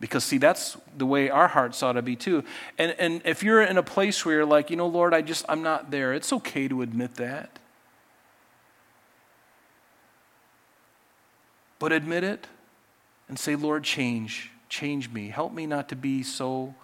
Because, 0.00 0.24
see, 0.24 0.38
that's 0.38 0.76
the 0.98 1.06
way 1.06 1.30
our 1.30 1.48
hearts 1.48 1.82
ought 1.82 1.92
to 1.92 2.02
be 2.02 2.16
too. 2.16 2.44
And, 2.78 2.94
and 2.98 3.22
if 3.24 3.42
you're 3.42 3.62
in 3.62 3.78
a 3.78 3.82
place 3.82 4.24
where 4.24 4.36
you're 4.36 4.44
like, 4.44 4.68
you 4.70 4.76
know, 4.76 4.88
Lord, 4.88 5.14
I 5.14 5.22
just, 5.22 5.44
I'm 5.48 5.62
not 5.62 5.90
there, 5.90 6.12
it's 6.12 6.32
okay 6.32 6.68
to 6.68 6.82
admit 6.82 7.14
that. 7.14 7.58
But 11.78 11.92
admit 11.92 12.24
it 12.24 12.46
and 13.28 13.38
say, 13.38 13.56
Lord, 13.56 13.84
change, 13.84 14.50
change 14.68 15.10
me. 15.10 15.28
Help 15.28 15.52
me 15.52 15.66
not 15.66 15.88
to 15.90 15.96
be 15.96 16.22
so 16.22 16.74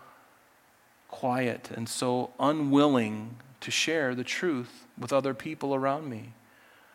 quiet 1.08 1.70
and 1.74 1.88
so 1.88 2.30
unwilling 2.38 3.36
to 3.60 3.70
share 3.70 4.14
the 4.14 4.24
truth 4.24 4.86
with 4.98 5.12
other 5.12 5.34
people 5.34 5.74
around 5.74 6.08
me. 6.08 6.32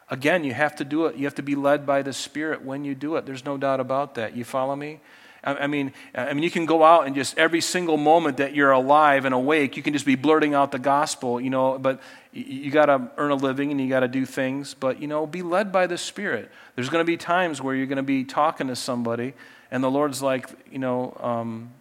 Again, 0.09 0.43
you 0.43 0.53
have 0.53 0.75
to 0.75 0.85
do 0.85 1.05
it. 1.05 1.15
You 1.15 1.25
have 1.25 1.35
to 1.35 1.43
be 1.43 1.55
led 1.55 1.85
by 1.85 2.01
the 2.01 2.13
Spirit 2.13 2.63
when 2.63 2.85
you 2.85 2.95
do 2.95 3.15
it. 3.15 3.25
There's 3.25 3.45
no 3.45 3.57
doubt 3.57 3.79
about 3.79 4.15
that. 4.15 4.35
You 4.35 4.43
follow 4.43 4.75
me? 4.75 5.01
I 5.45 5.67
mean, 5.67 5.93
I 6.15 6.33
mean, 6.33 6.43
you 6.43 6.51
can 6.51 6.65
go 6.65 6.83
out 6.83 7.05
and 7.05 7.15
just 7.15 7.37
every 7.37 7.61
single 7.61 7.97
moment 7.97 8.37
that 8.37 8.55
you're 8.55 8.71
alive 8.71 9.25
and 9.25 9.33
awake, 9.33 9.77
you 9.77 9.83
can 9.83 9.93
just 9.93 10.05
be 10.05 10.15
blurting 10.15 10.53
out 10.53 10.71
the 10.71 10.79
gospel, 10.79 11.39
you 11.39 11.49
know. 11.49 11.77
But 11.77 12.01
you 12.33 12.71
got 12.71 12.87
to 12.87 13.09
earn 13.17 13.31
a 13.31 13.35
living 13.35 13.71
and 13.71 13.79
you 13.79 13.87
got 13.87 13.99
to 14.01 14.07
do 14.07 14.25
things. 14.25 14.73
But 14.73 14.99
you 14.99 15.07
know, 15.07 15.27
be 15.27 15.41
led 15.41 15.71
by 15.71 15.87
the 15.87 15.97
Spirit. 15.97 16.51
There's 16.75 16.89
going 16.89 17.01
to 17.01 17.07
be 17.07 17.17
times 17.17 17.61
where 17.61 17.75
you're 17.75 17.85
going 17.85 17.97
to 17.97 18.03
be 18.03 18.23
talking 18.23 18.67
to 18.67 18.75
somebody, 18.75 19.33
and 19.69 19.83
the 19.83 19.91
Lord's 19.91 20.21
like, 20.21 20.49
you 20.71 20.79
know, 20.79 21.15
um, 21.21 21.71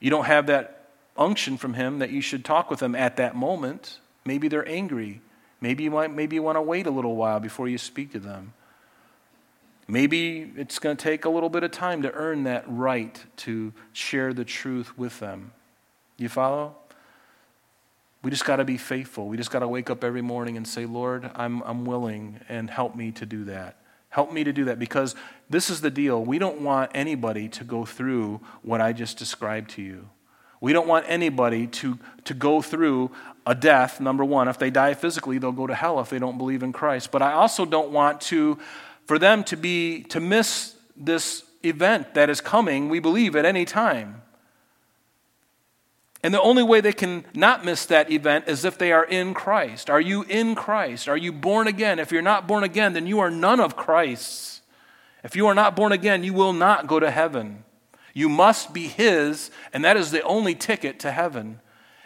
you 0.00 0.10
don't 0.10 0.24
have 0.24 0.46
that 0.48 0.88
unction 1.16 1.56
from 1.56 1.74
him 1.74 2.00
that 2.00 2.10
you 2.10 2.20
should 2.20 2.44
talk 2.44 2.70
with 2.70 2.80
them 2.80 2.94
at 2.94 3.16
that 3.16 3.36
moment. 3.36 4.00
Maybe 4.24 4.48
they're 4.48 4.68
angry. 4.68 5.20
Maybe 5.60 5.84
you, 5.84 5.90
might, 5.92 6.12
maybe 6.12 6.36
you 6.36 6.42
want 6.42 6.56
to 6.56 6.62
wait 6.62 6.86
a 6.86 6.90
little 6.90 7.14
while 7.14 7.38
before 7.38 7.68
you 7.68 7.78
speak 7.78 8.12
to 8.12 8.18
them. 8.18 8.52
Maybe 9.88 10.52
it's 10.56 10.78
going 10.78 10.96
to 10.96 11.02
take 11.02 11.24
a 11.24 11.28
little 11.28 11.48
bit 11.48 11.64
of 11.64 11.70
time 11.70 12.02
to 12.02 12.12
earn 12.12 12.44
that 12.44 12.64
right 12.66 13.18
to 13.38 13.72
share 13.92 14.32
the 14.32 14.44
truth 14.44 14.96
with 14.96 15.18
them. 15.20 15.52
You 16.16 16.28
follow? 16.28 16.76
We 18.22 18.30
just 18.30 18.44
got 18.44 18.56
to 18.56 18.64
be 18.64 18.78
faithful. 18.78 19.26
We 19.26 19.36
just 19.36 19.50
got 19.50 19.60
to 19.60 19.68
wake 19.68 19.90
up 19.90 20.04
every 20.04 20.22
morning 20.22 20.56
and 20.56 20.66
say, 20.66 20.86
Lord, 20.86 21.30
I'm, 21.34 21.62
I'm 21.62 21.84
willing 21.84 22.40
and 22.48 22.70
help 22.70 22.94
me 22.94 23.10
to 23.12 23.26
do 23.26 23.44
that. 23.46 23.76
Help 24.10 24.32
me 24.32 24.44
to 24.44 24.52
do 24.52 24.66
that 24.66 24.78
because 24.78 25.16
this 25.50 25.70
is 25.70 25.80
the 25.80 25.90
deal. 25.90 26.22
We 26.24 26.38
don't 26.38 26.60
want 26.60 26.90
anybody 26.94 27.48
to 27.48 27.64
go 27.64 27.84
through 27.84 28.40
what 28.62 28.80
I 28.80 28.92
just 28.92 29.18
described 29.18 29.70
to 29.70 29.82
you. 29.82 30.08
We 30.60 30.72
don't 30.72 30.86
want 30.86 31.06
anybody 31.08 31.66
to, 31.66 31.98
to 32.24 32.34
go 32.34 32.62
through 32.62 33.10
a 33.44 33.54
death, 33.54 34.00
number 34.00 34.24
one. 34.24 34.46
If 34.46 34.58
they 34.58 34.70
die 34.70 34.94
physically, 34.94 35.38
they'll 35.38 35.50
go 35.50 35.66
to 35.66 35.74
hell 35.74 35.98
if 35.98 36.10
they 36.10 36.20
don't 36.20 36.38
believe 36.38 36.62
in 36.62 36.72
Christ. 36.72 37.10
But 37.10 37.20
I 37.20 37.32
also 37.32 37.64
don't 37.64 37.90
want 37.90 38.20
to, 38.22 38.58
for 39.06 39.18
them 39.18 39.44
to 39.44 39.56
be, 39.56 40.02
to 40.04 40.20
miss 40.20 40.74
this 40.96 41.44
event 41.64 42.14
that 42.14 42.30
is 42.30 42.40
coming, 42.40 42.88
we 42.88 42.98
believe, 42.98 43.36
at 43.36 43.44
any 43.44 43.64
time. 43.64 44.22
And 46.22 46.32
the 46.32 46.40
only 46.40 46.62
way 46.62 46.80
they 46.80 46.92
can 46.92 47.24
not 47.34 47.64
miss 47.64 47.84
that 47.86 48.10
event 48.10 48.46
is 48.46 48.64
if 48.64 48.78
they 48.78 48.92
are 48.92 49.04
in 49.04 49.34
Christ. 49.34 49.90
Are 49.90 50.00
you 50.00 50.22
in 50.22 50.54
Christ? 50.54 51.08
Are 51.08 51.16
you 51.16 51.32
born 51.32 51.66
again? 51.66 51.98
If 51.98 52.12
you're 52.12 52.22
not 52.22 52.46
born 52.46 52.62
again, 52.62 52.92
then 52.92 53.08
you 53.08 53.18
are 53.18 53.30
none 53.30 53.58
of 53.58 53.76
Christ's. 53.76 54.60
If 55.24 55.34
you 55.34 55.46
are 55.48 55.54
not 55.54 55.74
born 55.74 55.90
again, 55.90 56.22
you 56.22 56.32
will 56.32 56.52
not 56.52 56.86
go 56.86 57.00
to 57.00 57.10
heaven. 57.10 57.64
You 58.14 58.28
must 58.28 58.72
be 58.72 58.86
His, 58.86 59.50
and 59.72 59.84
that 59.84 59.96
is 59.96 60.10
the 60.10 60.22
only 60.22 60.54
ticket 60.54 61.00
to 61.00 61.10
heaven. 61.10 61.60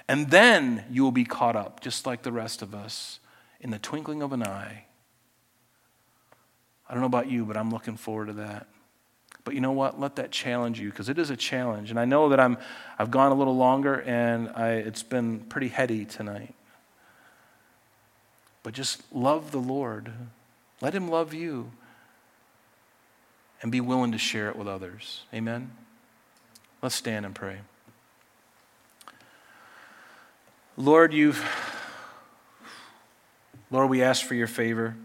And 0.09 0.31
then 0.31 0.85
you 0.91 1.03
will 1.03 1.13
be 1.13 1.25
caught 1.25 1.57
up, 1.57 1.81
just 1.81 2.07
like 2.07 2.23
the 2.23 2.33
rest 2.33 2.63
of 2.63 2.75
us, 2.75 3.19
in 3.61 3.71
the 3.71 3.79
twinkling 3.79 4.23
of 4.23 4.33
an 4.33 4.43
eye. 4.43 4.86
I 6.89 6.93
don't 6.93 7.01
know 7.01 7.07
about 7.07 7.31
you, 7.31 7.45
but 7.45 7.57
I'm 7.57 7.71
looking 7.71 7.97
forward 7.97 8.27
to 8.27 8.33
that. 8.35 8.67
But 9.45 9.55
you 9.55 9.61
know 9.61 9.73
what? 9.73 10.01
Let 10.01 10.17
that 10.17 10.33
challenge 10.33 10.81
you 10.81 10.91
because 10.91 11.09
it 11.09 11.19
is 11.19 11.31
a 11.31 11.37
challenge. 11.37 11.91
And 11.91 12.01
I 12.01 12.05
know 12.05 12.31
that 12.31 12.41
I'm, 12.41 12.59
I've 12.99 13.11
gone 13.11 13.31
a 13.31 13.35
little 13.35 13.57
longer 13.57 14.01
and 14.03 14.49
I, 14.51 14.71
it's 14.71 15.05
been 15.05 15.41
pretty 15.41 15.69
heady 15.69 16.05
tonight. 16.05 16.55
But 18.65 18.75
just 18.75 19.03
love 19.13 19.53
the 19.53 19.59
Lord. 19.59 20.11
Let 20.81 20.95
Him 20.95 21.09
love 21.09 21.33
you 21.33 21.71
and 23.63 23.71
be 23.71 23.81
willing 23.81 24.13
to 24.13 24.19
share 24.19 24.49
it 24.49 24.57
with 24.57 24.67
others. 24.67 25.23
Amen. 25.33 25.71
Let's 26.83 26.95
stand 26.95 27.25
and 27.25 27.35
pray. 27.35 27.59
Lord, 30.77 31.15
you've, 31.15 31.43
Lord, 33.71 33.89
we 33.89 34.03
ask 34.03 34.27
for 34.27 34.35
your 34.35 34.47
favor 34.47 34.97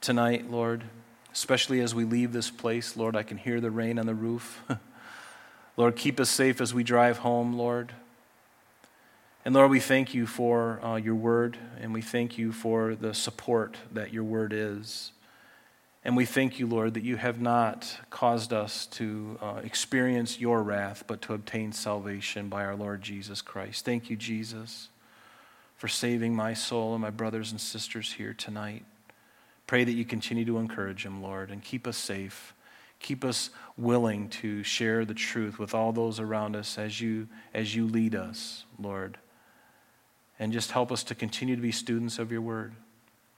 tonight, 0.00 0.50
Lord, 0.50 0.84
especially 1.32 1.80
as 1.80 1.94
we 1.94 2.04
leave 2.04 2.32
this 2.32 2.50
place. 2.50 2.96
Lord, 2.96 3.16
I 3.16 3.22
can 3.22 3.36
hear 3.36 3.60
the 3.60 3.70
rain 3.70 3.98
on 3.98 4.06
the 4.06 4.14
roof. 4.14 4.62
Lord, 5.76 5.96
keep 5.96 6.18
us 6.18 6.30
safe 6.30 6.60
as 6.60 6.74
we 6.74 6.82
drive 6.82 7.18
home, 7.18 7.52
Lord. 7.52 7.92
And 9.44 9.54
Lord, 9.54 9.70
we 9.70 9.80
thank 9.80 10.12
you 10.12 10.26
for 10.26 10.84
uh, 10.84 10.96
your 10.96 11.14
word, 11.14 11.56
and 11.80 11.94
we 11.94 12.02
thank 12.02 12.36
you 12.36 12.52
for 12.52 12.94
the 12.94 13.14
support 13.14 13.76
that 13.92 14.12
your 14.12 14.24
word 14.24 14.52
is. 14.52 15.12
And 16.04 16.16
we 16.16 16.24
thank 16.24 16.58
you, 16.58 16.66
Lord, 16.66 16.94
that 16.94 17.02
you 17.02 17.16
have 17.16 17.40
not 17.40 17.98
caused 18.10 18.52
us 18.52 18.86
to 18.86 19.38
uh, 19.40 19.60
experience 19.62 20.40
your 20.40 20.62
wrath, 20.62 21.04
but 21.06 21.22
to 21.22 21.34
obtain 21.34 21.72
salvation 21.72 22.48
by 22.48 22.64
our 22.64 22.76
Lord 22.76 23.02
Jesus 23.02 23.42
Christ. 23.42 23.84
Thank 23.84 24.10
you, 24.10 24.16
Jesus, 24.16 24.88
for 25.76 25.88
saving 25.88 26.34
my 26.34 26.54
soul 26.54 26.94
and 26.94 27.02
my 27.02 27.10
brothers 27.10 27.50
and 27.50 27.60
sisters 27.60 28.14
here 28.14 28.34
tonight. 28.34 28.84
Pray 29.68 29.84
that 29.84 29.92
you 29.92 30.04
continue 30.06 30.46
to 30.46 30.56
encourage 30.56 31.04
him, 31.04 31.22
Lord, 31.22 31.50
and 31.50 31.62
keep 31.62 31.86
us 31.86 31.98
safe. 31.98 32.54
Keep 33.00 33.22
us 33.22 33.50
willing 33.76 34.28
to 34.30 34.64
share 34.64 35.04
the 35.04 35.14
truth 35.14 35.58
with 35.58 35.74
all 35.74 35.92
those 35.92 36.18
around 36.18 36.56
us 36.56 36.78
as 36.78 37.00
you, 37.00 37.28
as 37.54 37.76
you 37.76 37.86
lead 37.86 38.14
us, 38.14 38.64
Lord. 38.80 39.18
And 40.38 40.52
just 40.54 40.72
help 40.72 40.90
us 40.90 41.04
to 41.04 41.14
continue 41.14 41.54
to 41.54 41.62
be 41.62 41.70
students 41.70 42.18
of 42.18 42.32
your 42.32 42.40
word. 42.40 42.72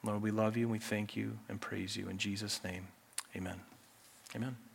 Lord, 0.05 0.23
we 0.23 0.31
love 0.31 0.57
you 0.57 0.65
and 0.65 0.73
we 0.73 0.79
thank 0.79 1.17
you 1.17 1.37
and 1.49 1.61
praise 1.61 1.97
you. 1.97 2.09
In 2.09 2.17
Jesus' 2.17 2.63
name, 2.63 2.87
amen. 3.37 3.61
Amen. 4.35 4.70